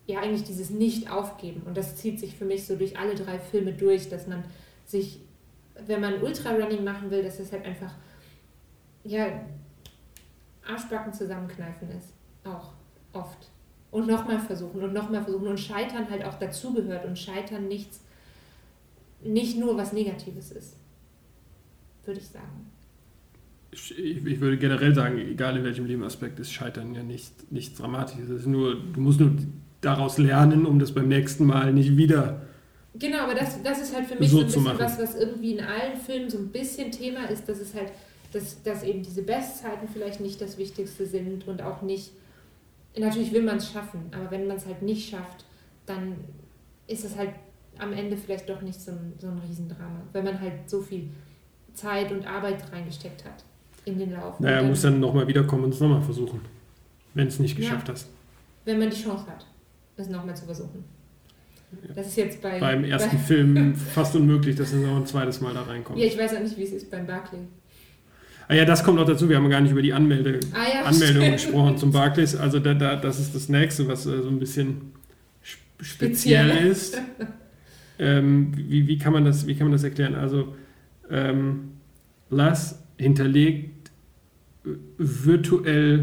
ja 0.10 0.20
eigentlich 0.20 0.44
dieses 0.44 0.70
Nicht-Aufgeben. 0.70 1.62
Und 1.66 1.78
das 1.78 1.96
zieht 1.96 2.20
sich 2.20 2.36
für 2.36 2.46
mich 2.46 2.66
so 2.66 2.76
durch 2.76 2.98
alle 2.98 3.16
drei 3.16 3.40
Filme 3.40 3.74
durch, 3.74 4.10
dass 4.10 4.28
man 4.28 4.44
sich, 4.86 5.20
wenn 5.86 6.02
man 6.02 6.22
Ultrarunning 6.22 6.84
machen 6.84 7.12
will, 7.12 7.24
dass 7.24 7.40
es 7.40 7.52
halt 7.52 7.66
einfach, 7.66 7.94
ja, 9.04 9.28
Arschbacken 10.68 11.14
zusammenkneifen 11.14 11.90
ist. 11.92 12.14
Auch 12.44 12.74
oft. 13.14 13.50
Und 13.92 14.08
nochmal 14.08 14.40
versuchen 14.40 14.84
und 14.84 14.94
nochmal 14.94 15.24
versuchen 15.24 15.48
und 15.48 15.60
Scheitern 15.60 16.10
halt 16.10 16.24
auch 16.24 16.38
dazugehört 16.38 17.06
und 17.06 17.18
Scheitern 17.18 17.68
nichts, 17.68 18.04
nicht 19.24 19.58
nur 19.58 19.78
was 19.78 19.94
Negatives 19.94 20.52
ist. 20.52 20.76
Würde 22.06 22.20
ich 22.20 22.28
sagen. 22.28 22.70
Ich, 23.72 23.98
ich 23.98 24.40
würde 24.40 24.58
generell 24.58 24.96
sagen, 24.96 25.20
egal 25.20 25.58
in 25.58 25.64
welchem 25.64 25.86
Lebensaspekt 25.86 26.40
ist 26.40 26.52
Scheitern 26.52 26.96
ja 26.96 27.04
nicht, 27.04 27.52
nichts 27.52 27.78
Dramatisches. 27.78 28.30
Es 28.30 28.42
ist 28.42 28.48
nur, 28.48 28.76
du 28.76 29.00
musst 29.00 29.20
nur 29.20 29.36
daraus 29.82 30.18
lernen, 30.18 30.66
um 30.66 30.80
das 30.80 30.94
beim 30.94 31.08
nächsten 31.08 31.46
Mal 31.46 31.74
nicht 31.74 31.98
wieder 31.98 32.42
Genau, 32.96 33.20
aber 33.20 33.36
das, 33.36 33.62
das 33.62 33.82
ist 33.82 33.96
halt 33.96 34.08
für 34.08 34.16
mich 34.16 34.30
So 34.30 34.38
so, 34.38 34.42
ein 34.42 34.48
bisschen 34.48 34.80
was, 34.80 35.00
was 35.00 35.16
irgendwie 35.16 35.54
in 35.54 35.64
allen 35.64 35.96
Filmen 35.98 36.30
so 36.30 36.38
ein 36.38 36.50
bisschen 36.50 36.92
Thema 36.92 37.30
ist, 37.30 37.48
dass 37.48 37.60
es 37.60 37.74
halt, 37.74 37.92
dass, 38.34 38.62
dass 38.64 38.84
eben 38.84 39.04
diese 39.04 39.22
Bestzeiten 39.22 39.88
vielleicht 39.92 40.20
nicht 40.20 40.42
das 40.42 40.58
Wichtigste 40.58 41.06
sind 41.06 41.48
und 41.48 41.62
auch 41.62 41.82
nicht, 41.82 42.12
natürlich 42.98 43.32
will 43.32 43.44
man 43.44 43.58
es 43.58 43.72
schaffen, 43.72 44.02
aber 44.12 44.32
wenn 44.32 44.48
man 44.48 44.58
es 44.58 44.66
halt 44.66 44.82
nicht 44.82 45.10
schafft, 45.10 45.46
dann 45.86 46.16
ist 46.88 47.06
es 47.06 47.16
halt 47.16 47.32
am 47.78 47.94
Ende 47.94 48.18
vielleicht 48.18 48.50
doch 48.50 48.62
nicht 48.62 48.82
so 48.82 48.92
ein, 48.92 49.14
so 49.20 49.28
ein 49.28 49.40
Riesendrama, 49.48 50.02
wenn 50.12 50.26
man 50.26 50.42
halt 50.42 50.70
so 50.70 50.82
viel 50.82 51.10
Zeit 51.74 52.12
und 52.12 52.26
Arbeit 52.26 52.72
reingesteckt 52.74 53.24
hat 53.24 53.46
in 53.86 54.00
den 54.00 54.12
Lauf. 54.12 54.40
Naja, 54.40 54.64
muss 54.64 54.82
dann 54.82 55.00
nochmal 55.00 55.28
wiederkommen 55.28 55.66
und 55.66 55.74
es 55.74 55.80
nochmal 55.80 56.02
versuchen. 56.02 56.42
Wenn 57.14 57.28
es 57.28 57.40
nicht 57.40 57.56
geschafft 57.56 57.88
hast. 57.90 58.10
wenn 58.66 58.78
man 58.80 58.90
die 58.90 59.02
Chance 59.02 59.26
hat, 59.28 59.46
es 60.00 60.10
nochmal 60.10 60.36
zu 60.36 60.46
versuchen. 60.46 60.84
Das 61.96 62.08
ist 62.08 62.18
jetzt 62.18 62.42
bei, 62.42 62.60
Beim 62.60 62.84
ersten 62.96 63.18
Film 63.20 63.76
fast 63.76 64.16
unmöglich, 64.16 64.56
dass 64.56 64.74
er 64.74 64.80
noch 64.80 64.98
ein 64.98 65.06
zweites 65.06 65.40
Mal 65.42 65.54
da 65.54 65.62
reinkommt. 65.64 66.00
Ja, 66.00 66.06
ich 66.06 66.18
weiß 66.18 66.36
auch 66.36 66.40
nicht, 66.42 66.58
wie 66.58 66.64
es 66.64 66.72
ist 66.72 66.90
beim 66.90 67.06
Barclay. 67.06 67.40
Ah 68.48 68.56
ja, 68.56 68.66
das 68.66 68.84
kommt 68.84 68.98
noch 68.98 69.06
dazu. 69.06 69.30
Wir 69.30 69.36
haben 69.38 69.48
gar 69.50 69.62
nicht 69.62 69.72
über 69.72 69.84
die 69.84 69.94
Anmelde 69.94 70.40
Ah 70.54 70.68
ja, 70.74 70.84
Anmeldung 70.86 71.22
stimmt. 71.22 71.36
gesprochen 71.36 71.78
zum 71.78 71.92
Barclays. 71.92 72.36
Also 72.36 72.58
da, 72.60 72.74
da, 72.74 72.96
das 72.96 73.20
ist 73.20 73.36
das 73.36 73.48
nächste, 73.50 73.88
was 73.88 74.08
äh, 74.08 74.24
so 74.24 74.30
ein 74.30 74.40
bisschen 74.40 74.92
sp- 75.46 75.62
speziell 75.82 76.50
Speziell. 76.50 76.68
ist. 76.72 76.98
Ähm, 78.00 78.52
wie, 78.56 78.88
wie, 78.88 78.98
kann 78.98 79.14
man 79.14 79.26
das, 79.26 79.46
wie 79.46 79.54
kann 79.54 79.68
man 79.68 79.74
das 79.74 79.84
erklären? 79.84 80.16
Also 80.16 80.56
ähm, 81.12 81.74
Lass 82.32 82.80
hinterlegt 82.98 83.92
äh, 84.66 86.00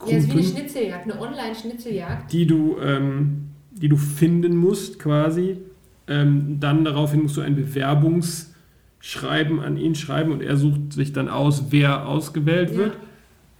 virtuell 0.00 0.12
Ja, 0.12 0.18
ist 0.18 0.28
wie 0.28 0.32
eine 0.32 0.42
Schnitzeljagd, 0.42 1.04
eine 1.10 1.20
Online-Schnitzeljagd. 1.20 2.32
die 2.32 2.46
du, 2.46 2.78
ähm, 2.80 3.48
die 3.72 3.88
du 3.88 3.96
finden 3.96 4.56
musst 4.56 4.98
quasi. 4.98 5.58
Ähm, 6.06 6.58
dann 6.60 6.84
daraufhin 6.84 7.22
musst 7.22 7.36
du 7.36 7.40
ein 7.42 7.54
Bewerbungsschreiben 7.56 9.60
an 9.60 9.76
ihn 9.76 9.94
schreiben 9.94 10.32
und 10.32 10.42
er 10.42 10.56
sucht 10.56 10.92
sich 10.92 11.12
dann 11.12 11.28
aus, 11.28 11.64
wer 11.70 12.08
ausgewählt 12.08 12.76
wird. 12.76 12.96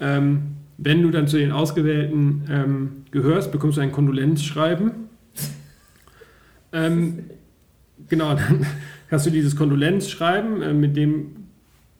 Ähm, 0.00 0.42
wenn 0.78 1.02
du 1.02 1.10
dann 1.10 1.26
zu 1.26 1.36
den 1.36 1.52
Ausgewählten 1.52 2.44
ähm, 2.48 2.90
gehörst, 3.10 3.50
bekommst 3.52 3.76
du 3.78 3.82
ein 3.82 3.92
Kondolenzschreiben. 3.92 4.92
Ähm, 6.70 7.20
genau, 8.10 8.34
dann 8.34 8.66
hast 9.10 9.24
du 9.24 9.30
dieses 9.30 9.56
Kondolenzschreiben, 9.56 10.60
äh, 10.60 10.74
mit 10.74 10.98
dem 10.98 11.28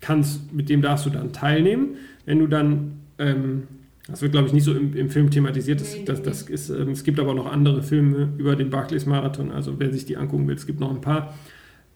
kannst, 0.02 0.52
mit 0.52 0.68
dem 0.68 0.82
darfst 0.82 1.06
du 1.06 1.10
dann 1.10 1.32
teilnehmen. 1.32 1.96
Wenn 2.26 2.38
du 2.38 2.46
dann, 2.46 3.00
ähm, 3.18 3.62
das 4.08 4.22
wird 4.22 4.32
glaube 4.32 4.46
ich 4.48 4.52
nicht 4.52 4.64
so 4.64 4.72
im, 4.74 4.96
im 4.96 5.10
Film 5.10 5.30
thematisiert, 5.30 5.80
das, 5.80 5.94
das, 6.04 6.22
das 6.22 6.42
ist, 6.42 6.70
ähm, 6.70 6.90
es 6.90 7.04
gibt 7.04 7.20
aber 7.20 7.34
noch 7.34 7.46
andere 7.46 7.82
Filme 7.82 8.32
über 8.38 8.56
den 8.56 8.70
Barclays 8.70 9.06
Marathon, 9.06 9.52
also 9.52 9.78
wer 9.78 9.92
sich 9.92 10.04
die 10.06 10.16
angucken 10.16 10.48
will, 10.48 10.54
es 10.56 10.66
gibt 10.66 10.80
noch 10.80 10.90
ein 10.90 11.00
paar. 11.00 11.34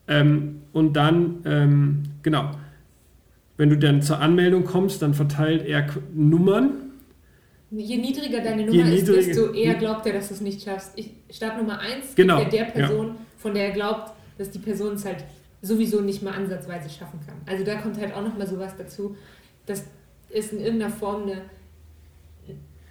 Ähm, 0.08 0.62
und 0.72 0.94
dann, 0.94 1.38
ähm, 1.44 2.02
genau, 2.22 2.50
wenn 3.56 3.70
du 3.70 3.78
dann 3.78 4.02
zur 4.02 4.18
Anmeldung 4.20 4.64
kommst, 4.64 5.02
dann 5.02 5.14
verteilt 5.14 5.64
er 5.66 5.86
Nummern. 6.14 6.70
Je 7.70 7.96
niedriger 7.96 8.40
deine 8.42 8.66
Nummer 8.66 8.86
ist, 8.88 9.06
niedriger- 9.08 9.26
desto 9.26 9.52
eher 9.52 9.74
glaubt 9.74 10.04
er, 10.06 10.12
dass 10.12 10.28
du 10.28 10.34
es 10.34 10.40
nicht 10.42 10.62
schaffst. 10.62 10.92
Ich, 10.96 11.10
Startnummer 11.30 11.78
1 11.78 12.14
Genau, 12.14 12.40
gibt 12.40 12.52
er 12.52 12.64
der 12.66 12.70
Person, 12.72 13.12
von 13.38 13.54
der 13.54 13.68
er 13.68 13.72
glaubt, 13.72 14.12
dass 14.36 14.50
die 14.50 14.58
Person 14.58 14.94
es 14.94 15.04
halt 15.06 15.24
sowieso 15.62 16.00
nicht 16.00 16.22
mal 16.22 16.32
ansatzweise 16.32 16.90
schaffen 16.90 17.20
kann. 17.24 17.36
Also 17.46 17.64
da 17.64 17.76
kommt 17.76 17.98
halt 17.98 18.12
auch 18.14 18.22
nochmal 18.22 18.46
sowas 18.46 18.74
dazu, 18.76 19.16
dass 19.64 19.84
es 20.30 20.52
in 20.52 20.60
irgendeiner 20.60 20.92
Form 20.92 21.22
eine, 21.22 21.42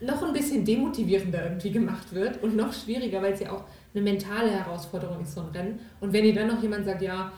noch 0.02 0.24
ein 0.24 0.34
bisschen 0.34 0.66
demotivierender 0.66 1.44
irgendwie 1.44 1.72
gemacht 1.72 2.14
wird 2.14 2.42
und 2.44 2.56
noch 2.56 2.74
schwieriger, 2.74 3.22
weil 3.22 3.34
es 3.34 3.40
ja 3.40 3.52
auch 3.52 3.64
eine 3.94 4.04
mentale 4.04 4.50
Herausforderung 4.50 5.22
ist, 5.22 5.34
so 5.36 5.42
ein 5.42 5.48
Rennen. 5.48 5.80
Und 6.00 6.12
wenn 6.14 6.24
dir 6.24 6.34
dann 6.34 6.48
noch 6.48 6.62
jemand 6.62 6.86
sagt, 6.86 7.02
ja, 7.02 7.32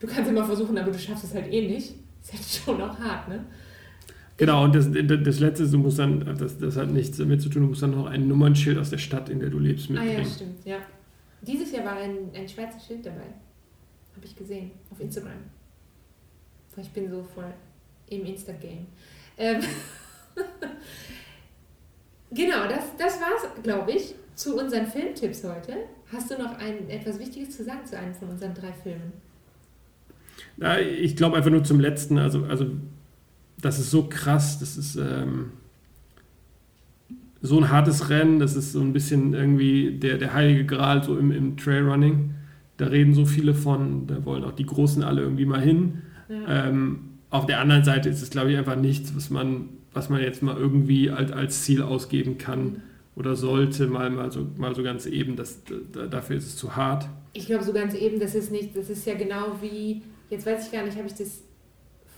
du 0.00 0.06
kannst 0.06 0.30
immer 0.30 0.44
versuchen, 0.44 0.76
aber 0.78 0.90
du 0.90 0.98
schaffst 0.98 1.24
es 1.24 1.34
halt 1.34 1.52
eh 1.52 1.66
nicht, 1.68 1.94
ist 2.22 2.32
halt 2.32 2.76
schon 2.78 2.82
auch 2.82 2.98
hart, 2.98 3.28
ne? 3.28 3.44
Genau, 4.36 4.64
und 4.64 4.74
das, 4.74 4.88
das 4.92 5.40
Letzte, 5.40 5.64
ist, 5.64 5.72
du 5.74 5.78
musst 5.78 5.98
dann, 5.98 6.36
das, 6.38 6.58
das 6.58 6.76
hat 6.76 6.90
nichts 6.90 7.18
damit 7.18 7.42
zu 7.42 7.48
tun, 7.48 7.62
du 7.62 7.68
musst 7.68 7.82
dann 7.82 7.90
noch 7.90 8.06
ein 8.06 8.28
Nummernschild 8.28 8.78
aus 8.78 8.90
der 8.90 8.98
Stadt, 8.98 9.28
in 9.28 9.40
der 9.40 9.50
du 9.50 9.58
lebst, 9.58 9.90
Ah 9.90 9.94
ja, 9.94 10.02
mitbringen. 10.04 10.30
stimmt, 10.32 10.64
ja. 10.64 10.76
Dieses 11.42 11.72
Jahr 11.72 11.84
war 11.84 11.96
ein, 11.96 12.30
ein 12.34 12.48
Schweizer 12.48 12.78
Schild 12.78 13.04
dabei. 13.04 13.26
Habe 14.14 14.24
ich 14.24 14.36
gesehen, 14.36 14.70
auf 14.90 15.00
Instagram. 15.00 15.32
Ich 16.76 16.90
bin 16.90 17.10
so 17.10 17.24
voll 17.34 17.52
im 18.08 18.24
Insta-Game. 18.24 18.86
Ähm 19.36 19.60
genau, 22.30 22.66
das, 22.68 22.96
das 22.98 23.20
war's, 23.20 23.62
glaube 23.62 23.92
ich, 23.92 24.14
zu 24.34 24.56
unseren 24.56 24.86
Filmtipps 24.86 25.44
heute. 25.44 25.76
Hast 26.12 26.30
du 26.30 26.34
noch 26.34 26.58
ein, 26.58 26.88
etwas 26.88 27.18
Wichtiges 27.18 27.56
zu 27.56 27.64
sagen 27.64 27.84
zu 27.84 27.98
einem 27.98 28.14
von 28.14 28.28
unseren 28.30 28.54
drei 28.54 28.72
Filmen? 28.72 29.12
Ja, 30.56 30.78
ich 30.78 31.16
glaube 31.16 31.36
einfach 31.36 31.50
nur 31.50 31.64
zum 31.64 31.80
Letzten, 31.80 32.18
also, 32.18 32.44
also 32.44 32.66
das 33.60 33.78
ist 33.78 33.90
so 33.90 34.08
krass, 34.08 34.58
das 34.58 34.76
ist 34.76 34.96
ähm, 34.96 35.50
so 37.40 37.58
ein 37.58 37.70
hartes 37.70 38.10
Rennen, 38.10 38.38
das 38.38 38.56
ist 38.56 38.72
so 38.72 38.80
ein 38.80 38.92
bisschen 38.92 39.34
irgendwie 39.34 39.98
der, 39.98 40.18
der 40.18 40.34
heilige 40.34 40.64
Gral 40.66 41.02
so 41.02 41.16
im, 41.18 41.30
im 41.30 41.56
Trailrunning. 41.56 42.34
Da 42.76 42.86
reden 42.86 43.14
so 43.14 43.26
viele 43.26 43.54
von, 43.54 44.06
da 44.06 44.24
wollen 44.24 44.44
auch 44.44 44.52
die 44.52 44.66
Großen 44.66 45.02
alle 45.02 45.22
irgendwie 45.22 45.46
mal 45.46 45.60
hin. 45.60 46.02
Ja. 46.28 46.68
Ähm, 46.68 47.00
auf 47.30 47.46
der 47.46 47.60
anderen 47.60 47.84
Seite 47.84 48.08
ist 48.08 48.22
es, 48.22 48.30
glaube 48.30 48.52
ich, 48.52 48.58
einfach 48.58 48.76
nichts, 48.76 49.14
was 49.14 49.30
man, 49.30 49.68
was 49.98 50.08
man 50.08 50.22
jetzt 50.22 50.44
mal 50.44 50.56
irgendwie 50.56 51.10
als, 51.10 51.32
als 51.32 51.64
Ziel 51.64 51.82
ausgeben 51.82 52.38
kann 52.38 52.82
oder 53.16 53.34
sollte, 53.34 53.88
mal, 53.88 54.08
mal, 54.10 54.30
so, 54.30 54.46
mal 54.56 54.72
so 54.72 54.84
ganz 54.84 55.06
eben. 55.06 55.34
Das, 55.34 55.58
da, 55.92 56.06
dafür 56.06 56.36
ist 56.36 56.46
es 56.46 56.56
zu 56.56 56.76
hart. 56.76 57.08
Ich 57.32 57.46
glaube, 57.46 57.64
so 57.64 57.72
ganz 57.72 57.94
eben, 57.94 58.20
das 58.20 58.36
ist 58.36 58.52
nicht, 58.52 58.76
das 58.76 58.90
ist 58.90 59.04
ja 59.06 59.14
genau 59.14 59.56
wie, 59.60 60.02
jetzt 60.30 60.46
weiß 60.46 60.66
ich 60.66 60.72
gar 60.72 60.84
nicht, 60.84 60.96
habe 60.96 61.08
ich 61.08 61.14
das 61.14 61.42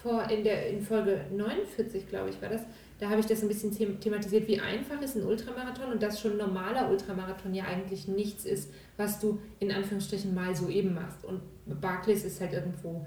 vor, 0.02 0.28
in 0.28 0.44
der, 0.44 0.68
in 0.68 0.82
Folge 0.82 1.24
49, 1.34 2.06
glaube 2.06 2.28
ich, 2.28 2.42
war 2.42 2.50
das, 2.50 2.60
da 2.98 3.08
habe 3.08 3.20
ich 3.20 3.26
das 3.26 3.40
ein 3.40 3.48
bisschen 3.48 3.74
them 3.74 3.98
thematisiert, 3.98 4.46
wie 4.46 4.60
einfach 4.60 5.00
ist 5.00 5.16
ein 5.16 5.24
Ultramarathon 5.24 5.90
und 5.90 6.02
dass 6.02 6.20
schon 6.20 6.32
ein 6.32 6.36
normaler 6.36 6.90
Ultramarathon 6.90 7.54
ja 7.54 7.64
eigentlich 7.64 8.08
nichts 8.08 8.44
ist, 8.44 8.70
was 8.98 9.20
du 9.20 9.38
in 9.58 9.72
Anführungsstrichen 9.72 10.34
mal 10.34 10.54
so 10.54 10.68
eben 10.68 10.92
machst. 10.92 11.24
Und 11.24 11.40
Barclays 11.80 12.24
ist 12.24 12.42
halt 12.42 12.52
irgendwo 12.52 13.06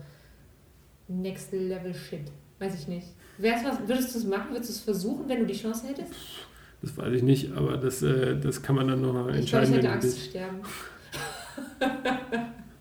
Next 1.08 1.52
Level 1.52 1.94
Shit. 1.94 2.32
Weiß 2.58 2.74
ich 2.74 2.88
nicht. 2.88 3.08
Was, 3.38 3.88
würdest 3.88 4.14
du 4.14 4.20
es 4.20 4.26
machen? 4.26 4.52
Würdest 4.52 4.70
du 4.70 4.74
es 4.74 4.80
versuchen, 4.82 5.28
wenn 5.28 5.40
du 5.40 5.46
die 5.46 5.54
Chance 5.56 5.88
hättest? 5.88 6.12
Das 6.82 6.98
weiß 6.98 7.14
ich 7.14 7.24
nicht, 7.24 7.52
aber 7.56 7.78
das, 7.78 8.02
äh, 8.04 8.38
das 8.40 8.62
kann 8.62 8.76
man 8.76 8.88
dann 8.88 9.02
noch 9.02 9.30
Ich 9.34 9.50
glaube, 9.50 9.66
entscheiden. 9.66 9.70
ich 9.70 9.78
hätte 9.78 9.90
Angst 9.92 10.08
das 10.08 10.16
zu 10.16 10.30
sterben. 10.30 10.58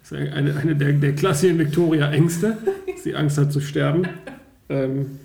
ist 0.02 0.12
eine, 0.12 0.56
eine 0.56 0.76
der, 0.76 0.92
der 0.92 1.14
klassischen 1.14 1.58
Victoria-Ängste, 1.58 2.58
dass 2.90 3.02
sie 3.02 3.14
Angst 3.14 3.38
hat 3.38 3.52
zu 3.52 3.60
sterben. 3.60 4.04
Ähm, 4.68 5.18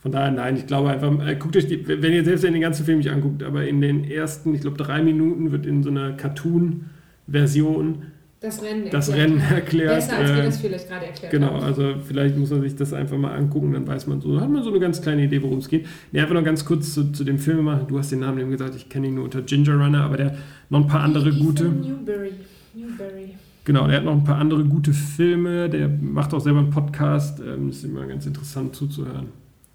von 0.00 0.12
daher, 0.12 0.30
nein, 0.30 0.56
ich 0.56 0.66
glaube 0.66 0.90
einfach, 0.90 1.26
äh, 1.26 1.36
guckt 1.36 1.56
euch 1.56 1.66
die, 1.66 1.86
wenn 1.86 2.12
ihr 2.12 2.24
selbst 2.24 2.44
den 2.44 2.58
ganzen 2.60 2.86
Film 2.86 2.98
nicht 2.98 3.10
anguckt, 3.10 3.42
aber 3.42 3.66
in 3.66 3.80
den 3.80 4.04
ersten, 4.04 4.54
ich 4.54 4.62
glaube, 4.62 4.78
drei 4.78 5.02
Minuten 5.02 5.52
wird 5.52 5.66
in 5.66 5.82
so 5.82 5.90
einer 5.90 6.12
Cartoon-Version 6.12 8.02
Das 8.40 8.62
Rennen 8.62 8.88
das 8.90 9.08
erklärt. 9.10 9.30
Rennen 9.30 9.40
erklärt. 9.52 9.94
Besser, 9.96 10.16
als 10.16 10.30
wir 10.30 10.38
äh, 10.38 10.44
das 10.46 10.60
vielleicht 10.60 10.88
gerade 10.88 11.06
erklärt 11.06 11.30
Genau, 11.30 11.48
haben. 11.48 11.62
also 11.62 11.94
vielleicht 12.06 12.38
muss 12.38 12.48
man 12.50 12.62
sich 12.62 12.74
das 12.74 12.94
einfach 12.94 13.18
mal 13.18 13.34
angucken, 13.36 13.72
dann 13.72 13.86
weiß 13.86 14.06
man 14.06 14.22
so, 14.22 14.40
hat 14.40 14.48
man 14.48 14.62
so 14.62 14.70
eine 14.70 14.80
ganz 14.80 15.02
kleine 15.02 15.24
Idee, 15.24 15.42
worum 15.42 15.58
es 15.58 15.68
geht. 15.68 15.86
Nee, 16.10 16.20
einfach 16.20 16.34
noch 16.34 16.44
ganz 16.44 16.64
kurz 16.64 16.94
zu, 16.94 17.12
zu 17.12 17.24
dem 17.24 17.38
Film 17.38 17.66
machen. 17.66 17.86
Du 17.88 17.98
hast 17.98 18.10
den 18.12 18.20
Namen 18.20 18.38
eben 18.38 18.50
gesagt, 18.50 18.74
ich 18.74 18.88
kenne 18.88 19.08
ihn 19.08 19.14
nur 19.16 19.24
unter 19.24 19.42
Ginger 19.42 19.74
Runner, 19.74 20.02
aber 20.04 20.16
der 20.16 20.26
hat 20.26 20.38
noch 20.70 20.80
ein 20.80 20.86
paar 20.86 21.02
andere 21.02 21.28
Ethan 21.28 21.40
gute. 21.44 21.64
Newberry. 21.64 22.32
Newberry. 22.72 23.34
Genau, 23.66 23.86
der 23.86 23.98
hat 23.98 24.04
noch 24.04 24.12
ein 24.12 24.24
paar 24.24 24.38
andere 24.38 24.64
gute 24.64 24.94
Filme, 24.94 25.68
der 25.68 25.88
macht 25.88 26.32
auch 26.32 26.40
selber 26.40 26.60
einen 26.60 26.70
Podcast. 26.70 27.40
Ähm, 27.40 27.68
ist 27.68 27.84
immer 27.84 28.06
ganz 28.06 28.24
interessant 28.24 28.74
zuzuhören 28.74 29.26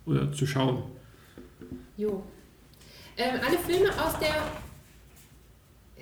oder 0.08 0.32
zu 0.32 0.48
schauen. 0.48 0.80
Jo. 1.98 2.24
Ähm, 3.16 3.40
alle 3.48 3.58
Filme 3.60 3.90
aus 3.92 4.18
der. 4.20 4.34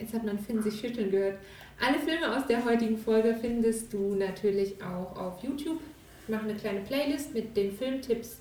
Jetzt 0.01 0.13
hat 0.13 0.25
man 0.25 0.39
Finn 0.39 0.61
sich 0.63 0.79
schütteln 0.79 1.11
gehört. 1.11 1.35
Alle 1.79 1.99
Filme 1.99 2.35
aus 2.35 2.47
der 2.47 2.63
heutigen 2.63 2.97
Folge 2.97 3.35
findest 3.39 3.91
du 3.93 4.15
natürlich 4.15 4.75
auch 4.81 5.15
auf 5.17 5.43
YouTube. 5.43 5.79
Ich 6.23 6.29
mache 6.29 6.43
eine 6.43 6.55
kleine 6.55 6.79
Playlist 6.81 7.33
mit 7.33 7.55
den 7.57 7.71
Filmtipps 7.71 8.37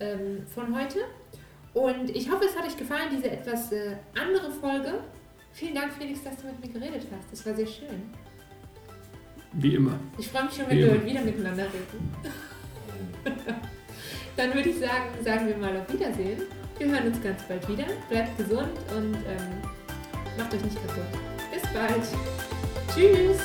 ähm, 0.00 0.44
von 0.54 0.78
heute. 0.78 0.98
Und 1.74 2.10
ich 2.10 2.30
hoffe, 2.30 2.44
es 2.44 2.56
hat 2.56 2.66
euch 2.66 2.76
gefallen, 2.76 3.08
diese 3.10 3.30
etwas 3.30 3.72
äh, 3.72 3.96
andere 4.20 4.50
Folge. 4.50 5.00
Vielen 5.52 5.74
Dank, 5.74 5.92
Felix, 5.92 6.22
dass 6.22 6.36
du 6.36 6.46
mit 6.46 6.60
mir 6.60 6.80
geredet 6.80 7.06
hast. 7.10 7.32
Das 7.32 7.46
war 7.46 7.54
sehr 7.54 7.66
schön. 7.66 8.12
Wie 9.54 9.74
immer. 9.74 9.98
Ich 10.18 10.28
freue 10.28 10.44
mich 10.44 10.54
schon, 10.54 10.66
wenn 10.68 10.76
Wie 10.76 10.80
wir 10.80 10.88
immer. 10.88 10.96
heute 11.00 11.06
wieder 11.10 11.20
miteinander 11.22 11.64
reden. 11.64 12.14
Dann 14.36 14.54
würde 14.54 14.68
ich 14.70 14.78
sagen, 14.78 15.10
sagen 15.22 15.46
wir 15.46 15.56
mal 15.56 15.76
auf 15.76 15.92
Wiedersehen. 15.92 16.42
Wir 16.78 16.86
hören 16.88 17.06
uns 17.06 17.22
ganz 17.22 17.42
bald 17.44 17.68
wieder. 17.68 17.84
Bleibt 18.08 18.36
gesund 18.38 18.70
und 18.96 19.14
ähm, 19.14 19.62
macht 20.38 20.54
euch 20.54 20.64
nicht 20.64 20.76
kaputt. 20.76 21.04
Bis 21.52 21.62
bald. 21.72 22.02
Tschüss. 22.94 23.38